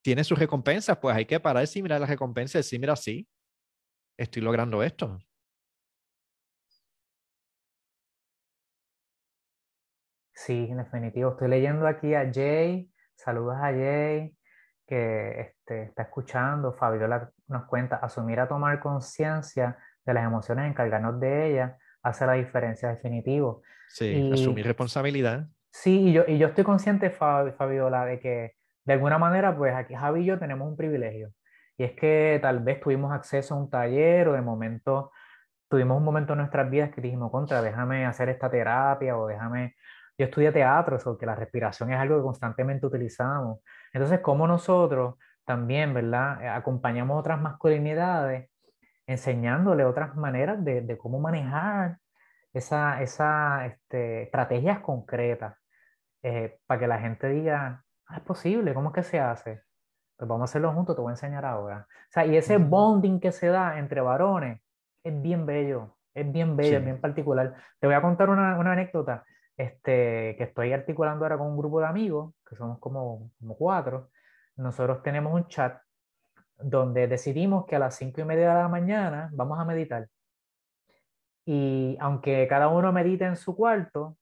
tiene 0.02 0.24
sus 0.24 0.40
recompensas, 0.40 0.98
pues 0.98 1.14
hay 1.14 1.26
que 1.26 1.38
parar 1.38 1.66
y 1.76 1.82
mirar 1.82 2.00
las 2.00 2.10
recompensas 2.10 2.56
y 2.56 2.60
decir, 2.60 2.80
mira, 2.80 2.96
sí, 2.96 3.28
estoy 4.18 4.42
logrando 4.42 4.82
esto. 4.82 5.20
Sí, 10.34 10.68
en 10.70 10.78
definitivo. 10.78 11.32
Estoy 11.32 11.50
leyendo 11.50 11.86
aquí 11.86 12.16
a 12.16 12.32
Jay. 12.34 12.90
Saludos 13.16 13.58
a 13.58 13.74
Jay, 13.74 14.34
que 14.88 15.42
este, 15.42 15.84
está 15.84 16.04
escuchando. 16.04 16.72
Fabiola 16.72 17.34
nos 17.48 17.66
cuenta, 17.66 17.98
asumir 17.98 18.40
a 18.40 18.48
tomar 18.48 18.80
conciencia 18.80 19.78
de 20.06 20.14
las 20.14 20.24
emociones, 20.24 20.70
encargarnos 20.70 21.20
de 21.20 21.52
ellas, 21.52 21.78
hace 22.02 22.26
la 22.26 22.34
diferencia 22.34 22.88
definitivo. 22.88 23.62
Sí, 23.90 24.30
asumir 24.32 24.66
responsabilidad. 24.66 25.50
Sí, 25.74 26.10
y 26.10 26.14
yo, 26.14 26.24
y 26.28 26.38
yo 26.38 26.48
estoy 26.48 26.64
consciente, 26.64 27.10
Fabiola, 27.10 28.06
de 28.06 28.20
que 28.20 28.54
de 28.86 28.94
alguna 28.94 29.18
manera, 29.18 29.56
pues 29.58 29.74
aquí 29.76 29.96
Javi 29.96 30.22
y 30.22 30.26
yo 30.26 30.40
tenemos 30.40 30.68
un 30.68 30.78
privilegio. 30.78 31.32
Y 31.78 31.84
es 31.84 31.94
que 31.94 32.40
tal 32.42 32.60
vez 32.62 32.80
tuvimos 32.80 33.12
acceso 33.12 33.56
a 33.56 33.58
un 33.58 33.70
taller 33.70 34.28
o 34.30 34.34
de 34.34 34.42
momento 34.42 35.12
tuvimos 35.70 35.98
un 35.98 36.04
momento 36.04 36.34
en 36.34 36.40
nuestras 36.40 36.70
vidas 36.70 36.92
que 36.92 37.02
dijimos, 37.02 37.32
contra, 37.32 37.62
déjame 37.62 38.06
hacer 38.06 38.30
esta 38.30 38.50
terapia 38.52 39.18
o 39.18 39.28
déjame 39.28 39.76
yo 40.18 40.26
estudié 40.26 40.52
teatro, 40.52 40.98
porque 41.04 41.26
la 41.26 41.36
respiración 41.36 41.92
es 41.92 42.00
algo 42.00 42.18
que 42.18 42.24
constantemente 42.24 42.86
utilizamos. 42.86 43.60
Entonces, 43.94 44.20
como 44.22 44.48
nosotros 44.48 45.16
también, 45.46 45.94
¿verdad? 45.94 46.44
Eh, 46.44 46.50
acompañamos 46.50 47.20
otras 47.20 47.42
masculinidades 47.42 48.50
enseñándole 49.08 49.86
otras 49.86 50.16
maneras 50.16 50.64
de, 50.64 50.82
de 50.82 50.98
cómo 50.98 51.20
manejar 51.20 51.98
esa, 52.54 53.02
esa 53.02 53.66
este, 53.66 54.24
estrategias 54.24 54.80
concretas 54.82 55.56
eh, 56.24 56.60
para 56.66 56.80
que 56.80 56.88
la 56.88 57.00
gente 57.00 57.28
diga, 57.30 57.84
ah, 58.08 58.18
es 58.18 58.24
posible, 58.24 58.74
¿cómo 58.74 58.90
es 58.90 58.96
que 58.96 59.04
se 59.04 59.20
hace? 59.20 59.62
Pues 60.18 60.28
vamos 60.28 60.42
a 60.42 60.46
hacerlo 60.46 60.74
juntos, 60.74 60.96
te 60.96 61.02
voy 61.02 61.12
a 61.12 61.14
enseñar 61.14 61.46
ahora. 61.46 61.88
O 61.90 62.12
sea, 62.12 62.26
y 62.26 62.38
ese 62.38 62.58
bonding 62.58 63.20
que 63.20 63.32
se 63.32 63.48
da 63.48 63.78
entre 63.78 64.02
varones 64.02 64.62
es 65.04 65.22
bien 65.22 65.46
bello, 65.46 65.98
es 66.14 66.32
bien 66.32 66.56
bello, 66.56 66.78
es 66.78 66.86
bien 66.86 67.02
particular. 67.02 67.56
Te 67.80 67.88
voy 67.88 67.96
a 67.96 68.02
contar 68.02 68.30
una, 68.30 68.58
una 68.58 68.72
anécdota 68.72 69.26
este, 69.58 70.36
que 70.38 70.44
estoy 70.44 70.74
articulando 70.74 71.26
ahora 71.26 71.38
con 71.38 71.48
un 71.48 71.58
grupo 71.58 71.80
de 71.80 71.88
amigos, 71.88 72.34
que 72.48 72.56
somos 72.56 72.80
como, 72.80 73.32
como 73.40 73.56
cuatro, 73.56 74.10
nosotros 74.56 75.04
tenemos 75.04 75.34
un 75.34 75.48
chat 75.48 75.82
donde 76.58 77.08
decidimos 77.08 77.66
que 77.66 77.76
a 77.76 77.80
las 77.80 77.96
cinco 77.96 78.22
y 78.22 78.26
media 78.26 78.50
de 78.50 78.62
la 78.62 78.70
mañana 78.70 79.30
vamos 79.34 79.60
a 79.60 79.66
meditar. 79.66 80.08
Y 81.46 81.98
aunque 82.00 82.48
cada 82.48 82.70
uno 82.70 82.92
medite 82.94 83.26
en 83.26 83.36
su 83.36 83.56
cuarto, 83.56 84.18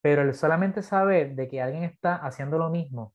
pero 0.00 0.22
el 0.22 0.34
solamente 0.34 0.82
saber 0.82 1.34
de 1.34 1.48
que 1.48 1.60
alguien 1.60 1.84
está 1.84 2.16
haciendo 2.16 2.58
lo 2.58 2.70
mismo, 2.70 3.14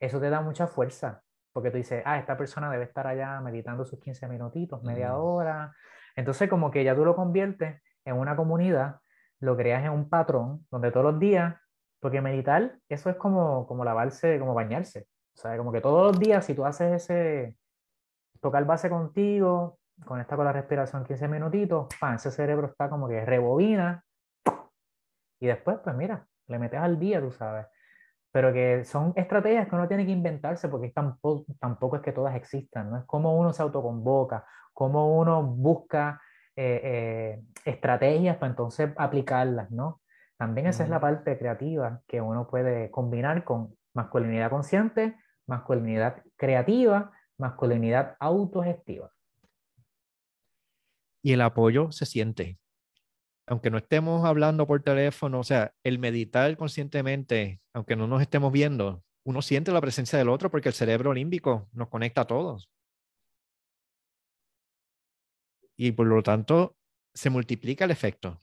eso 0.00 0.20
te 0.20 0.30
da 0.30 0.40
mucha 0.40 0.66
fuerza, 0.66 1.22
porque 1.52 1.70
tú 1.70 1.76
dices, 1.76 2.02
ah, 2.04 2.18
esta 2.18 2.36
persona 2.36 2.70
debe 2.70 2.84
estar 2.84 3.06
allá 3.06 3.40
meditando 3.40 3.84
sus 3.84 4.00
15 4.00 4.28
minutitos, 4.28 4.82
media 4.82 5.16
hora. 5.16 5.74
Entonces 6.16 6.48
como 6.48 6.70
que 6.70 6.84
ya 6.84 6.94
tú 6.94 7.04
lo 7.04 7.16
conviertes 7.16 7.80
en 8.04 8.16
una 8.16 8.36
comunidad 8.36 9.00
lo 9.40 9.56
creas 9.56 9.84
en 9.84 9.92
un 9.92 10.08
patrón 10.08 10.66
donde 10.70 10.90
todos 10.90 11.12
los 11.12 11.18
días, 11.18 11.56
porque 12.00 12.20
meditar, 12.20 12.78
eso 12.88 13.10
es 13.10 13.16
como, 13.16 13.66
como 13.66 13.84
lavarse, 13.84 14.38
como 14.38 14.54
bañarse. 14.54 15.06
O 15.36 15.40
sea, 15.40 15.56
como 15.56 15.72
que 15.72 15.80
todos 15.80 16.12
los 16.12 16.20
días, 16.20 16.44
si 16.44 16.54
tú 16.54 16.64
haces 16.64 17.02
ese, 17.04 17.56
tocar 18.40 18.64
base 18.64 18.88
contigo, 18.88 19.78
conecta 20.04 20.36
con 20.36 20.44
la 20.44 20.52
respiración 20.52 21.04
15 21.04 21.28
minutitos, 21.28 21.86
pan, 22.00 22.16
ese 22.16 22.30
cerebro 22.30 22.66
está 22.66 22.88
como 22.88 23.08
que 23.08 23.24
rebobina. 23.24 24.04
Y 25.40 25.46
después, 25.46 25.78
pues 25.82 25.94
mira, 25.96 26.26
le 26.46 26.58
metes 26.58 26.80
al 26.80 26.98
día, 26.98 27.20
tú 27.20 27.30
sabes. 27.30 27.66
Pero 28.30 28.52
que 28.52 28.84
son 28.84 29.12
estrategias 29.16 29.68
que 29.68 29.74
uno 29.74 29.88
tiene 29.88 30.04
que 30.04 30.12
inventarse 30.12 30.68
porque 30.68 30.90
tampoco, 30.90 31.46
tampoco 31.58 31.96
es 31.96 32.02
que 32.02 32.12
todas 32.12 32.36
existan, 32.36 32.90
¿no? 32.90 32.98
Es 32.98 33.04
como 33.04 33.38
uno 33.38 33.52
se 33.52 33.62
autoconvoca, 33.62 34.44
como 34.72 35.18
uno 35.18 35.42
busca 35.42 36.20
eh, 36.54 36.80
eh, 36.84 37.42
estrategias 37.64 38.36
para 38.36 38.50
entonces 38.50 38.90
aplicarlas, 38.96 39.70
¿no? 39.70 40.00
También 40.36 40.66
esa 40.66 40.84
es 40.84 40.90
la 40.90 41.00
parte 41.00 41.36
creativa 41.38 42.00
que 42.06 42.20
uno 42.20 42.48
puede 42.48 42.90
combinar 42.90 43.44
con 43.44 43.74
masculinidad 43.94 44.50
consciente, 44.50 45.16
masculinidad 45.46 46.22
creativa, 46.36 47.10
masculinidad 47.38 48.16
autogestiva. 48.20 49.10
y 51.22 51.32
el 51.32 51.42
apoyo 51.42 51.92
se 51.92 52.06
siente. 52.06 52.58
Aunque 53.48 53.70
no 53.70 53.78
estemos 53.78 54.26
hablando 54.26 54.66
por 54.66 54.82
teléfono, 54.82 55.40
o 55.40 55.44
sea, 55.44 55.74
el 55.82 55.98
meditar 55.98 56.54
conscientemente, 56.58 57.62
aunque 57.72 57.96
no 57.96 58.06
nos 58.06 58.20
estemos 58.20 58.52
viendo, 58.52 59.02
uno 59.24 59.40
siente 59.40 59.72
la 59.72 59.80
presencia 59.80 60.18
del 60.18 60.28
otro 60.28 60.50
porque 60.50 60.68
el 60.68 60.74
cerebro 60.74 61.14
límbico 61.14 61.68
nos 61.72 61.88
conecta 61.88 62.22
a 62.22 62.26
todos. 62.26 62.68
Y 65.76 65.92
por 65.92 66.06
lo 66.06 66.22
tanto, 66.22 66.76
se 67.14 67.30
multiplica 67.30 67.86
el 67.86 67.90
efecto. 67.90 68.38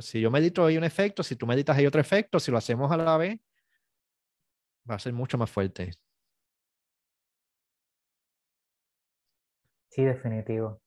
Si 0.00 0.20
yo 0.20 0.30
medito 0.30 0.64
hay 0.64 0.78
un 0.78 0.84
efecto, 0.84 1.22
si 1.22 1.36
tú 1.36 1.46
meditas 1.46 1.76
hay 1.76 1.86
otro 1.86 2.00
efecto, 2.00 2.40
si 2.40 2.50
lo 2.50 2.56
hacemos 2.58 2.90
a 2.92 2.96
la 2.96 3.16
vez, 3.16 3.40
va 4.88 4.94
a 4.94 4.98
ser 4.98 5.12
mucho 5.12 5.36
más 5.36 5.50
fuerte. 5.50 5.90
Sí, 9.90 10.04
definitivo. 10.04 10.80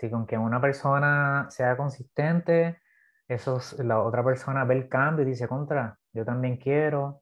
Sí, 0.00 0.08
con 0.08 0.26
que 0.26 0.38
una 0.38 0.62
persona 0.62 1.46
sea 1.50 1.76
consistente, 1.76 2.80
eso, 3.28 3.60
la 3.84 4.00
otra 4.00 4.24
persona 4.24 4.64
ve 4.64 4.74
el 4.74 4.88
cambio 4.88 5.26
y 5.26 5.28
dice, 5.28 5.46
contra, 5.46 5.98
yo 6.14 6.24
también 6.24 6.56
quiero, 6.56 7.20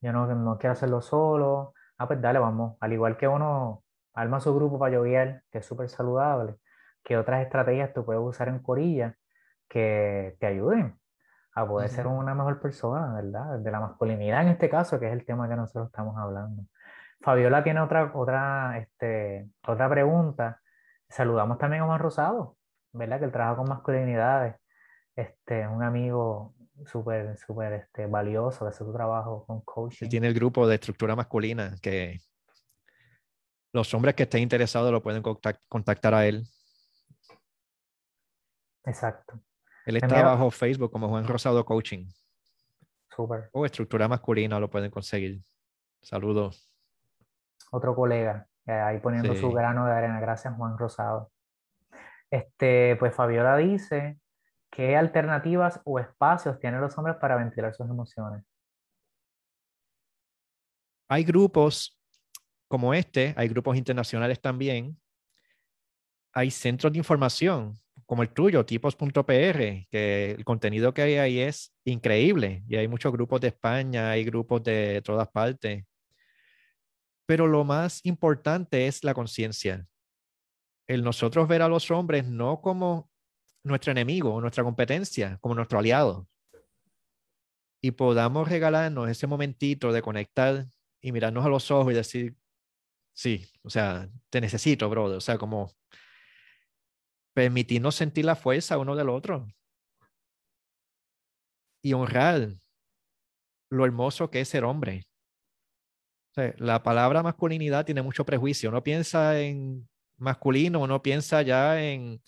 yo 0.00 0.12
no, 0.12 0.26
no 0.34 0.58
quiero 0.58 0.72
hacerlo 0.72 1.00
solo. 1.00 1.74
Ah, 1.98 2.08
pues 2.08 2.20
dale, 2.20 2.40
vamos. 2.40 2.76
Al 2.80 2.92
igual 2.92 3.16
que 3.16 3.28
uno 3.28 3.84
arma 4.14 4.40
su 4.40 4.52
grupo 4.54 4.76
para 4.78 4.94
llover, 4.96 5.44
que 5.52 5.58
es 5.58 5.66
súper 5.66 5.88
saludable, 5.88 6.56
que 7.04 7.16
otras 7.16 7.42
estrategias 7.44 7.92
tú 7.94 8.04
puedes 8.04 8.20
usar 8.20 8.48
en 8.48 8.58
corilla 8.58 9.14
que 9.68 10.36
te 10.40 10.46
ayuden 10.46 10.98
a 11.54 11.66
poder 11.66 11.88
ser 11.88 12.08
una 12.08 12.34
mejor 12.34 12.60
persona, 12.60 13.14
¿verdad? 13.14 13.60
De 13.60 13.70
la 13.70 13.80
masculinidad 13.80 14.42
en 14.42 14.48
este 14.48 14.68
caso, 14.68 14.98
que 14.98 15.06
es 15.06 15.12
el 15.12 15.24
tema 15.24 15.48
que 15.48 15.56
nosotros 15.56 15.86
estamos 15.86 16.16
hablando. 16.18 16.64
Fabiola 17.20 17.62
tiene 17.62 17.80
otra, 17.80 18.10
otra, 18.14 18.78
este, 18.78 19.48
otra 19.66 19.88
pregunta. 19.88 20.60
Saludamos 21.08 21.58
también 21.58 21.82
a 21.82 21.86
Juan 21.86 21.98
Rosado, 22.00 22.56
¿verdad? 22.92 23.18
Que 23.18 23.24
él 23.26 23.32
trabaja 23.32 23.56
con 23.56 23.68
masculinidades. 23.68 24.56
Este, 25.14 25.66
un 25.66 25.82
amigo 25.82 26.54
súper, 26.84 27.38
súper 27.38 27.72
este, 27.72 28.06
valioso 28.06 28.66
hace 28.66 28.84
su 28.84 28.92
trabajo 28.92 29.46
con 29.46 29.62
coaching. 29.62 30.08
tiene 30.08 30.26
el 30.26 30.34
grupo 30.34 30.68
de 30.68 30.74
estructura 30.74 31.16
masculina 31.16 31.74
que 31.80 32.18
los 33.72 33.92
hombres 33.94 34.14
que 34.14 34.24
estén 34.24 34.42
interesados 34.42 34.90
lo 34.92 35.02
pueden 35.02 35.22
contactar 35.68 36.14
a 36.14 36.26
él. 36.26 36.46
Exacto. 38.84 39.40
Él 39.84 39.96
está 39.96 40.22
bajo 40.22 40.50
Facebook 40.50 40.90
como 40.90 41.08
Juan 41.08 41.26
Rosado 41.26 41.64
Coaching. 41.64 42.08
Súper. 43.14 43.50
O 43.52 43.64
estructura 43.64 44.08
masculina 44.08 44.58
lo 44.58 44.68
pueden 44.68 44.90
conseguir. 44.90 45.40
Saludos. 46.02 46.70
Otro 47.70 47.94
colega, 47.94 48.48
ahí 48.72 48.98
poniendo 49.00 49.34
su 49.34 49.50
grano 49.52 49.86
de 49.86 49.92
arena. 49.92 50.20
Gracias, 50.20 50.54
Juan 50.56 50.76
Rosado. 50.76 51.30
Este, 52.30 52.96
pues 52.96 53.14
Fabiola 53.14 53.56
dice, 53.56 54.18
¿qué 54.70 54.96
alternativas 54.96 55.80
o 55.84 55.98
espacios 55.98 56.58
tienen 56.58 56.80
los 56.80 56.96
hombres 56.98 57.16
para 57.16 57.36
ventilar 57.36 57.74
sus 57.74 57.88
emociones? 57.88 58.44
Hay 61.08 61.24
grupos 61.24 61.98
como 62.68 62.92
este, 62.92 63.32
hay 63.36 63.48
grupos 63.48 63.76
internacionales 63.76 64.40
también, 64.40 64.98
hay 66.32 66.50
centros 66.50 66.92
de 66.92 66.98
información 66.98 67.78
como 68.04 68.22
el 68.22 68.28
tuyo, 68.28 68.64
tipos.pr, 68.64 69.88
que 69.90 70.30
el 70.36 70.44
contenido 70.44 70.94
que 70.94 71.02
hay 71.02 71.14
ahí 71.16 71.38
es 71.40 71.74
increíble 71.84 72.62
y 72.68 72.76
hay 72.76 72.88
muchos 72.88 73.12
grupos 73.12 73.40
de 73.40 73.48
España, 73.48 74.10
hay 74.10 74.24
grupos 74.24 74.62
de 74.62 75.02
todas 75.02 75.28
partes. 75.28 75.84
Pero 77.26 77.46
lo 77.46 77.64
más 77.64 78.00
importante 78.04 78.86
es 78.86 79.04
la 79.04 79.14
conciencia. 79.14 79.86
El 80.86 81.02
nosotros 81.02 81.48
ver 81.48 81.62
a 81.62 81.68
los 81.68 81.90
hombres 81.90 82.24
no 82.24 82.60
como 82.60 83.10
nuestro 83.64 83.90
enemigo, 83.90 84.40
nuestra 84.40 84.62
competencia, 84.62 85.38
como 85.40 85.54
nuestro 85.54 85.78
aliado. 85.78 86.28
Y 87.82 87.90
podamos 87.90 88.48
regalarnos 88.48 89.08
ese 89.10 89.26
momentito 89.26 89.92
de 89.92 90.02
conectar 90.02 90.66
y 91.00 91.12
mirarnos 91.12 91.44
a 91.44 91.48
los 91.48 91.70
ojos 91.70 91.92
y 91.92 91.96
decir, 91.96 92.36
sí, 93.12 93.46
o 93.62 93.70
sea, 93.70 94.08
te 94.30 94.40
necesito, 94.40 94.88
brother. 94.88 95.18
O 95.18 95.20
sea, 95.20 95.38
como 95.38 95.72
permitirnos 97.34 97.94
sentir 97.94 98.24
la 98.24 98.36
fuerza 98.36 98.78
uno 98.78 98.96
del 98.96 99.08
otro 99.08 99.46
y 101.82 101.92
honrar 101.92 102.48
lo 103.70 103.84
hermoso 103.84 104.30
que 104.30 104.40
es 104.40 104.48
ser 104.48 104.64
hombre. 104.64 105.06
La 106.58 106.82
palabra 106.82 107.22
masculinidad 107.22 107.84
tiene 107.84 108.02
mucho 108.02 108.24
prejuicio. 108.24 108.70
Uno 108.70 108.82
piensa 108.82 109.40
en 109.40 109.88
masculino, 110.18 110.80
uno 110.80 111.02
piensa 111.02 111.42
ya 111.42 111.82
en 111.82 112.22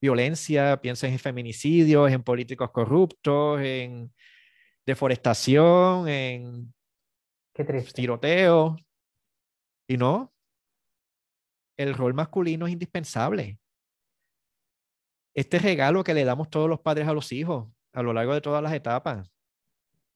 violencia, 0.00 0.80
piensa 0.80 1.08
en 1.08 1.18
feminicidios, 1.18 2.10
en 2.10 2.22
políticos 2.22 2.70
corruptos, 2.70 3.60
en 3.60 4.12
deforestación, 4.84 6.08
en 6.08 6.74
tiroteo. 7.94 8.76
Y 9.88 9.96
no, 9.96 10.32
el 11.76 11.94
rol 11.94 12.14
masculino 12.14 12.66
es 12.66 12.72
indispensable 12.72 13.58
este 15.36 15.58
regalo 15.58 16.02
que 16.02 16.14
le 16.14 16.24
damos 16.24 16.48
todos 16.48 16.68
los 16.68 16.80
padres 16.80 17.06
a 17.06 17.12
los 17.12 17.30
hijos 17.30 17.68
a 17.92 18.02
lo 18.02 18.12
largo 18.12 18.34
de 18.34 18.40
todas 18.40 18.62
las 18.62 18.72
etapas, 18.72 19.30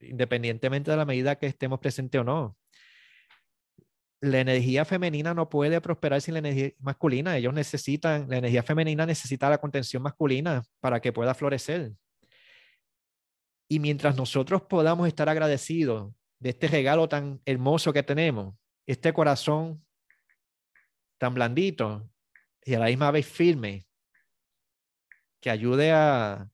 independientemente 0.00 0.90
de 0.90 0.96
la 0.96 1.04
medida 1.04 1.36
que 1.36 1.46
estemos 1.46 1.78
presentes 1.78 2.20
o 2.20 2.24
no. 2.24 2.56
La 4.22 4.40
energía 4.40 4.84
femenina 4.84 5.32
no 5.32 5.48
puede 5.48 5.80
prosperar 5.80 6.20
sin 6.20 6.34
la 6.34 6.40
energía 6.40 6.72
masculina. 6.78 7.36
Ellos 7.36 7.54
necesitan, 7.54 8.28
la 8.28 8.36
energía 8.36 8.62
femenina 8.62 9.06
necesita 9.06 9.48
la 9.48 9.58
contención 9.58 10.02
masculina 10.02 10.62
para 10.80 11.00
que 11.00 11.12
pueda 11.12 11.34
florecer. 11.34 11.92
Y 13.68 13.78
mientras 13.78 14.16
nosotros 14.16 14.62
podamos 14.62 15.08
estar 15.08 15.28
agradecidos 15.28 16.12
de 16.38 16.50
este 16.50 16.68
regalo 16.68 17.08
tan 17.08 17.40
hermoso 17.46 17.92
que 17.92 18.02
tenemos, 18.02 18.54
este 18.86 19.12
corazón 19.12 19.84
tan 21.18 21.34
blandito 21.34 22.10
y 22.64 22.74
a 22.74 22.78
la 22.78 22.86
misma 22.86 23.10
vez 23.10 23.26
firme, 23.26 23.86
que 25.40 25.50
ayude 25.50 25.92
a, 25.92 26.50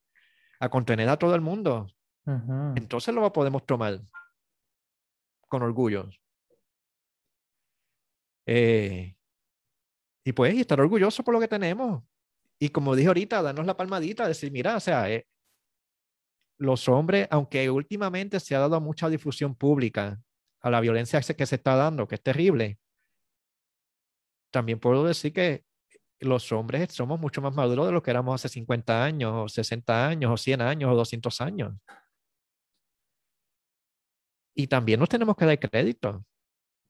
contener 0.71 1.09
a 1.09 1.17
todo 1.17 1.35
el 1.35 1.41
mundo, 1.41 1.87
entonces 2.75 3.15
lo 3.15 3.33
podemos 3.33 3.65
tomar 3.65 4.01
con 5.49 5.63
orgullo. 5.63 6.09
Eh, 8.47 9.17
y 10.25 10.33
pues 10.33 10.57
estar 10.59 10.81
orgulloso 10.81 11.23
por 11.23 11.35
lo 11.35 11.41
que 11.41 11.49
tenemos. 11.49 12.03
Y 12.59 12.71
como 12.71 12.97
dije 12.97 13.09
ahorita, 13.09 13.43
darnos 13.43 13.67
la 13.67 13.77
palmadita, 13.77 14.27
decir, 14.27 14.51
mira, 14.51 14.77
o 14.77 14.81
sea, 14.81 15.11
eh, 15.11 15.27
los 16.59 16.89
hombres, 16.89 17.29
aunque 17.31 17.69
últimamente 17.71 18.41
se 18.41 18.55
ha 18.57 18.61
dado 18.61 18.81
mucha 18.81 19.09
difusión 19.09 19.55
pública 19.55 20.21
a 20.61 20.71
la 20.71 20.81
violencia 20.81 21.21
que 21.21 21.47
se 21.47 21.57
está 21.57 21.77
dando, 21.77 22.09
que 22.09 22.15
es 22.17 22.23
terrible, 22.23 22.79
también 24.51 24.81
puedo 24.81 25.05
decir 25.05 25.33
que 25.33 25.65
los 26.21 26.51
hombres 26.53 26.93
somos 26.93 27.21
mucho 27.21 27.43
más 27.43 27.55
maduros 27.55 27.87
de 27.87 27.93
lo 27.93 28.03
que 28.03 28.11
éramos 28.11 28.35
hace 28.37 28.49
50 28.49 29.05
años, 29.05 29.33
o 29.35 29.49
60 29.49 30.09
años, 30.09 30.33
o 30.33 30.37
100 30.37 30.63
años, 30.63 30.91
o 30.91 30.97
200 30.97 31.41
años. 31.41 31.75
Y 34.55 34.67
también 34.69 34.99
nos 34.99 35.09
tenemos 35.11 35.37
que 35.37 35.45
dar 35.45 35.59
crédito. 35.59 36.25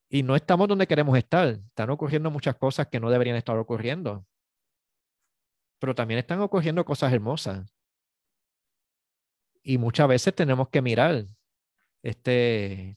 Y 0.09 0.23
no 0.23 0.37
estamos 0.37 0.69
donde 0.69 0.87
queremos 0.87 1.17
estar. 1.19 1.49
Están 1.49 1.91
ocurriendo 1.91 2.31
muchas 2.31 2.57
cosas 2.57 2.89
que 2.89 3.01
no 3.01 3.11
deberían 3.11 3.37
estar 3.37 3.57
ocurriendo. 3.59 4.25
Pero 5.79 5.95
también 5.95 6.19
están 6.19 6.41
ocurriendo 6.41 6.85
cosas 6.85 7.13
hermosas. 7.13 7.75
Y 9.63 9.79
muchas 9.79 10.09
veces 10.09 10.35
tenemos 10.35 10.69
que 10.69 10.81
mirar 10.81 11.25
este, 12.03 12.97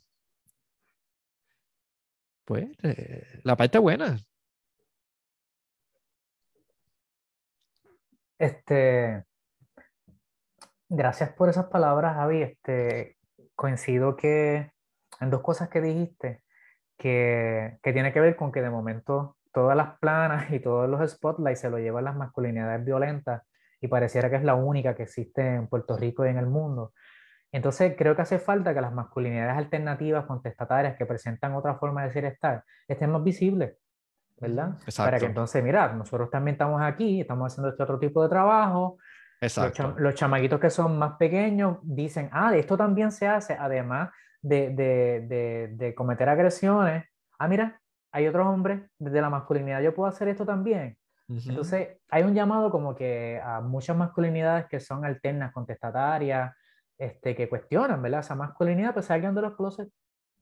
pues, 2.46 2.68
eh, 2.84 3.42
la 3.44 3.56
parte 3.58 3.80
buena. 3.80 4.20
Este, 8.38 9.26
gracias 10.88 11.34
por 11.34 11.50
esas 11.50 11.66
palabras, 11.66 12.16
Javi. 12.16 12.44
Este, 12.44 13.18
coincido 13.56 14.16
que 14.16 14.72
en 15.20 15.30
dos 15.30 15.42
cosas 15.42 15.70
que 15.70 15.82
dijiste, 15.82 16.44
que, 17.00 17.80
que 17.82 17.94
tiene 17.94 18.14
que 18.14 18.20
ver 18.20 18.36
con 18.36 18.52
que 18.52 18.62
de 18.62 18.70
momento 18.70 19.38
todas 19.52 19.76
las 19.76 19.98
planas 19.98 20.52
y 20.52 20.60
todos 20.60 20.88
los 20.88 21.10
spotlights 21.10 21.62
se 21.62 21.70
lo 21.70 21.80
llevan 21.80 22.04
las 22.04 22.16
masculinidades 22.16 22.86
violentas 22.86 23.42
y 23.82 23.88
pareciera 23.88 24.30
que 24.30 24.36
es 24.36 24.44
la 24.44 24.56
única 24.56 24.94
que 24.94 25.04
existe 25.04 25.42
en 25.42 25.68
Puerto 25.68 25.98
Rico 25.98 26.26
y 26.26 26.30
en 26.30 26.38
el 26.38 26.46
mundo. 26.46 26.94
Entonces 27.52 27.96
creo 27.98 28.16
que 28.16 28.22
hace 28.22 28.38
falta 28.38 28.74
que 28.74 28.82
las 28.82 28.94
masculinidades 28.94 29.58
alternativas 29.58 30.26
contestatarias 30.26 30.98
que 30.98 31.06
presentan 31.06 31.56
otra 31.56 31.76
forma 31.76 32.04
de 32.04 32.12
ser 32.12 32.26
estar 32.26 32.64
estén 32.88 33.12
más 33.12 33.24
visibles. 33.24 33.78
¿verdad? 34.40 34.78
Para 34.96 35.20
que 35.20 35.26
entonces, 35.26 35.64
mira, 35.64 35.94
nosotros 35.94 36.30
también 36.30 36.54
estamos 36.54 36.82
aquí, 36.82 37.22
estamos 37.22 37.52
haciendo 37.52 37.70
este 37.70 37.84
otro 37.84 38.00
tipo 38.00 38.24
de 38.24 38.30
trabajo. 38.30 38.98
Exacto. 39.42 39.96
Los, 39.98 40.16
chamaguitos 40.16 40.60
que 40.60 40.70
son 40.70 40.98
más 40.98 41.18
pequeños 41.18 41.78
dicen, 41.82 42.30
ah, 42.32 42.56
esto 42.56 42.78
también 42.78 43.12
se 43.12 43.28
hace, 43.28 43.54
además 43.54 44.10
de, 44.42 44.70
de, 44.70 45.26
de, 45.28 45.70
de 45.74 45.96
cometer 45.96 46.30
agresiones. 46.30 47.06
Ah, 47.38 47.48
mira, 47.48 47.82
hay 48.12 48.28
otros 48.28 48.48
hombres, 48.48 48.82
desde 48.98 49.22
la 49.22 49.30
masculinidad 49.30 49.82
yo 49.82 49.94
puedo 49.94 50.10
hacer 50.10 50.28
esto 50.28 50.46
también. 50.46 50.98
Entonces, 51.28 52.00
hay 52.10 52.24
un 52.24 52.34
llamado 52.34 52.72
como 52.72 52.96
que 52.96 53.40
a 53.44 53.62
muchas 53.62 53.96
masculinidades 53.96 54.66
que 54.66 54.80
son 54.80 55.06
alternas, 55.06 55.54
contestatarias, 55.54 56.56
este, 56.98 57.36
que 57.36 57.48
cuestionan, 57.48 58.02
¿verdad? 58.02 58.22
Esa 58.22 58.34
masculinidad, 58.34 58.94
pues 58.94 59.06
salgan 59.06 59.36
de 59.36 59.44
los 59.44 59.56
closets 59.56 59.92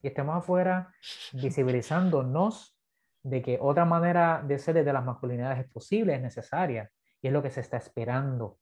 y 0.01 0.07
estemos 0.07 0.37
afuera 0.37 0.93
visibilizándonos 1.33 2.79
de 3.21 3.41
que 3.41 3.57
otra 3.61 3.83
manera 3.83 4.41
de 4.41 4.57
ser 4.59 4.81
de 4.83 4.93
las 4.93 5.03
masculinidades 5.03 5.59
es 5.59 5.69
posible, 5.69 6.15
es 6.15 6.21
necesaria 6.21 6.89
y 7.21 7.27
es 7.27 7.33
lo 7.33 7.43
que 7.43 7.51
se 7.51 7.59
está 7.59 7.75
esperando. 7.75 8.57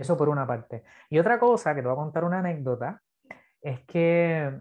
Eso 0.00 0.16
por 0.16 0.30
una 0.30 0.46
parte. 0.46 0.84
Y 1.10 1.18
otra 1.18 1.38
cosa, 1.38 1.74
que 1.74 1.82
te 1.82 1.88
voy 1.88 1.94
a 1.94 2.00
contar 2.00 2.24
una 2.24 2.38
anécdota, 2.38 3.02
es 3.62 3.80
que 3.86 4.60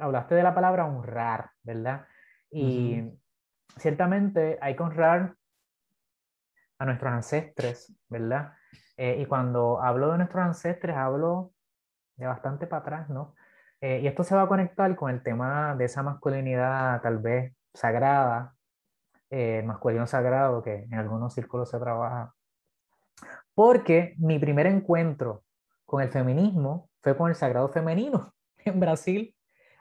hablaste 0.00 0.34
de 0.34 0.42
la 0.42 0.54
palabra 0.54 0.86
honrar, 0.86 1.50
¿verdad? 1.62 2.06
Y 2.50 3.02
ciertamente 3.76 4.58
hay 4.60 4.76
que 4.76 4.82
honrar 4.82 5.34
a 6.78 6.84
nuestros 6.84 7.12
ancestres, 7.12 7.94
¿verdad? 8.08 8.54
Eh, 8.96 9.18
y 9.20 9.26
cuando 9.26 9.80
hablo 9.80 10.12
de 10.12 10.18
nuestros 10.18 10.44
ancestres, 10.44 10.96
hablo 10.96 11.52
de 12.16 12.26
bastante 12.26 12.66
para 12.66 12.82
atrás, 12.82 13.08
¿no? 13.08 13.34
Eh, 13.80 14.00
y 14.02 14.06
esto 14.06 14.24
se 14.24 14.34
va 14.34 14.42
a 14.42 14.48
conectar 14.48 14.94
con 14.94 15.10
el 15.10 15.22
tema 15.22 15.74
de 15.74 15.86
esa 15.86 16.02
masculinidad 16.02 17.00
tal 17.00 17.18
vez 17.18 17.54
sagrada, 17.72 18.54
eh, 19.30 19.62
masculino 19.64 20.06
sagrado, 20.06 20.62
que 20.62 20.84
en 20.84 20.94
algunos 20.94 21.32
círculos 21.32 21.70
se 21.70 21.78
trabaja. 21.78 22.34
Porque 23.54 24.14
mi 24.18 24.38
primer 24.38 24.66
encuentro 24.66 25.44
con 25.86 26.02
el 26.02 26.10
feminismo 26.10 26.89
fue 27.02 27.16
con 27.16 27.28
el 27.28 27.34
sagrado 27.34 27.68
femenino 27.68 28.34
en 28.64 28.80
Brasil. 28.80 29.34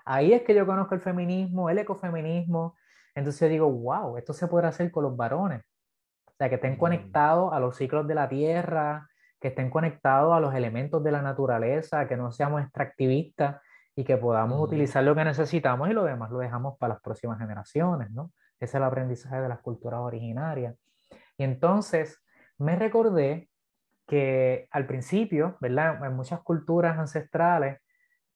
Ahí 0.05 0.33
es 0.33 0.41
que 0.43 0.55
yo 0.55 0.65
conozco 0.65 0.95
el 0.95 1.01
feminismo, 1.01 1.69
el 1.69 1.79
ecofeminismo. 1.79 2.75
Entonces 3.15 3.41
yo 3.41 3.47
digo, 3.49 3.71
wow, 3.71 4.17
esto 4.17 4.33
se 4.33 4.47
puede 4.47 4.67
hacer 4.67 4.91
con 4.91 5.03
los 5.03 5.15
varones. 5.15 5.61
O 6.25 6.31
sea, 6.37 6.49
que 6.49 6.55
estén 6.55 6.77
conectados 6.77 7.53
a 7.53 7.59
los 7.59 7.75
ciclos 7.75 8.07
de 8.07 8.15
la 8.15 8.29
tierra, 8.29 9.07
que 9.39 9.49
estén 9.49 9.69
conectados 9.69 10.33
a 10.33 10.39
los 10.39 10.53
elementos 10.53 11.03
de 11.03 11.11
la 11.11 11.21
naturaleza, 11.21 12.07
que 12.07 12.17
no 12.17 12.31
seamos 12.31 12.61
extractivistas 12.61 13.61
y 13.95 14.03
que 14.03 14.17
podamos 14.17 14.61
utilizar 14.61 15.03
lo 15.03 15.15
que 15.15 15.25
necesitamos 15.25 15.89
y 15.89 15.93
lo 15.93 16.03
demás 16.03 16.31
lo 16.31 16.39
dejamos 16.39 16.77
para 16.77 16.93
las 16.93 17.01
próximas 17.01 17.37
generaciones, 17.37 18.11
¿no? 18.11 18.31
Ese 18.59 18.65
es 18.65 18.75
el 18.75 18.83
aprendizaje 18.83 19.41
de 19.41 19.49
las 19.49 19.59
culturas 19.59 19.99
originarias. 20.01 20.75
Y 21.37 21.43
entonces 21.43 22.21
me 22.57 22.75
recordé 22.75 23.48
que 24.09 24.67
al 24.71 24.87
principio, 24.87 25.55
¿verdad? 25.61 26.03
En 26.03 26.15
muchas 26.15 26.41
culturas 26.41 26.97
ancestrales 26.97 27.79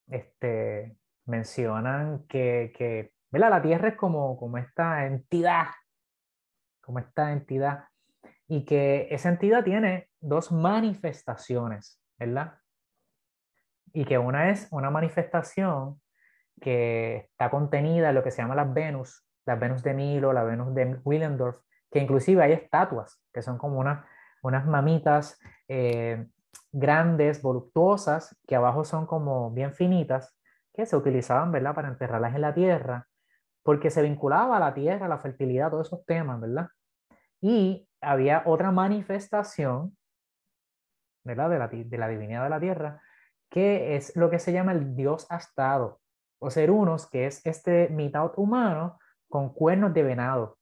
este, 0.08 0.96
mencionan 1.26 2.28
que, 2.28 2.72
que 2.78 3.12
¿verdad? 3.32 3.50
La 3.50 3.62
tierra 3.64 3.88
es 3.88 3.96
como, 3.96 4.38
como 4.38 4.60
esta 4.60 5.08
entidad, 5.08 5.70
como 6.80 7.00
esta 7.00 7.32
entidad, 7.32 7.86
y 8.48 8.66
que 8.66 9.08
esa 9.10 9.30
entidad 9.30 9.64
tiene 9.64 10.10
dos 10.22 10.52
manifestaciones, 10.52 12.00
¿verdad? 12.20 12.60
Y 13.92 14.06
que 14.06 14.20
una 14.20 14.52
es 14.52 14.68
una 14.70 14.92
manifestación 14.92 16.00
que 16.62 17.30
está 17.32 17.50
contenida 17.50 18.10
en 18.10 18.16
lo 18.16 18.24
que 18.24 18.30
se 18.30 18.44
llama 18.44 18.54
las 18.54 18.72
Venus, 18.72 19.26
las 19.48 19.60
Venus 19.60 19.82
de 19.82 19.96
Milo, 19.96 20.34
la 20.34 20.44
Venus 20.44 20.76
de 20.76 21.00
Willendorf, 21.04 21.58
que 21.90 21.98
inclusive 21.98 22.44
hay 22.44 22.52
estatuas, 22.52 23.20
que 23.34 23.42
son 23.42 23.58
como 23.58 23.80
una, 23.80 24.08
unas 24.44 24.68
mamitas 24.68 25.40
eh, 25.68 26.28
grandes, 26.72 27.42
voluptuosas, 27.42 28.38
que 28.48 28.56
abajo 28.56 28.86
son 28.86 29.08
como 29.08 29.50
bien 29.50 29.74
finitas, 29.74 30.38
que 30.74 30.86
se 30.86 30.96
utilizaban, 30.96 31.52
¿verdad?, 31.52 31.74
para 31.74 31.88
enterrarlas 31.88 32.36
en 32.36 32.42
la 32.42 32.54
tierra, 32.54 33.08
porque 33.64 33.90
se 33.90 34.04
vinculaba 34.04 34.58
a 34.58 34.60
la 34.60 34.74
tierra, 34.74 35.08
a 35.08 35.10
la 35.10 35.18
fertilidad, 35.18 35.72
todos 35.72 35.88
esos 35.88 36.06
temas, 36.06 36.40
¿verdad? 36.40 36.68
Y 37.42 37.88
había 38.02 38.44
otra 38.46 38.72
manifestación 38.72 39.98
¿verdad? 41.24 41.50
De, 41.50 41.60
la, 41.60 41.68
de 41.68 41.98
la 41.98 42.08
divinidad 42.08 42.44
de 42.44 42.50
la 42.50 42.60
tierra, 42.60 43.02
que 43.50 43.96
es 43.96 44.16
lo 44.16 44.30
que 44.30 44.40
se 44.40 44.52
llama 44.52 44.74
el 44.74 44.96
dios 44.96 45.26
astado, 45.30 46.00
o 46.40 46.50
ser 46.50 46.72
unos, 46.72 47.10
que 47.10 47.26
es 47.26 47.46
este 47.46 47.90
mitad 47.90 48.32
humano 48.36 49.00
con 49.30 49.54
cuernos 49.54 49.94
de 49.94 50.04
venado. 50.04 50.58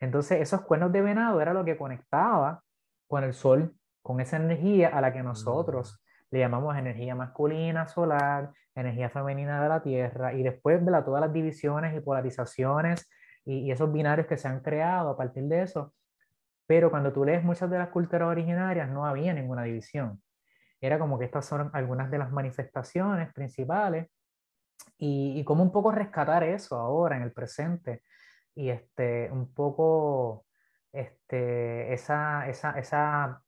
Entonces, 0.00 0.40
esos 0.40 0.62
cuernos 0.62 0.92
de 0.92 1.02
venado 1.02 1.40
era 1.40 1.54
lo 1.54 1.64
que 1.64 1.76
conectaba 1.76 2.62
con 3.10 3.24
el 3.24 3.34
sol, 3.34 3.74
con 4.02 4.20
esa 4.20 4.36
energía 4.36 4.90
a 4.90 5.00
la 5.00 5.12
que 5.12 5.20
nosotros 5.20 6.00
mm. 6.00 6.26
le 6.30 6.38
llamamos 6.38 6.76
energía 6.78 7.16
masculina 7.16 7.88
solar, 7.88 8.52
energía 8.72 9.10
femenina 9.10 9.60
de 9.60 9.68
la 9.68 9.82
tierra, 9.82 10.32
y 10.32 10.44
después 10.44 10.86
de 10.86 11.02
todas 11.02 11.20
las 11.20 11.32
divisiones 11.32 11.96
y 11.96 12.00
polarizaciones 12.00 13.10
y, 13.44 13.66
y 13.66 13.72
esos 13.72 13.92
binarios 13.92 14.28
que 14.28 14.36
se 14.36 14.46
han 14.46 14.60
creado 14.60 15.10
a 15.10 15.16
partir 15.16 15.42
de 15.42 15.62
eso, 15.62 15.92
pero 16.68 16.88
cuando 16.88 17.12
tú 17.12 17.24
lees 17.24 17.42
muchas 17.42 17.68
de 17.68 17.78
las 17.78 17.88
culturas 17.88 18.28
originarias 18.28 18.88
no 18.88 19.04
había 19.04 19.34
ninguna 19.34 19.64
división. 19.64 20.22
Era 20.80 21.00
como 21.00 21.18
que 21.18 21.24
estas 21.24 21.44
son 21.44 21.68
algunas 21.72 22.12
de 22.12 22.18
las 22.18 22.30
manifestaciones 22.30 23.34
principales 23.34 24.06
y, 24.98 25.32
y 25.36 25.42
cómo 25.42 25.64
un 25.64 25.72
poco 25.72 25.90
rescatar 25.90 26.44
eso 26.44 26.76
ahora 26.76 27.16
en 27.16 27.22
el 27.22 27.32
presente 27.32 28.02
y 28.54 28.68
este, 28.68 29.28
un 29.32 29.52
poco 29.52 30.44
este, 30.92 31.92
esa, 31.92 32.48
esa, 32.48 32.78
esa, 32.78 33.42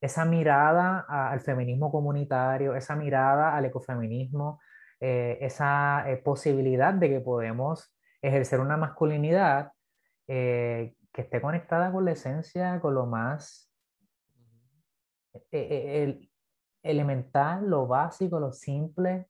esa 0.00 0.24
mirada 0.24 1.00
al 1.08 1.40
feminismo 1.40 1.90
comunitario, 1.90 2.74
esa 2.74 2.96
mirada 2.96 3.56
al 3.56 3.64
ecofeminismo, 3.66 4.60
eh, 5.00 5.38
esa 5.40 6.10
eh, 6.10 6.18
posibilidad 6.18 6.92
de 6.92 7.08
que 7.08 7.20
podemos 7.20 7.94
ejercer 8.20 8.60
una 8.60 8.76
masculinidad 8.76 9.72
eh, 10.28 10.94
que 11.12 11.22
esté 11.22 11.40
conectada 11.40 11.90
con 11.90 12.04
la 12.04 12.12
esencia, 12.12 12.78
con 12.80 12.94
lo 12.94 13.06
más 13.06 13.72
el, 15.50 16.30
elemental, 16.82 17.68
lo 17.68 17.86
básico, 17.86 18.38
lo 18.40 18.52
simple, 18.52 19.28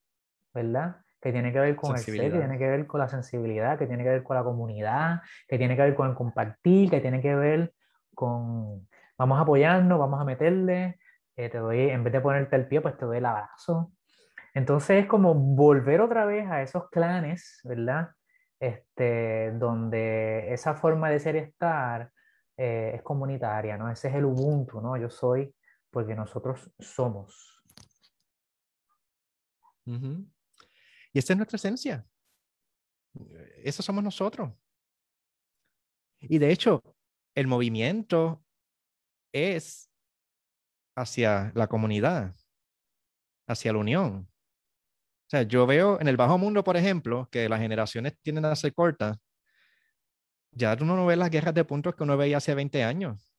¿verdad? 0.52 0.96
Que 1.20 1.32
tiene 1.32 1.52
que 1.52 1.60
ver 1.60 1.76
con 1.76 1.92
el 1.92 1.98
ser, 1.98 2.32
que 2.32 2.38
tiene 2.38 2.58
que 2.58 2.66
ver 2.66 2.86
con 2.86 3.00
la 3.00 3.08
sensibilidad, 3.08 3.78
que 3.78 3.86
tiene 3.86 4.02
que 4.02 4.10
ver 4.10 4.22
con 4.22 4.36
la 4.36 4.42
comunidad, 4.42 5.20
que 5.46 5.58
tiene 5.58 5.76
que 5.76 5.82
ver 5.82 5.94
con 5.94 6.08
el 6.08 6.14
compartir, 6.14 6.90
que 6.90 7.00
tiene 7.00 7.20
que 7.20 7.34
ver 7.34 7.74
con 8.14 8.88
vamos 9.18 9.38
a 9.38 9.42
apoyarnos, 9.42 9.98
vamos 9.98 10.20
a 10.20 10.24
meterle, 10.24 10.98
eh, 11.36 11.50
te 11.50 11.58
doy, 11.58 11.90
en 11.90 12.02
vez 12.02 12.12
de 12.12 12.20
ponerte 12.22 12.56
el 12.56 12.66
pie, 12.66 12.80
pues 12.80 12.96
te 12.96 13.04
doy 13.04 13.18
el 13.18 13.26
abrazo. 13.26 13.92
Entonces 14.54 15.02
es 15.02 15.06
como 15.06 15.34
volver 15.34 16.00
otra 16.00 16.24
vez 16.24 16.48
a 16.48 16.62
esos 16.62 16.88
clanes, 16.88 17.60
¿verdad? 17.64 18.10
este, 18.60 19.52
donde 19.52 20.52
esa 20.52 20.74
forma 20.74 21.08
de 21.08 21.18
ser 21.18 21.34
y 21.36 21.38
estar 21.38 22.12
eh, 22.56 22.92
es 22.94 23.02
comunitaria, 23.02 23.78
¿no? 23.78 23.90
Ese 23.90 24.08
es 24.08 24.14
el 24.14 24.26
Ubuntu, 24.26 24.82
¿no? 24.82 24.96
Yo 24.98 25.08
soy 25.08 25.52
porque 25.90 26.14
nosotros 26.14 26.70
somos. 26.78 27.64
Y 31.12 31.18
esta 31.18 31.32
es 31.32 31.36
nuestra 31.36 31.56
esencia. 31.56 32.06
Eso 33.64 33.82
somos 33.82 34.02
nosotros. 34.04 34.52
Y 36.20 36.38
de 36.38 36.52
hecho, 36.52 36.82
el 37.34 37.46
movimiento 37.46 38.44
es 39.32 39.90
hacia 40.96 41.52
la 41.54 41.66
comunidad, 41.66 42.34
hacia 43.46 43.72
la 43.72 43.78
unión. 43.78 44.28
O 45.26 45.30
sea, 45.30 45.42
yo 45.42 45.66
veo 45.66 46.00
en 46.00 46.08
el 46.08 46.16
bajo 46.16 46.38
mundo, 46.38 46.64
por 46.64 46.76
ejemplo, 46.76 47.28
que 47.30 47.48
las 47.48 47.60
generaciones 47.60 48.18
tienden 48.20 48.44
a 48.44 48.56
ser 48.56 48.74
cortas. 48.74 49.16
Ya 50.52 50.76
uno 50.80 50.96
no 50.96 51.06
ve 51.06 51.16
las 51.16 51.30
guerras 51.30 51.54
de 51.54 51.64
puntos 51.64 51.94
que 51.94 52.02
uno 52.02 52.16
veía 52.16 52.38
hace 52.38 52.54
20 52.54 52.82
años. 52.82 53.32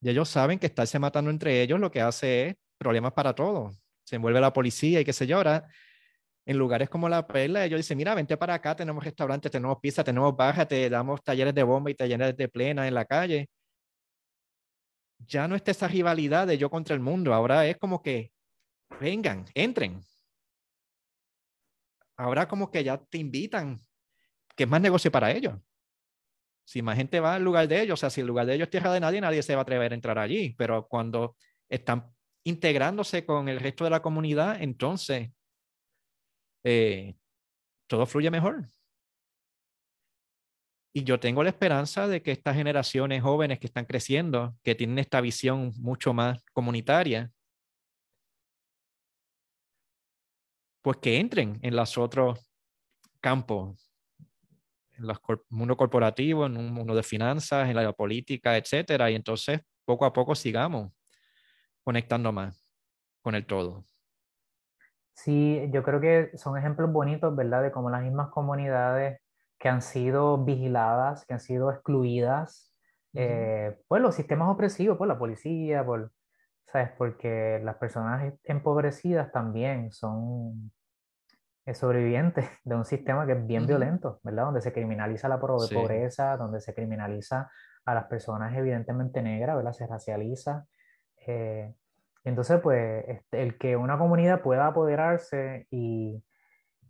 Y 0.00 0.08
ellos 0.08 0.28
saben 0.28 0.58
que 0.58 0.66
estarse 0.66 0.98
matando 0.98 1.30
entre 1.30 1.62
ellos 1.62 1.78
lo 1.78 1.90
que 1.90 2.00
hace 2.00 2.48
es 2.48 2.56
problemas 2.78 3.12
para 3.12 3.34
todos. 3.34 3.78
Se 4.04 4.16
envuelve 4.16 4.40
la 4.40 4.52
policía 4.52 5.00
y 5.00 5.04
qué 5.04 5.12
sé 5.12 5.26
yo. 5.26 5.36
Ahora, 5.36 5.68
en 6.46 6.58
lugares 6.58 6.88
como 6.88 7.08
La 7.08 7.26
Perla, 7.26 7.64
ellos 7.64 7.78
dicen, 7.78 7.98
mira, 7.98 8.14
vente 8.14 8.36
para 8.36 8.54
acá, 8.54 8.74
tenemos 8.76 9.04
restaurantes, 9.04 9.50
tenemos 9.50 9.78
pizza, 9.80 10.04
tenemos 10.04 10.34
baja, 10.36 10.66
te 10.66 10.88
damos 10.88 11.22
talleres 11.22 11.54
de 11.54 11.62
bomba 11.64 11.90
y 11.90 11.94
talleres 11.94 12.36
de 12.36 12.48
plena 12.48 12.88
en 12.88 12.94
la 12.94 13.04
calle. 13.04 13.50
Ya 15.18 15.48
no 15.48 15.56
está 15.56 15.72
esa 15.72 15.88
rivalidad 15.88 16.46
de 16.46 16.56
yo 16.56 16.70
contra 16.70 16.94
el 16.94 17.00
mundo. 17.00 17.34
Ahora 17.34 17.66
es 17.66 17.76
como 17.78 18.02
que, 18.02 18.32
vengan, 19.00 19.44
entren 19.54 20.00
ahora 22.16 22.48
como 22.48 22.70
que 22.70 22.82
ya 22.82 22.98
te 22.98 23.18
invitan, 23.18 23.80
que 24.56 24.64
es 24.64 24.68
más 24.68 24.80
negocio 24.80 25.10
para 25.10 25.30
ellos. 25.32 25.54
Si 26.64 26.82
más 26.82 26.96
gente 26.96 27.20
va 27.20 27.36
al 27.36 27.44
lugar 27.44 27.68
de 27.68 27.82
ellos, 27.82 27.94
o 27.94 28.00
sea, 28.00 28.10
si 28.10 28.22
el 28.22 28.26
lugar 28.26 28.46
de 28.46 28.54
ellos 28.54 28.66
es 28.66 28.70
tierra 28.70 28.92
de 28.92 29.00
nadie, 29.00 29.20
nadie 29.20 29.42
se 29.42 29.54
va 29.54 29.60
a 29.60 29.62
atrever 29.62 29.92
a 29.92 29.94
entrar 29.94 30.18
allí, 30.18 30.54
pero 30.58 30.88
cuando 30.88 31.36
están 31.68 32.12
integrándose 32.44 33.24
con 33.24 33.48
el 33.48 33.60
resto 33.60 33.84
de 33.84 33.90
la 33.90 34.02
comunidad, 34.02 34.60
entonces 34.60 35.30
eh, 36.68 37.14
todo 37.86 38.06
fluye 38.06 38.28
mejor. 38.28 38.66
Y 40.92 41.04
yo 41.04 41.20
tengo 41.20 41.44
la 41.44 41.50
esperanza 41.50 42.08
de 42.08 42.22
que 42.22 42.32
estas 42.32 42.56
generaciones 42.56 43.22
jóvenes 43.22 43.60
que 43.60 43.68
están 43.68 43.84
creciendo, 43.84 44.56
que 44.64 44.74
tienen 44.74 44.98
esta 44.98 45.20
visión 45.20 45.72
mucho 45.76 46.12
más 46.12 46.42
comunitaria, 46.52 47.30
pues 50.82 50.96
que 50.96 51.20
entren 51.20 51.60
en 51.62 51.76
los 51.76 51.96
otros 51.98 52.40
campos 53.20 53.92
en 54.98 55.04
el 55.04 55.16
mundo 55.50 55.76
corporativo, 55.76 56.46
en 56.46 56.56
un 56.56 56.72
mundo 56.72 56.96
de 56.96 57.02
finanzas, 57.04 57.68
en 57.68 57.76
la 57.76 57.92
política, 57.92 58.56
etcétera. 58.56 59.10
Y 59.10 59.14
entonces, 59.14 59.60
poco 59.84 60.04
a 60.04 60.12
poco 60.12 60.34
sigamos 60.34 60.90
conectando 61.84 62.32
más 62.32 62.68
con 63.20 63.36
el 63.36 63.46
todo. 63.46 63.86
Sí, 65.16 65.68
yo 65.72 65.82
creo 65.82 65.98
que 66.00 66.36
son 66.36 66.58
ejemplos 66.58 66.92
bonitos, 66.92 67.34
¿verdad? 67.34 67.62
De 67.62 67.72
cómo 67.72 67.88
las 67.88 68.02
mismas 68.02 68.28
comunidades 68.28 69.18
que 69.58 69.70
han 69.70 69.80
sido 69.80 70.44
vigiladas, 70.44 71.24
que 71.24 71.32
han 71.32 71.40
sido 71.40 71.72
excluidas, 71.72 72.74
eh, 73.14 73.78
pues 73.88 74.02
los 74.02 74.14
sistemas 74.14 74.50
opresivos, 74.50 74.98
por 74.98 75.08
la 75.08 75.18
policía, 75.18 75.84
por, 75.86 76.12
¿sabes? 76.70 76.90
Porque 76.98 77.60
las 77.64 77.76
personas 77.76 78.34
empobrecidas 78.44 79.32
también 79.32 79.90
son 79.90 80.70
sobrevivientes 81.72 82.46
de 82.64 82.74
un 82.76 82.84
sistema 82.84 83.24
que 83.24 83.32
es 83.32 83.46
bien 83.46 83.66
violento, 83.66 84.20
¿verdad? 84.22 84.44
Donde 84.44 84.60
se 84.60 84.72
criminaliza 84.74 85.28
la 85.28 85.40
pobreza, 85.40 86.36
donde 86.36 86.60
se 86.60 86.74
criminaliza 86.74 87.50
a 87.86 87.94
las 87.94 88.04
personas 88.04 88.54
evidentemente 88.54 89.22
negras, 89.22 89.56
¿verdad? 89.56 89.72
Se 89.72 89.86
racializa. 89.86 90.66
Eh, 91.26 91.74
entonces, 92.26 92.60
pues, 92.60 93.04
este, 93.06 93.42
el 93.42 93.56
que 93.56 93.76
una 93.76 93.96
comunidad 93.98 94.42
pueda 94.42 94.66
apoderarse 94.66 95.68
y, 95.70 96.24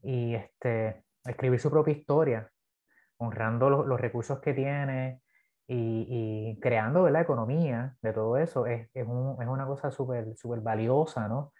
y 0.02 0.34
este, 0.34 1.04
escribir 1.26 1.60
su 1.60 1.70
propia 1.70 1.92
historia, 1.92 2.50
honrando 3.18 3.68
los 3.68 4.00
recursos 4.00 4.40
que 4.40 4.54
tiene 4.54 5.20
y, 5.66 6.54
y, 6.56 6.60
creando 6.60 7.08
la 7.10 7.20
economía 7.20 7.96
de 8.00 8.14
todo 8.14 8.38
eso, 8.38 8.64
es, 8.64 8.88
es, 8.94 9.06
un, 9.06 9.36
es 9.42 9.46
una 9.46 9.66
cosa 9.66 9.90
súper 9.90 10.34
super 10.36 10.60
valiosa, 10.60 11.28
¿no? 11.28 11.52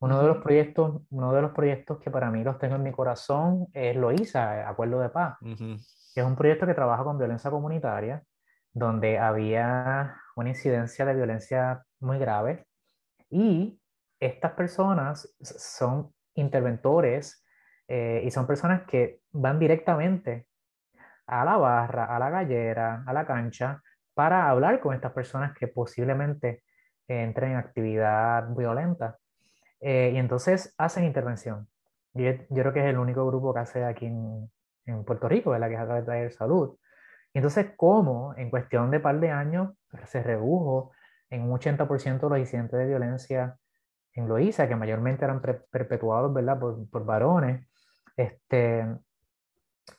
Uno, 0.00 0.22
de 0.22 0.28
los 0.28 0.38
proyectos, 0.38 1.02
uno 1.10 1.32
de 1.34 1.42
los 1.42 1.50
proyectos 1.50 1.98
que 1.98 2.10
para 2.10 2.30
mí 2.30 2.42
los 2.44 2.56
tengo 2.58 2.76
en 2.76 2.84
mi 2.84 2.92
corazón 2.92 3.66
es 3.74 3.94
Loíza, 3.96 4.66
Acuerdo 4.68 5.00
de 5.00 5.10
Paz, 5.10 5.36
que 5.40 6.20
es 6.20 6.26
un 6.26 6.36
proyecto 6.36 6.66
que 6.66 6.74
trabaja 6.74 7.04
con 7.04 7.18
violencia 7.18 7.50
comunitaria, 7.50 8.22
donde 8.72 9.18
había 9.18 10.16
una 10.36 10.50
incidencia 10.50 11.04
de 11.04 11.14
violencia 11.14 11.82
muy 12.00 12.18
grave 12.18 12.67
y 13.30 13.80
estas 14.20 14.52
personas 14.52 15.34
son 15.40 16.12
interventores 16.34 17.44
eh, 17.86 18.22
y 18.24 18.30
son 18.30 18.46
personas 18.46 18.82
que 18.82 19.20
van 19.32 19.58
directamente 19.58 20.46
a 21.26 21.44
la 21.44 21.56
barra, 21.56 22.04
a 22.04 22.18
la 22.18 22.30
gallera, 22.30 23.04
a 23.06 23.12
la 23.12 23.26
cancha, 23.26 23.82
para 24.14 24.48
hablar 24.48 24.80
con 24.80 24.94
estas 24.94 25.12
personas 25.12 25.56
que 25.56 25.68
posiblemente 25.68 26.62
entren 27.06 27.52
en 27.52 27.56
actividad 27.58 28.48
violenta. 28.54 29.18
Eh, 29.80 30.12
y 30.14 30.18
entonces 30.18 30.74
hacen 30.78 31.04
intervención. 31.04 31.68
Yo, 32.14 32.32
yo, 32.50 32.62
creo 32.62 32.72
que 32.72 32.80
es 32.80 32.86
el 32.86 32.98
único 32.98 33.26
grupo 33.26 33.54
que 33.54 33.60
hace 33.60 33.84
aquí 33.84 34.06
en, 34.06 34.50
en 34.86 35.04
Puerto 35.04 35.28
Rico, 35.28 35.50
¿verdad? 35.50 35.68
que 35.68 35.74
es 35.74 35.80
a 35.80 35.86
través 35.86 36.06
de 36.06 36.30
salud. 36.30 36.76
Y 37.32 37.38
entonces, 37.38 37.66
¿cómo 37.76 38.34
en 38.36 38.50
cuestión 38.50 38.90
de 38.90 39.00
par 39.00 39.20
de 39.20 39.30
años 39.30 39.74
se 40.06 40.22
redujo 40.22 40.92
en 41.30 41.42
un 41.42 41.58
80% 41.58 42.28
los 42.28 42.38
incidentes 42.38 42.78
de 42.78 42.86
violencia 42.86 43.56
en 44.14 44.28
Loíza, 44.28 44.68
que 44.68 44.76
mayormente 44.76 45.24
eran 45.24 45.40
perpetuados 45.40 46.32
¿verdad? 46.32 46.58
Por, 46.58 46.88
por, 46.90 47.04
varones. 47.04 47.68
Este, 48.16 48.84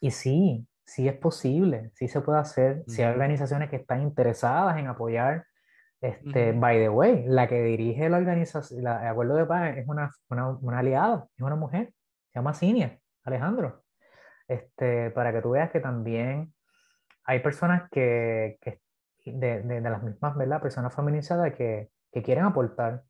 y 0.02 0.12
sí, 0.12 0.68
sí 0.86 1.08
es 1.08 1.16
posible, 1.16 1.92
sí 1.94 2.08
se 2.08 2.22
puede 2.22 2.40
hacer, 2.40 2.84
si 2.88 3.02
hay 3.02 3.12
organizaciones 3.12 3.70
que 3.70 3.78
están 3.78 4.02
interesadas 4.02 4.78
en 4.78 4.88
apoyar. 4.88 5.46
Este, 6.02 6.54
By 6.54 6.80
the 6.80 6.90
way, 6.90 7.26
la 7.28 7.48
que 7.48 7.62
dirige 7.62 8.08
la 8.10 8.18
organización, 8.18 8.80
el 8.80 8.88
Acuerdo 8.88 9.36
de 9.36 9.46
Paz 9.46 9.78
es 9.78 9.88
una, 9.88 10.10
una, 10.30 10.50
una, 10.50 10.80
aliada, 10.80 11.28
es 11.36 11.42
una 11.42 11.58
mujer, 11.58 11.94
se 12.32 12.40
llama 12.40 12.54
Cinia, 12.54 12.98
Alejandro. 13.24 13.84
Este, 14.48 15.12
para 15.12 15.34
que 15.34 15.42
tú 15.42 15.52
veas 15.52 15.70
que 15.72 15.82
también 15.82 16.54
hay 17.26 17.40
personas 17.40 17.90
que, 17.92 18.58
que 18.62 18.80
de, 19.34 19.62
de, 19.62 19.82
las 19.82 20.04
mismas, 20.04 20.36
¿verdad? 20.36 20.62
Personas 20.62 20.94
feminizadas 20.96 21.54
que, 21.54 21.92
que 22.12 22.24
quieren 22.24 22.46
aportar 22.46 23.04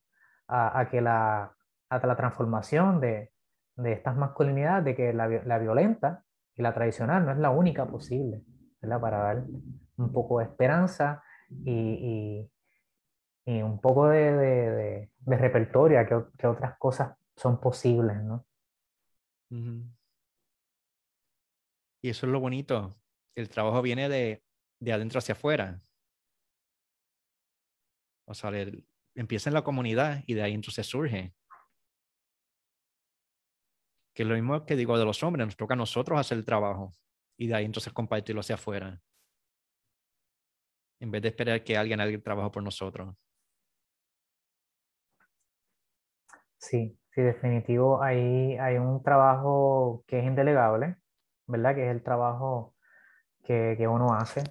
a, 0.47 0.87
que 0.89 1.01
la, 1.01 1.55
a 1.89 2.07
la 2.07 2.15
transformación 2.15 2.99
de, 2.99 3.31
de 3.75 3.93
estas 3.93 4.15
masculinidades, 4.15 4.85
de 4.85 4.95
que 4.95 5.13
la, 5.13 5.27
la, 5.27 5.59
violenta 5.59 6.23
y 6.55 6.61
la 6.61 6.73
tradicional 6.73 7.25
no 7.25 7.31
es 7.31 7.37
la 7.37 7.51
única 7.51 7.85
posible, 7.85 8.41
¿verdad? 8.81 8.99
Para 8.99 9.17
dar 9.19 9.43
un 9.97 10.11
poco 10.11 10.39
de 10.39 10.45
esperanza 10.45 11.23
y, 11.49 12.49
y, 13.45 13.61
un 13.61 13.79
poco 13.81 14.07
de, 14.09 14.31
de, 14.31 15.11
de 15.17 15.37
repertorio 15.37 15.99
a 15.99 16.05
que, 16.05 16.15
que, 16.37 16.47
otras 16.47 16.77
cosas 16.77 17.15
son 17.35 17.59
posibles, 17.59 18.17
¿no? 18.23 18.45
Y 22.01 22.09
eso 22.09 22.25
es 22.25 22.31
lo 22.31 22.39
bonito. 22.39 22.95
El 23.35 23.49
trabajo 23.49 23.81
viene 23.81 24.07
de, 24.07 24.43
de 24.79 24.93
adentro 24.93 25.19
hacia 25.19 25.33
afuera. 25.33 25.81
O 28.29 28.35
sea, 28.35 28.51
empieza 29.15 29.49
en 29.49 29.55
la 29.55 29.63
comunidad 29.63 30.23
y 30.27 30.35
de 30.35 30.43
ahí 30.43 30.53
entonces 30.53 30.85
surge. 30.85 31.33
Que 34.13 34.23
lo 34.23 34.35
mismo 34.35 34.65
que 34.67 34.75
digo 34.75 34.99
de 34.99 35.05
los 35.05 35.23
hombres, 35.23 35.47
nos 35.47 35.57
toca 35.57 35.73
a 35.73 35.77
nosotros 35.77 36.19
hacer 36.19 36.37
el 36.37 36.45
trabajo 36.45 36.91
y 37.37 37.47
de 37.47 37.55
ahí 37.55 37.65
entonces 37.65 37.91
compartirlo 37.91 38.41
hacia 38.41 38.53
afuera. 38.53 39.01
En 40.99 41.09
vez 41.09 41.23
de 41.23 41.29
esperar 41.29 41.63
que 41.63 41.75
alguien 41.75 41.99
haga 41.99 42.11
el 42.11 42.21
trabajo 42.21 42.51
por 42.51 42.61
nosotros. 42.61 43.15
Sí, 46.59 46.99
sí, 47.09 47.21
definitivo. 47.21 48.03
Ahí 48.03 48.57
hay 48.59 48.77
un 48.77 49.01
trabajo 49.01 50.03
que 50.05 50.19
es 50.19 50.25
indelegable, 50.25 50.97
¿verdad? 51.47 51.73
Que 51.73 51.87
es 51.87 51.91
el 51.95 52.03
trabajo 52.03 52.75
que, 53.43 53.73
que 53.75 53.87
uno 53.87 54.13
hace. 54.13 54.43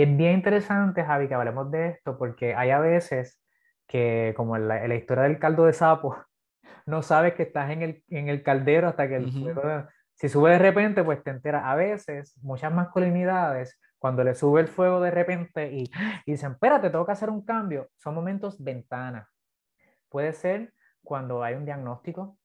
Y 0.00 0.02
es 0.02 0.16
bien 0.16 0.32
interesante, 0.32 1.04
Javi, 1.04 1.28
que 1.28 1.34
hablemos 1.34 1.70
de 1.70 1.88
esto, 1.88 2.16
porque 2.16 2.54
hay 2.54 2.70
a 2.70 2.80
veces 2.80 3.38
que, 3.86 4.32
como 4.34 4.56
en 4.56 4.66
la, 4.66 4.94
historia 4.94 5.24
del 5.24 5.38
caldo 5.38 5.66
de 5.66 5.74
sapo, 5.74 6.16
no 6.86 7.02
sabes 7.02 7.34
que 7.34 7.42
estás 7.42 7.70
en 7.70 7.82
el, 7.82 8.02
en 8.08 8.30
el 8.30 8.42
caldero 8.42 8.88
hasta 8.88 9.06
que 9.06 9.16
el 9.16 9.30
fuego, 9.30 9.88
si 10.14 10.30
sube 10.30 10.52
de 10.52 10.58
repente, 10.58 11.04
pues 11.04 11.22
te 11.22 11.28
enteras. 11.28 11.64
A 11.66 11.74
veces, 11.74 12.34
muchas 12.40 12.72
masculinidades, 12.72 13.78
cuando 13.98 14.24
le 14.24 14.34
sube 14.34 14.62
el 14.62 14.68
fuego 14.68 15.02
de 15.02 15.10
repente 15.10 15.70
y, 15.70 15.84
y 16.24 16.32
dicen, 16.32 16.52
espérate, 16.52 16.88
tengo 16.88 17.04
que 17.04 17.12
hacer 17.12 17.28
un 17.28 17.44
cambio, 17.44 17.90
son 17.98 18.14
momentos 18.14 18.56
ventana. 18.64 19.28
Puede 20.08 20.32
ser 20.32 20.72
cuando 21.02 21.44
hay 21.44 21.56
un 21.56 21.66
diagnóstico 21.66 22.38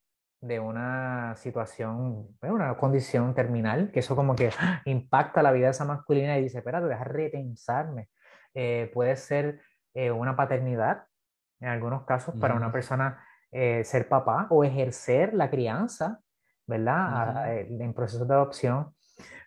de 0.46 0.60
una 0.60 1.36
situación, 1.38 2.28
una 2.42 2.78
condición 2.78 3.34
terminal, 3.34 3.92
que 3.92 4.02
eso 4.02 4.16
como 4.16 4.36
que 4.36 4.52
impacta 4.86 5.42
la 5.42 5.52
vida 5.52 5.66
de 5.66 5.72
esa 5.72 5.86
masculina 5.86 6.38
y 6.38 6.44
dice, 6.44 6.60
espérate, 6.60 6.88
deja 6.88 7.04
repensarme. 7.04 8.10
Eh, 8.54 8.92
puede 8.94 9.16
ser 9.16 9.62
eh, 9.96 10.12
una 10.12 10.36
paternidad, 10.36 11.06
en 11.60 11.70
algunos 11.70 12.04
casos, 12.04 12.36
para 12.36 12.54
una 12.54 12.72
persona 12.72 13.26
eh, 13.52 13.84
ser 13.84 14.08
papá 14.08 14.46
o 14.52 14.64
ejercer 14.64 15.34
la 15.34 15.50
crianza, 15.50 16.20
¿verdad? 16.68 17.52
en 17.58 17.94
procesos 17.94 18.28
de 18.28 18.34
adopción, 18.34 18.94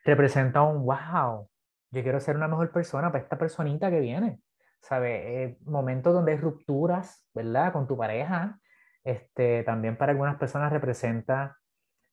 representa 0.04 0.62
un, 0.62 0.84
wow, 0.84 1.48
yo 1.90 2.02
quiero 2.02 2.18
ser 2.18 2.36
una 2.36 2.48
mejor 2.48 2.72
persona 2.72 3.12
para 3.12 3.22
esta 3.22 3.38
personita 3.38 3.90
que 3.90 4.00
viene. 4.00 4.40
¿Sabe? 4.80 5.58
momentos 5.64 6.14
donde 6.14 6.32
hay 6.32 6.38
rupturas, 6.38 7.26
¿verdad? 7.34 7.72
Con 7.72 7.88
tu 7.88 7.96
pareja, 7.96 8.60
este, 9.08 9.62
también 9.62 9.96
para 9.96 10.12
algunas 10.12 10.36
personas 10.36 10.70
representa 10.70 11.56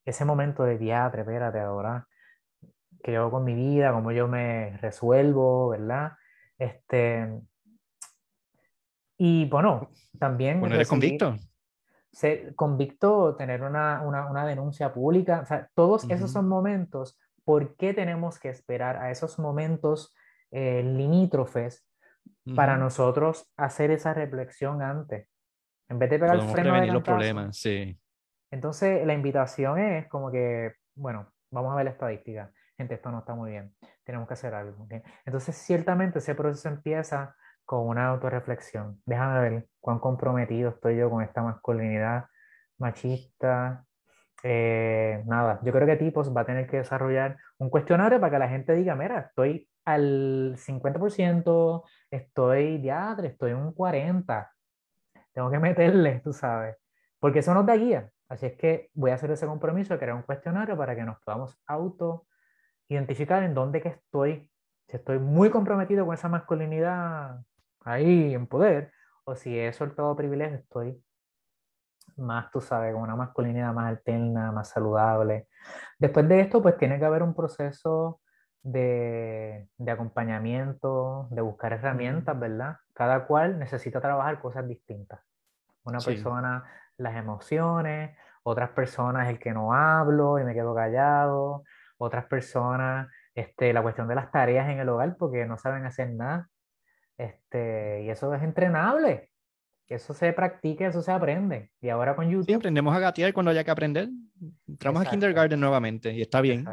ese 0.05 0.23
momento 0.23 0.63
de 0.63 0.77
diatre, 0.77 1.23
espérate 1.23 1.59
ahora, 1.59 2.07
que 3.03 3.11
yo 3.11 3.21
hago 3.21 3.31
con 3.31 3.43
mi 3.43 3.53
vida, 3.53 3.91
cómo 3.91 4.13
yo 4.13 4.29
me 4.29 4.77
resuelvo, 4.77 5.69
¿verdad? 5.69 6.13
Este, 6.57 7.41
y 9.17 9.45
bueno, 9.49 9.89
también... 10.17 10.61
Bueno, 10.61 10.75
eres 10.75 10.87
convicto. 10.87 11.35
Ser 12.13 12.55
convicto, 12.55 13.35
tener 13.35 13.61
una, 13.61 14.01
una, 14.01 14.31
una 14.31 14.45
denuncia 14.45 14.93
pública, 14.93 15.41
o 15.41 15.45
sea, 15.45 15.69
todos 15.75 16.09
esos 16.09 16.31
son 16.31 16.47
momentos, 16.47 17.19
¿por 17.43 17.75
qué 17.75 17.93
tenemos 17.93 18.39
que 18.39 18.47
esperar 18.47 18.95
a 18.95 19.11
esos 19.11 19.37
momentos 19.37 20.15
eh, 20.51 20.81
limítrofes 20.81 21.85
para 22.55 22.77
nosotros 22.77 23.51
hacer 23.57 23.91
esa 23.91 24.13
reflexión 24.13 24.81
antes? 24.81 25.34
En 25.89 25.99
vez 25.99 26.09
de 26.09 26.19
pegar 26.19 26.35
el 26.35 26.41
freno 26.41 26.71
prevenir 26.71 26.93
los 26.93 27.03
problemas, 27.03 27.57
sí. 27.57 27.97
Entonces, 28.51 29.05
la 29.05 29.13
invitación 29.13 29.79
es 29.79 30.07
como 30.07 30.31
que, 30.31 30.73
bueno, 30.95 31.31
vamos 31.51 31.73
a 31.73 31.75
ver 31.75 31.85
la 31.85 31.91
estadística. 31.91 32.51
Gente, 32.77 32.95
esto 32.95 33.11
no 33.11 33.19
está 33.19 33.35
muy 33.35 33.51
bien. 33.51 33.73
Tenemos 34.03 34.27
que 34.27 34.33
hacer 34.33 34.53
algo. 34.53 34.87
Entonces, 35.25 35.55
ciertamente 35.55 36.19
ese 36.19 36.35
proceso 36.35 36.69
empieza 36.69 37.35
con 37.65 37.87
una 37.87 38.07
autorreflexión. 38.07 39.01
Déjame 39.05 39.39
ver 39.41 39.67
cuán 39.79 39.99
comprometido 39.99 40.69
estoy 40.69 40.97
yo 40.97 41.09
con 41.09 41.23
esta 41.23 41.41
masculinidad 41.41 42.25
machista. 42.77 43.85
Eh, 44.43 45.23
nada, 45.25 45.59
yo 45.63 45.71
creo 45.71 45.87
que 45.87 45.95
Tipos 45.95 46.35
va 46.35 46.41
a 46.41 46.45
tener 46.45 46.67
que 46.67 46.77
desarrollar 46.77 47.37
un 47.57 47.69
cuestionario 47.69 48.19
para 48.19 48.31
que 48.31 48.39
la 48.39 48.49
gente 48.49 48.73
diga, 48.73 48.95
mira, 48.95 49.19
estoy 49.19 49.67
al 49.85 50.55
50%, 50.57 51.83
estoy 52.11 52.81
ya, 52.81 53.17
estoy 53.23 53.53
un 53.53 53.73
40%, 53.73 54.47
tengo 55.35 55.51
que 55.51 55.59
meterle, 55.59 56.21
tú 56.23 56.33
sabes, 56.33 56.77
porque 57.19 57.39
eso 57.39 57.53
nos 57.53 57.65
da 57.65 57.75
guía. 57.75 58.09
Así 58.29 58.47
es 58.47 58.53
que 58.57 58.89
voy 58.93 59.11
a 59.11 59.15
hacer 59.15 59.29
ese 59.29 59.45
compromiso 59.45 59.93
de 59.93 59.99
crear 59.99 60.15
un 60.15 60.23
cuestionario 60.23 60.75
para 60.77 60.95
que 60.95 61.03
nos 61.03 61.19
podamos 61.19 61.61
auto 61.67 62.25
identificar 62.87 63.43
en 63.43 63.53
dónde 63.53 63.81
que 63.81 63.89
estoy, 63.89 64.49
si 64.87 64.97
estoy 64.97 65.19
muy 65.19 65.49
comprometido 65.49 66.05
con 66.05 66.15
esa 66.15 66.29
masculinidad 66.29 67.39
ahí 67.83 68.33
en 68.33 68.47
poder, 68.47 68.91
o 69.25 69.35
si 69.35 69.59
he 69.59 69.73
soltado 69.73 70.15
privilegio, 70.15 70.57
estoy 70.57 71.03
más, 72.15 72.49
tú 72.51 72.61
sabes, 72.61 72.93
con 72.93 73.03
una 73.03 73.15
masculinidad 73.15 73.73
más 73.73 73.89
alterna, 73.89 74.51
más 74.51 74.69
saludable. 74.69 75.49
Después 75.99 76.27
de 76.29 76.39
esto, 76.39 76.61
pues 76.61 76.77
tiene 76.77 76.97
que 76.97 77.05
haber 77.05 77.23
un 77.23 77.35
proceso 77.35 78.21
de, 78.65 79.69
de 79.77 79.91
acompañamiento, 79.91 81.27
de 81.29 81.41
buscar 81.41 81.71
herramientas, 81.73 82.37
¿verdad? 82.37 82.77
Cada 82.93 83.27
cual 83.27 83.59
necesita 83.59 84.01
trabajar 84.01 84.41
cosas 84.41 84.67
distintas. 84.67 85.19
Una 85.83 85.99
persona, 85.99 86.63
las 86.97 87.15
emociones, 87.15 88.17
otras 88.41 88.71
personas, 88.71 89.29
el 89.29 89.37
que 89.37 89.53
no 89.53 89.73
hablo 89.73 90.39
y 90.39 90.43
me 90.43 90.55
quedo 90.55 90.73
callado, 90.73 91.63
otras 91.99 92.25
personas, 92.25 93.07
este, 93.35 93.71
la 93.71 93.83
cuestión 93.83 94.07
de 94.07 94.15
las 94.15 94.31
tareas 94.31 94.67
en 94.67 94.79
el 94.79 94.89
hogar 94.89 95.15
porque 95.15 95.45
no 95.45 95.57
saben 95.57 95.85
hacer 95.85 96.09
nada. 96.09 96.49
Este, 97.19 98.01
y 98.03 98.09
eso 98.09 98.33
es 98.33 98.41
entrenable. 98.41 99.29
Eso 99.87 100.15
se 100.15 100.33
practica, 100.33 100.87
eso 100.87 101.03
se 101.03 101.11
aprende. 101.11 101.69
Y 101.81 101.89
ahora 101.89 102.15
con 102.15 102.27
YouTube. 102.27 102.47
Sí, 102.47 102.53
aprendemos 102.53 102.95
a 102.95 102.99
gatear 102.99 103.31
cuando 103.31 103.51
haya 103.51 103.63
que 103.63 103.69
aprender. 103.69 104.09
Entramos 104.67 105.05
a 105.05 105.09
kindergarten 105.11 105.59
nuevamente 105.59 106.11
y 106.11 106.23
está 106.23 106.41
bien. 106.41 106.65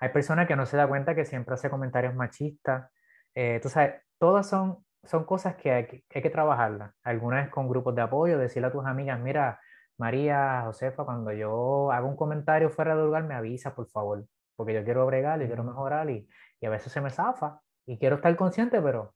Hay 0.00 0.08
personas 0.10 0.48
que 0.48 0.56
no 0.56 0.66
se 0.66 0.76
da 0.76 0.88
cuenta 0.88 1.14
que 1.14 1.24
siempre 1.24 1.54
hace 1.54 1.70
comentarios 1.70 2.14
machistas. 2.14 2.90
Eh, 3.34 3.60
tú 3.62 3.68
sabes, 3.68 4.02
todas 4.18 4.48
son, 4.48 4.84
son 5.04 5.24
cosas 5.24 5.56
que 5.56 5.70
hay, 5.70 5.86
que 5.86 6.04
hay 6.14 6.22
que 6.22 6.30
trabajarlas. 6.30 6.92
Algunas 7.02 7.50
con 7.50 7.68
grupos 7.68 7.94
de 7.94 8.02
apoyo, 8.02 8.38
decirle 8.38 8.68
a 8.68 8.72
tus 8.72 8.84
amigas, 8.86 9.20
mira, 9.20 9.60
María, 10.00 10.62
Josefa, 10.64 11.04
cuando 11.04 11.30
yo 11.32 11.92
hago 11.92 12.08
un 12.08 12.16
comentario 12.16 12.70
fuera 12.70 12.96
de 12.96 13.02
lugar, 13.04 13.24
me 13.24 13.34
avisa, 13.34 13.74
por 13.74 13.86
favor, 13.90 14.24
porque 14.56 14.72
yo 14.72 14.82
quiero 14.82 15.04
bregar 15.04 15.42
y 15.42 15.46
quiero 15.46 15.62
mejorar 15.62 16.08
y, 16.08 16.26
a 16.64 16.70
veces 16.70 16.90
se 16.92 17.02
me 17.02 17.10
zafa 17.10 17.60
y 17.86 17.98
quiero 17.98 18.16
estar 18.16 18.34
consciente, 18.36 18.80
pero, 18.80 19.14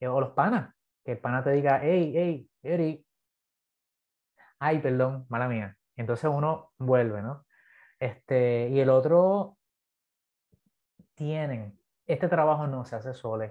eh, 0.00 0.06
o 0.06 0.20
los 0.20 0.30
panas, 0.30 0.74
que 1.04 1.12
el 1.12 1.18
pana 1.18 1.42
te 1.42 1.50
diga, 1.50 1.80
hey, 1.82 2.12
hey, 2.14 2.48
Eri, 2.62 3.04
ay, 4.60 4.78
perdón, 4.78 5.26
mala 5.28 5.48
mía. 5.48 5.76
Entonces 5.96 6.30
uno 6.32 6.72
vuelve, 6.78 7.20
¿no? 7.22 7.44
Este, 7.98 8.68
y 8.68 8.78
el 8.80 8.90
otro, 8.90 9.58
tienen, 11.22 11.78
este 12.04 12.26
trabajo 12.28 12.66
no 12.66 12.84
se 12.84 12.96
hace 12.96 13.14
solo, 13.14 13.44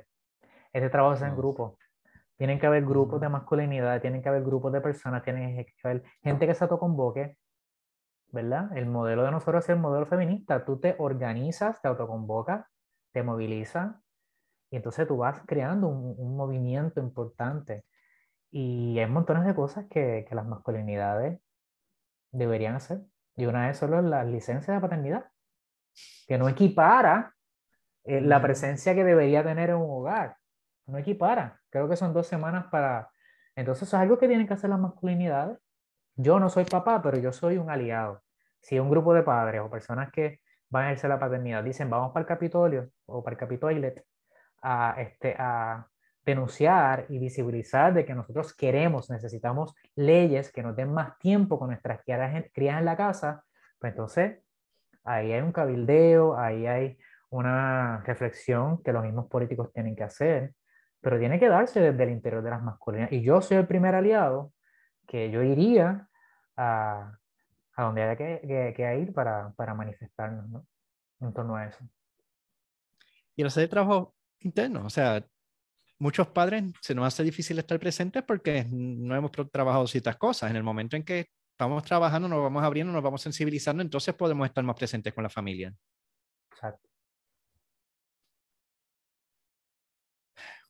este 0.73 0.89
trabajo 0.89 1.15
se 1.15 1.23
hace 1.23 1.31
en 1.31 1.37
grupo. 1.37 1.77
Tienen 2.37 2.59
que 2.59 2.67
haber 2.67 2.83
grupos 2.83 3.21
de 3.21 3.29
masculinidad, 3.29 4.01
tienen 4.01 4.21
que 4.21 4.27
haber 4.27 4.43
grupos 4.43 4.73
de 4.73 4.81
personas, 4.81 5.23
tienen 5.23 5.55
que 5.63 5.73
haber 5.83 6.03
gente 6.21 6.47
que 6.47 6.53
se 6.53 6.63
autoconvoque, 6.65 7.37
¿verdad? 8.29 8.75
El 8.75 8.87
modelo 8.87 9.23
de 9.23 9.31
nosotros 9.31 9.63
es 9.63 9.69
el 9.69 9.77
modelo 9.77 10.05
feminista. 10.05 10.65
Tú 10.65 10.79
te 10.79 10.95
organizas, 10.99 11.81
te 11.81 11.87
autoconvocas, 11.87 12.65
te 13.13 13.23
movilizas, 13.23 13.95
y 14.69 14.77
entonces 14.77 15.07
tú 15.07 15.17
vas 15.17 15.41
creando 15.45 15.87
un, 15.87 16.35
movimiento 16.35 16.99
importante. 16.99 17.85
Y 18.51 18.99
hay 18.99 19.07
montones 19.07 19.45
de 19.45 19.55
cosas 19.55 19.85
que, 19.89 20.25
que, 20.27 20.35
las 20.35 20.45
masculinidades 20.45 21.39
deberían 22.31 22.75
hacer. 22.75 23.01
Y 23.35 23.45
una 23.45 23.67
de 23.67 23.73
son 23.75 24.09
las 24.09 24.27
licencias 24.27 24.75
de 24.75 24.81
paternidad, 24.81 25.25
que 26.27 26.37
no 26.37 26.49
equipara 26.49 27.33
eh, 28.03 28.21
la 28.21 28.41
presencia 28.41 28.95
que 28.95 29.03
debería 29.03 29.43
tener 29.43 29.69
en 29.69 29.77
un 29.77 29.89
hogar. 29.89 30.37
No 30.87 30.97
equipara. 30.97 31.59
Creo 31.69 31.87
que 31.89 31.95
son 31.95 32.13
dos 32.13 32.27
semanas 32.27 32.65
para... 32.71 33.09
Entonces 33.55 33.87
eso 33.87 33.97
es 33.97 34.01
algo 34.01 34.17
que 34.17 34.27
tienen 34.27 34.47
que 34.47 34.53
hacer 34.53 34.69
las 34.69 34.79
masculinidades. 34.79 35.57
Yo 36.15 36.39
no 36.39 36.49
soy 36.49 36.65
papá, 36.65 37.01
pero 37.01 37.17
yo 37.17 37.31
soy 37.31 37.57
un 37.57 37.69
aliado. 37.69 38.23
Si 38.59 38.79
un 38.79 38.89
grupo 38.89 39.13
de 39.13 39.23
padres 39.23 39.61
o 39.61 39.69
personas 39.69 40.11
que 40.11 40.39
van 40.69 40.85
a 40.85 40.87
ejercer 40.87 41.09
la 41.09 41.19
paternidad 41.19 41.63
dicen 41.63 41.89
vamos 41.89 42.11
para 42.13 42.21
el 42.21 42.27
Capitolio 42.27 42.89
o 43.05 43.23
para 43.23 43.33
el 43.33 43.39
Capitoilet 43.39 44.05
a, 44.61 44.95
este, 44.97 45.35
a 45.37 45.87
denunciar 46.25 47.05
y 47.09 47.19
visibilizar 47.19 47.93
de 47.93 48.05
que 48.05 48.13
nosotros 48.13 48.55
queremos, 48.55 49.09
necesitamos 49.09 49.75
leyes 49.95 50.51
que 50.51 50.63
nos 50.63 50.75
den 50.75 50.93
más 50.93 51.17
tiempo 51.17 51.59
con 51.59 51.69
nuestras 51.69 52.01
crías 52.03 52.79
en 52.79 52.85
la 52.85 52.95
casa, 52.95 53.43
pues 53.79 53.91
entonces 53.91 54.39
ahí 55.03 55.31
hay 55.33 55.41
un 55.41 55.51
cabildeo, 55.51 56.37
ahí 56.37 56.67
hay 56.67 56.97
una 57.31 58.03
reflexión 58.05 58.83
que 58.83 58.93
los 58.93 59.03
mismos 59.03 59.27
políticos 59.27 59.71
tienen 59.73 59.95
que 59.95 60.03
hacer, 60.03 60.53
pero 60.99 61.17
tiene 61.17 61.39
que 61.39 61.49
darse 61.49 61.79
desde 61.79 62.03
el 62.03 62.11
interior 62.11 62.43
de 62.43 62.49
las 62.49 62.61
masculinidades. 62.61 63.13
Y 63.13 63.23
yo 63.23 63.41
soy 63.41 63.57
el 63.57 63.67
primer 63.67 63.95
aliado 63.95 64.53
que 65.07 65.31
yo 65.31 65.41
iría 65.41 66.07
a, 66.57 67.17
a 67.75 67.83
donde 67.83 68.03
haya 68.03 68.15
que, 68.15 68.73
que, 68.75 68.99
ir 68.99 69.13
para, 69.13 69.51
para 69.53 69.73
manifestarnos 69.73 70.47
¿no? 70.49 70.67
en 71.21 71.33
torno 71.33 71.55
a 71.55 71.65
eso. 71.65 71.79
Y 73.35 73.43
hacer 73.43 73.69
trabajo 73.69 74.13
interno. 74.39 74.85
O 74.85 74.89
sea, 74.89 75.25
muchos 75.99 76.27
padres 76.27 76.65
se 76.81 76.93
nos 76.93 77.07
hace 77.07 77.23
difícil 77.23 77.57
estar 77.59 77.79
presentes 77.79 78.23
porque 78.23 78.65
no 78.69 79.15
hemos 79.15 79.31
trabajado 79.31 79.87
ciertas 79.87 80.17
cosas. 80.17 80.51
En 80.51 80.57
el 80.57 80.63
momento 80.63 80.97
en 80.97 81.03
que 81.03 81.27
estamos 81.51 81.83
trabajando, 81.83 82.27
nos 82.27 82.43
vamos 82.43 82.61
abriendo, 82.61 82.91
nos 82.91 83.03
vamos 83.03 83.21
sensibilizando, 83.21 83.81
entonces 83.81 84.13
podemos 84.15 84.45
estar 84.47 84.63
más 84.65 84.75
presentes 84.75 85.13
con 85.13 85.23
la 85.23 85.29
familia. 85.29 85.73
Exacto. 86.51 86.90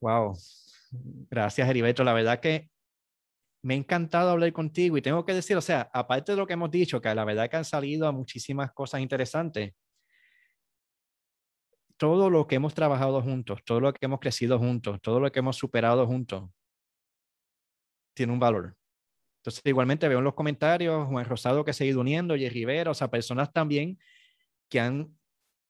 Wow. 0.02 0.34
Gracias, 1.30 1.70
Heriberto. 1.70 2.04
La 2.04 2.14
verdad 2.14 2.40
que 2.40 2.70
me 3.64 3.76
ha 3.76 3.78
encantado 3.78 4.32
hablar 4.32 4.54
contigo 4.54 4.98
y 4.98 5.02
tengo 5.02 5.26
que 5.26 5.34
decir, 5.34 5.58
o 5.58 5.62
sea, 5.62 5.90
aparte 5.94 6.34
de 6.34 6.38
lo 6.38 6.48
que 6.48 6.54
hemos 6.54 6.72
dicho, 6.72 7.02
que 7.02 7.14
la 7.16 7.26
verdad 7.26 7.50
que 7.50 7.58
han 7.58 7.66
salido 7.66 8.12
muchísimas 8.14 8.72
cosas 8.74 9.02
interesantes, 9.02 9.74
todo 11.98 12.30
lo 12.30 12.48
que 12.48 12.56
hemos 12.56 12.74
trabajado 12.74 13.22
juntos, 13.22 13.60
todo 13.64 13.80
lo 13.80 13.94
que 13.94 14.06
hemos 14.06 14.20
crecido 14.20 14.60
juntos, 14.60 15.00
todo 15.02 15.20
lo 15.20 15.32
que 15.32 15.40
hemos 15.40 15.56
superado 15.56 16.06
juntos, 16.08 16.50
tiene 18.14 18.34
un 18.34 18.40
valor. 18.40 18.76
Entonces, 19.42 19.62
igualmente 19.66 20.08
veo 20.10 20.20
en 20.20 20.26
los 20.26 20.36
comentarios 20.36 21.08
Juan 21.08 21.26
Rosado 21.26 21.66
que 21.66 21.74
se 21.74 21.86
ha 21.86 21.88
ido 21.88 22.02
uniendo, 22.02 22.36
y 22.36 22.50
Rivera, 22.50 22.92
o 22.92 22.94
sea, 22.94 23.10
personas 23.10 23.54
también 23.54 24.00
que 24.70 24.80
han 24.82 25.18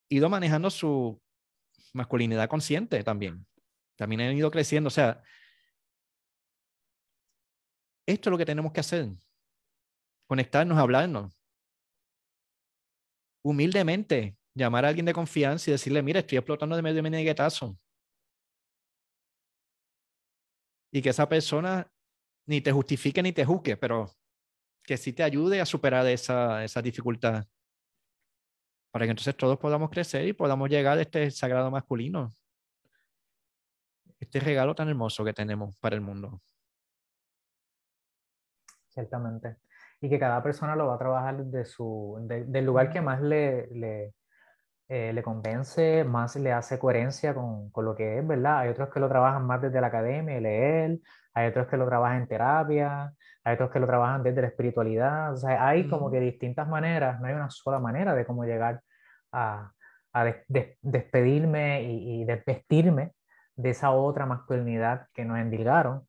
ido 0.09 0.29
manejando 0.29 0.69
su 0.69 1.21
masculinidad 1.93 2.49
consciente 2.49 3.03
también. 3.03 3.45
También 4.01 4.21
han 4.21 4.35
ido 4.35 4.49
creciendo. 4.49 4.87
O 4.87 4.89
sea, 4.89 5.21
esto 8.07 8.29
es 8.29 8.31
lo 8.31 8.37
que 8.39 8.47
tenemos 8.47 8.71
que 8.71 8.79
hacer. 8.79 9.09
Conectarnos, 10.27 10.79
hablarnos. 10.79 11.39
Humildemente, 13.43 14.35
llamar 14.55 14.85
a 14.85 14.87
alguien 14.87 15.05
de 15.05 15.13
confianza 15.13 15.69
y 15.69 15.73
decirle, 15.73 16.01
mira, 16.01 16.19
estoy 16.19 16.39
explotando 16.39 16.75
de 16.75 16.81
medio 16.81 16.95
de 16.95 17.01
meneguetazo. 17.03 17.77
Y 20.91 21.03
que 21.03 21.09
esa 21.09 21.29
persona 21.29 21.87
ni 22.47 22.59
te 22.59 22.71
justifique 22.71 23.21
ni 23.21 23.33
te 23.33 23.45
juzgue, 23.45 23.77
pero 23.77 24.09
que 24.83 24.97
sí 24.97 25.13
te 25.13 25.21
ayude 25.21 25.61
a 25.61 25.65
superar 25.67 26.07
esa, 26.07 26.63
esa 26.63 26.81
dificultad. 26.81 27.45
Para 28.91 29.05
que 29.05 29.11
entonces 29.11 29.37
todos 29.37 29.59
podamos 29.59 29.91
crecer 29.91 30.27
y 30.27 30.33
podamos 30.33 30.71
llegar 30.71 30.97
a 30.97 31.01
este 31.01 31.29
sagrado 31.29 31.69
masculino. 31.69 32.33
Este 34.21 34.39
regalo 34.39 34.75
tan 34.75 34.87
hermoso 34.87 35.25
que 35.25 35.33
tenemos 35.33 35.75
para 35.77 35.95
el 35.95 36.01
mundo. 36.01 36.41
Ciertamente. 38.89 39.57
Y 39.99 40.09
que 40.09 40.19
cada 40.19 40.43
persona 40.43 40.75
lo 40.75 40.87
va 40.87 40.95
a 40.95 40.99
trabajar 40.99 41.43
desde 41.43 41.65
su, 41.65 42.17
del 42.27 42.65
lugar 42.65 42.91
que 42.91 43.01
más 43.01 43.19
le, 43.19 43.67
le, 43.71 44.13
eh, 44.87 45.11
le 45.11 45.23
convence, 45.23 46.03
más 46.03 46.35
le 46.35 46.51
hace 46.51 46.77
coherencia 46.77 47.33
con, 47.33 47.71
con, 47.71 47.83
lo 47.83 47.95
que 47.95 48.19
es, 48.19 48.27
¿verdad? 48.27 48.59
Hay 48.59 48.69
otros 48.69 48.89
que 48.89 48.99
lo 48.99 49.09
trabajan 49.09 49.45
más 49.45 49.59
desde 49.61 49.81
la 49.81 49.87
academia, 49.87 50.39
leer, 50.39 50.99
hay 51.33 51.47
otros 51.47 51.67
que 51.67 51.77
lo 51.77 51.87
trabajan 51.87 52.21
en 52.21 52.27
terapia, 52.27 53.13
hay 53.43 53.53
otros 53.55 53.71
que 53.71 53.79
lo 53.79 53.87
trabajan 53.87 54.21
desde 54.21 54.41
la 54.41 54.47
espiritualidad, 54.47 55.33
o 55.33 55.37
sea, 55.37 55.67
hay 55.67 55.89
como 55.89 56.11
que 56.11 56.19
distintas 56.19 56.67
maneras, 56.67 57.19
no 57.19 57.27
hay 57.27 57.33
una 57.33 57.49
sola 57.49 57.79
manera 57.79 58.13
de 58.13 58.25
cómo 58.25 58.45
llegar 58.45 58.81
a, 59.31 59.71
a 60.13 60.25
despedirme 60.81 61.83
y, 61.83 62.21
y, 62.21 62.25
desvestirme 62.25 63.13
de 63.61 63.69
esa 63.69 63.91
otra 63.91 64.25
masculinidad 64.25 65.07
que 65.13 65.25
nos 65.25 65.37
endilgaron, 65.37 66.07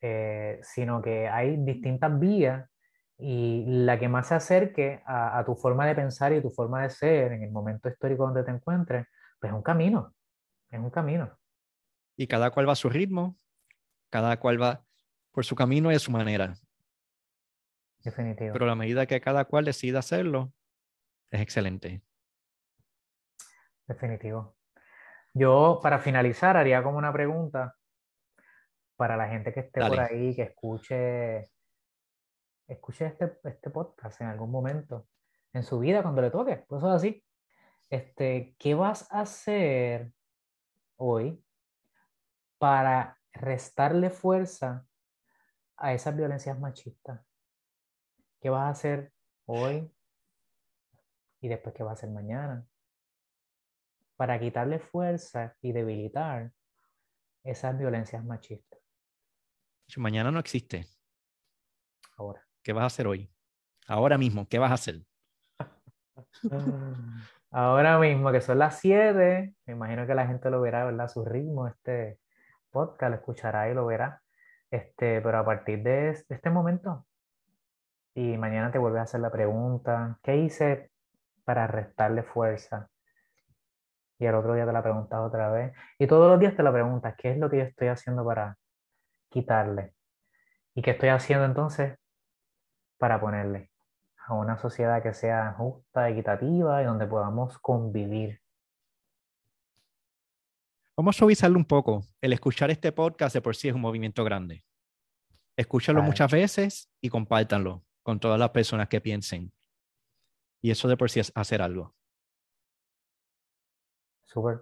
eh, 0.00 0.60
sino 0.62 1.02
que 1.02 1.28
hay 1.28 1.56
distintas 1.56 2.18
vías 2.18 2.68
y 3.18 3.64
la 3.66 3.98
que 3.98 4.08
más 4.08 4.28
se 4.28 4.34
acerque 4.34 5.02
a, 5.06 5.42
tu 5.44 5.56
forma 5.56 5.86
de 5.86 5.94
pensar 5.94 6.32
y 6.32 6.40
tu 6.40 6.50
forma 6.50 6.82
de 6.82 6.90
ser 6.90 7.32
en 7.32 7.42
el 7.42 7.50
momento 7.50 7.88
histórico 7.88 8.24
donde 8.24 8.44
te 8.44 8.52
encuentres, 8.52 9.06
pues 9.40 9.50
es 9.50 9.56
un 9.56 9.62
camino, 9.62 10.14
es 10.70 10.78
un 10.78 10.90
camino. 10.90 11.36
Y 12.16 12.28
cada 12.28 12.50
cual 12.50 12.68
va 12.68 12.72
a 12.72 12.76
su 12.76 12.88
ritmo, 12.88 13.36
cada 14.10 14.38
cual 14.38 14.60
va 14.62 14.84
por 15.32 15.44
su 15.44 15.56
camino 15.56 15.90
y 15.90 15.96
a 15.96 15.98
su 15.98 16.12
manera. 16.12 16.54
Definitivo. 18.04 18.52
Pero 18.52 18.66
la 18.66 18.76
medida 18.76 19.06
que 19.06 19.20
cada 19.20 19.44
cual 19.44 19.64
decida 19.64 19.98
hacerlo, 19.98 20.52
es 21.30 21.40
excelente. 21.40 22.02
Definitivo. 23.86 24.57
Yo, 25.34 25.80
para 25.82 25.98
finalizar, 25.98 26.56
haría 26.56 26.82
como 26.82 26.98
una 26.98 27.12
pregunta 27.12 27.74
para 28.96 29.16
la 29.16 29.28
gente 29.28 29.52
que 29.52 29.60
esté 29.60 29.86
por 29.86 30.00
ahí, 30.00 30.34
que 30.34 30.42
escuche 30.42 31.50
escuche 32.68 33.06
este, 33.06 33.38
este 33.44 33.70
podcast 33.70 34.20
en 34.20 34.28
algún 34.28 34.50
momento 34.50 35.08
en 35.52 35.62
su 35.62 35.78
vida 35.78 36.02
cuando 36.02 36.20
le 36.22 36.30
toque, 36.30 36.64
cosas 36.66 36.96
así. 36.96 37.24
Este, 37.88 38.54
¿qué 38.58 38.74
vas 38.74 39.10
a 39.10 39.22
hacer 39.22 40.12
hoy 40.96 41.42
para 42.58 43.18
restarle 43.32 44.10
fuerza 44.10 44.86
a 45.76 45.94
esas 45.94 46.14
violencias 46.14 46.58
machistas? 46.58 47.20
¿Qué 48.40 48.50
vas 48.50 48.66
a 48.66 48.70
hacer 48.70 49.12
hoy 49.46 49.90
y 51.40 51.48
después 51.48 51.74
qué 51.74 51.82
vas 51.82 51.92
a 51.92 51.94
hacer 51.94 52.10
mañana? 52.10 52.66
Para 54.18 54.38
quitarle 54.38 54.80
fuerza 54.80 55.56
y 55.62 55.72
debilitar 55.72 56.50
esas 57.42 57.78
violencias 57.78 58.22
machistas. 58.22 58.78
Mañana 59.96 60.30
no 60.30 60.40
existe. 60.40 60.86
Ahora. 62.18 62.46
¿Qué 62.62 62.74
vas 62.74 62.82
a 62.82 62.86
hacer 62.86 63.06
hoy? 63.06 63.30
Ahora 63.86 64.18
mismo, 64.18 64.46
¿qué 64.46 64.58
vas 64.58 64.70
a 64.70 64.74
hacer? 64.74 65.02
Ahora 67.50 67.98
mismo, 67.98 68.30
que 68.30 68.42
son 68.42 68.58
las 68.58 68.78
7, 68.80 69.54
me 69.64 69.72
imagino 69.72 70.06
que 70.06 70.14
la 70.14 70.26
gente 70.26 70.50
lo 70.50 70.60
verá, 70.60 70.84
¿verdad? 70.84 71.08
Su 71.08 71.24
ritmo, 71.24 71.66
este 71.66 72.18
podcast, 72.70 73.10
lo 73.10 73.16
escuchará 73.16 73.70
y 73.70 73.74
lo 73.74 73.86
verá. 73.86 74.20
Este, 74.70 75.22
pero 75.22 75.38
a 75.38 75.44
partir 75.44 75.82
de, 75.82 76.10
este 76.10 76.50
momento, 76.50 77.06
y 78.14 78.36
mañana 78.36 78.70
te 78.70 78.78
vuelves 78.78 79.00
a 79.00 79.04
hacer 79.04 79.20
la 79.20 79.30
pregunta, 79.30 80.18
¿qué 80.22 80.36
hice 80.36 80.90
para 81.44 81.66
restarle 81.66 82.22
fuerza? 82.22 82.90
Y 84.18 84.26
el 84.26 84.34
otro 84.34 84.54
día 84.54 84.66
te 84.66 84.72
la 84.72 84.82
preguntas 84.82 85.20
otra 85.20 85.50
vez. 85.50 85.72
Y 85.98 86.06
todos 86.06 86.30
los 86.30 86.40
días 86.40 86.56
te 86.56 86.62
la 86.62 86.72
preguntas, 86.72 87.14
¿qué 87.16 87.30
es 87.32 87.38
lo 87.38 87.48
que 87.48 87.58
yo 87.58 87.62
estoy 87.64 87.88
haciendo 87.88 88.24
para 88.24 88.56
quitarle? 89.30 89.94
¿Y 90.74 90.82
qué 90.82 90.92
estoy 90.92 91.10
haciendo 91.10 91.44
entonces 91.44 91.96
para 92.98 93.20
ponerle? 93.20 93.70
a 94.28 94.34
una 94.34 94.58
sociedad 94.58 95.02
que 95.02 95.14
sea 95.14 95.54
justa, 95.56 96.08
equitativa 96.08 96.82
y 96.82 96.84
donde 96.84 97.06
podamos 97.06 97.58
convivir. 97.58 98.40
Vamos 100.96 101.16
a 101.16 101.18
suavizarlo 101.18 101.56
un 101.56 101.64
poco. 101.64 102.04
El 102.20 102.34
escuchar 102.34 102.70
este 102.70 102.92
podcast 102.92 103.34
de 103.34 103.40
por 103.40 103.56
sí 103.56 103.68
es 103.68 103.74
un 103.74 103.80
movimiento 103.80 104.24
grande. 104.24 104.64
Escúchalo 105.56 106.02
muchas 106.02 106.30
veces 106.30 106.90
y 107.00 107.08
compártanlo 107.08 107.84
con 108.02 108.20
todas 108.20 108.38
las 108.38 108.50
personas 108.50 108.88
que 108.88 109.00
piensen. 109.00 109.52
Y 110.60 110.70
eso 110.70 110.88
de 110.88 110.96
por 110.96 111.10
sí 111.10 111.20
es 111.20 111.32
hacer 111.34 111.62
algo. 111.62 111.94
Súper. 114.28 114.60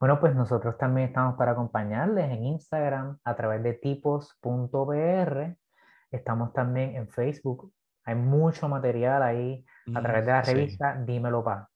Bueno, 0.00 0.18
pues 0.18 0.34
nosotros 0.34 0.78
también 0.78 1.08
estamos 1.08 1.36
para 1.36 1.52
acompañarles 1.52 2.30
en 2.30 2.44
Instagram 2.44 3.18
a 3.24 3.36
través 3.36 3.62
de 3.62 3.74
tipos.br. 3.74 5.56
Estamos 6.10 6.52
también 6.52 6.96
en 6.96 7.08
Facebook 7.08 7.72
hay 8.04 8.14
mucho 8.14 8.68
material 8.68 9.22
ahí 9.22 9.64
a 9.94 10.00
mm, 10.00 10.02
través 10.02 10.26
de 10.26 10.32
la 10.32 10.42
revista 10.42 10.96
Dímelo 10.96 11.44
Pa. 11.44 11.68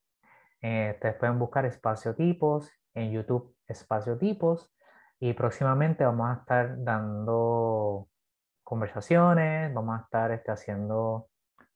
Eh, 0.61 0.93
ustedes 0.95 1.15
pueden 1.17 1.39
buscar 1.39 1.65
espacio 1.67 2.15
tipos 2.15 2.71
en 2.95 3.13
YouTube 3.13 3.55
espacio 3.69 4.17
tipos 4.17 4.73
y 5.21 5.33
próximamente 5.35 6.05
vamos 6.05 6.31
a 6.31 6.41
estar 6.41 6.83
dando 6.83 8.09
conversaciones, 8.63 9.73
vamos 9.73 9.99
a 9.99 10.03
estar 10.03 10.31
este, 10.33 10.51
haciendo 10.51 11.29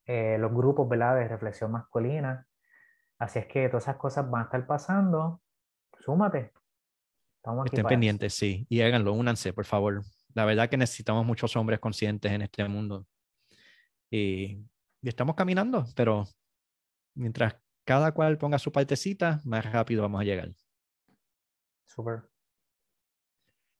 eh, 0.06 0.36
los 0.38 0.52
grupos 0.52 0.88
¿verdad? 0.88 1.16
de 1.16 1.28
reflexión 1.28 1.70
masculina. 1.72 2.46
Así 3.20 3.38
es 3.38 3.46
que 3.46 3.68
todas 3.68 3.84
esas 3.84 3.96
cosas 3.96 4.28
van 4.30 4.40
a 4.40 4.44
estar 4.44 4.66
pasando. 4.66 5.42
Súmate. 6.00 6.52
Estamos 7.36 7.66
Estén 7.66 7.84
pendientes, 7.84 8.32
sí. 8.32 8.66
Y 8.70 8.80
háganlo, 8.80 9.12
únanse, 9.12 9.52
por 9.52 9.66
favor. 9.66 10.02
La 10.34 10.46
verdad 10.46 10.70
que 10.70 10.78
necesitamos 10.78 11.26
muchos 11.26 11.54
hombres 11.54 11.80
conscientes 11.80 12.32
en 12.32 12.40
este 12.40 12.66
mundo. 12.66 13.06
Y, 14.10 14.64
estamos 15.02 15.36
caminando, 15.36 15.84
pero 15.94 16.24
mientras 17.14 17.56
cada 17.84 18.12
cual 18.12 18.38
ponga 18.38 18.58
su 18.58 18.72
partecita, 18.72 19.40
más 19.44 19.70
rápido 19.70 20.00
vamos 20.00 20.22
a 20.22 20.24
llegar. 20.24 20.52
Súper. 21.84 22.22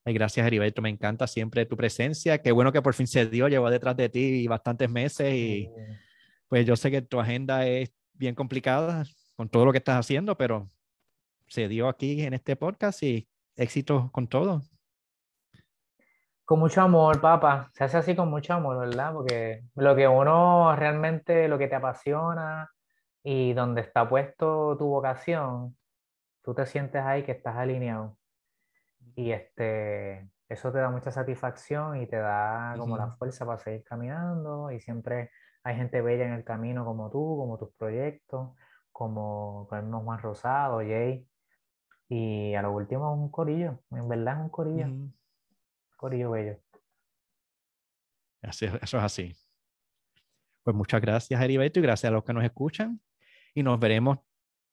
gracias, 0.05 0.45
Heriberto. 0.45 0.83
Me 0.83 0.89
encanta 0.89 1.25
siempre 1.25 1.65
tu 1.65 1.75
presencia. 1.75 2.39
Qué 2.39 2.51
bueno 2.51 2.71
que 2.71 2.81
por 2.83 2.93
fin 2.93 3.07
se 3.07 3.25
dio. 3.25 3.47
Llevo 3.47 3.71
detrás 3.71 3.97
de 3.97 4.07
ti 4.07 4.47
bastantes 4.47 4.87
meses 4.87 5.33
y 5.33 5.67
pues 6.47 6.63
yo 6.63 6.75
sé 6.75 6.91
que 6.91 7.01
tu 7.01 7.19
agenda 7.19 7.65
es 7.65 7.91
bien 8.13 8.35
complicada 8.35 9.03
con 9.41 9.49
todo 9.49 9.65
lo 9.65 9.71
que 9.71 9.79
estás 9.79 9.97
haciendo, 9.97 10.37
pero 10.37 10.69
se 11.47 11.67
dio 11.67 11.89
aquí 11.89 12.21
en 12.21 12.35
este 12.35 12.55
podcast 12.55 13.01
y 13.01 13.27
éxito 13.55 14.11
con 14.11 14.27
todo. 14.27 14.61
Con 16.45 16.59
mucho 16.59 16.79
amor, 16.83 17.19
papá. 17.19 17.71
Se 17.73 17.83
hace 17.83 17.97
así 17.97 18.15
con 18.15 18.29
mucho 18.29 18.53
amor, 18.53 18.77
¿verdad? 18.77 19.11
Porque 19.13 19.63
lo 19.73 19.95
que 19.95 20.07
uno 20.07 20.75
realmente, 20.75 21.47
lo 21.47 21.57
que 21.57 21.67
te 21.67 21.73
apasiona 21.73 22.69
y 23.23 23.53
donde 23.53 23.81
está 23.81 24.07
puesto 24.07 24.77
tu 24.77 24.85
vocación, 24.85 25.75
tú 26.43 26.53
te 26.53 26.67
sientes 26.67 27.01
ahí 27.01 27.23
que 27.23 27.31
estás 27.31 27.55
alineado. 27.55 28.19
Y 29.15 29.31
este, 29.31 30.29
eso 30.49 30.71
te 30.71 30.77
da 30.77 30.91
mucha 30.91 31.09
satisfacción 31.09 31.99
y 31.99 32.05
te 32.05 32.17
da 32.17 32.75
como 32.77 32.95
la 32.95 33.07
fuerza 33.13 33.43
para 33.43 33.57
seguir 33.57 33.83
caminando. 33.85 34.69
Y 34.69 34.79
siempre 34.81 35.31
hay 35.63 35.77
gente 35.77 35.99
bella 36.03 36.27
en 36.27 36.33
el 36.33 36.43
camino 36.43 36.85
como 36.85 37.09
tú, 37.09 37.37
como 37.39 37.57
tus 37.57 37.73
proyectos, 37.73 38.51
como 39.01 39.65
con 39.67 39.79
el 39.79 39.91
Juan 39.91 40.19
Rosado, 40.19 40.77
Jay. 40.77 41.25
Y 42.07 42.53
a 42.53 42.61
lo 42.61 42.71
último 42.71 43.11
un 43.15 43.31
corillo, 43.31 43.79
en 43.89 44.07
verdad 44.07 44.35
es 44.35 44.41
un 44.43 44.49
corillo. 44.49 44.87
Corillo 45.97 46.29
Bello. 46.29 46.59
eso 48.43 48.77
es 48.79 48.93
así. 48.93 49.35
Pues 50.63 50.75
muchas 50.75 51.01
gracias, 51.01 51.41
Heriberto, 51.41 51.79
y 51.79 51.81
gracias 51.81 52.11
a 52.11 52.13
los 52.13 52.23
que 52.23 52.31
nos 52.31 52.43
escuchan. 52.43 53.01
Y 53.55 53.63
nos 53.63 53.79
veremos 53.79 54.19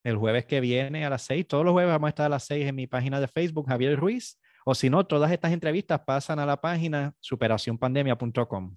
el 0.05 0.18
jueves 0.18 0.45
que 0.45 0.61
viene 0.61 1.07
a 1.07 1.11
las 1.11 1.22
seis. 1.22 1.49
Todos 1.49 1.64
los 1.64 1.72
jueves 1.72 1.91
vamos 1.91 2.09
a 2.09 2.11
estar 2.11 2.26
a 2.26 2.29
las 2.29 2.45
seis 2.45 2.66
en 2.66 2.74
mi 2.74 2.87
página 2.87 3.20
de 3.20 3.29
Facebook, 3.29 3.66
Javier 3.66 3.99
Ruiz. 3.99 4.39
O 4.66 4.74
si 4.74 4.91
no, 4.91 5.07
todas 5.07 5.33
estas 5.33 5.53
entrevistas 5.53 6.01
pasan 6.01 6.39
a 6.39 6.45
la 6.45 6.61
página 6.61 7.14
superacionpandemia.com 7.20 8.76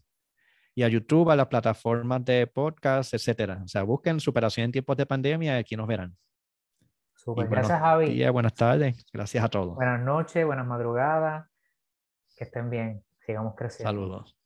y 0.73 0.83
a 0.83 0.87
YouTube, 0.87 1.29
a 1.29 1.35
las 1.35 1.47
plataformas 1.47 2.23
de 2.25 2.47
podcast, 2.47 3.13
etcétera. 3.13 3.61
O 3.63 3.67
sea, 3.67 3.83
busquen 3.83 4.19
Superación 4.19 4.65
en 4.65 4.71
tiempos 4.71 4.97
de 4.97 5.05
pandemia 5.05 5.57
y 5.57 5.59
aquí 5.59 5.75
nos 5.75 5.87
verán. 5.87 6.15
Gracias, 7.25 7.79
Javi. 7.79 8.29
buenas 8.29 8.53
tardes. 8.53 9.05
Gracias 9.13 9.43
a 9.43 9.49
todos. 9.49 9.75
Buenas 9.75 10.01
noches, 10.01 10.45
buenas 10.45 10.65
madrugadas. 10.65 11.47
Que 12.35 12.45
estén 12.45 12.69
bien. 12.69 13.03
Sigamos 13.25 13.53
creciendo. 13.55 13.89
Saludos. 13.89 14.40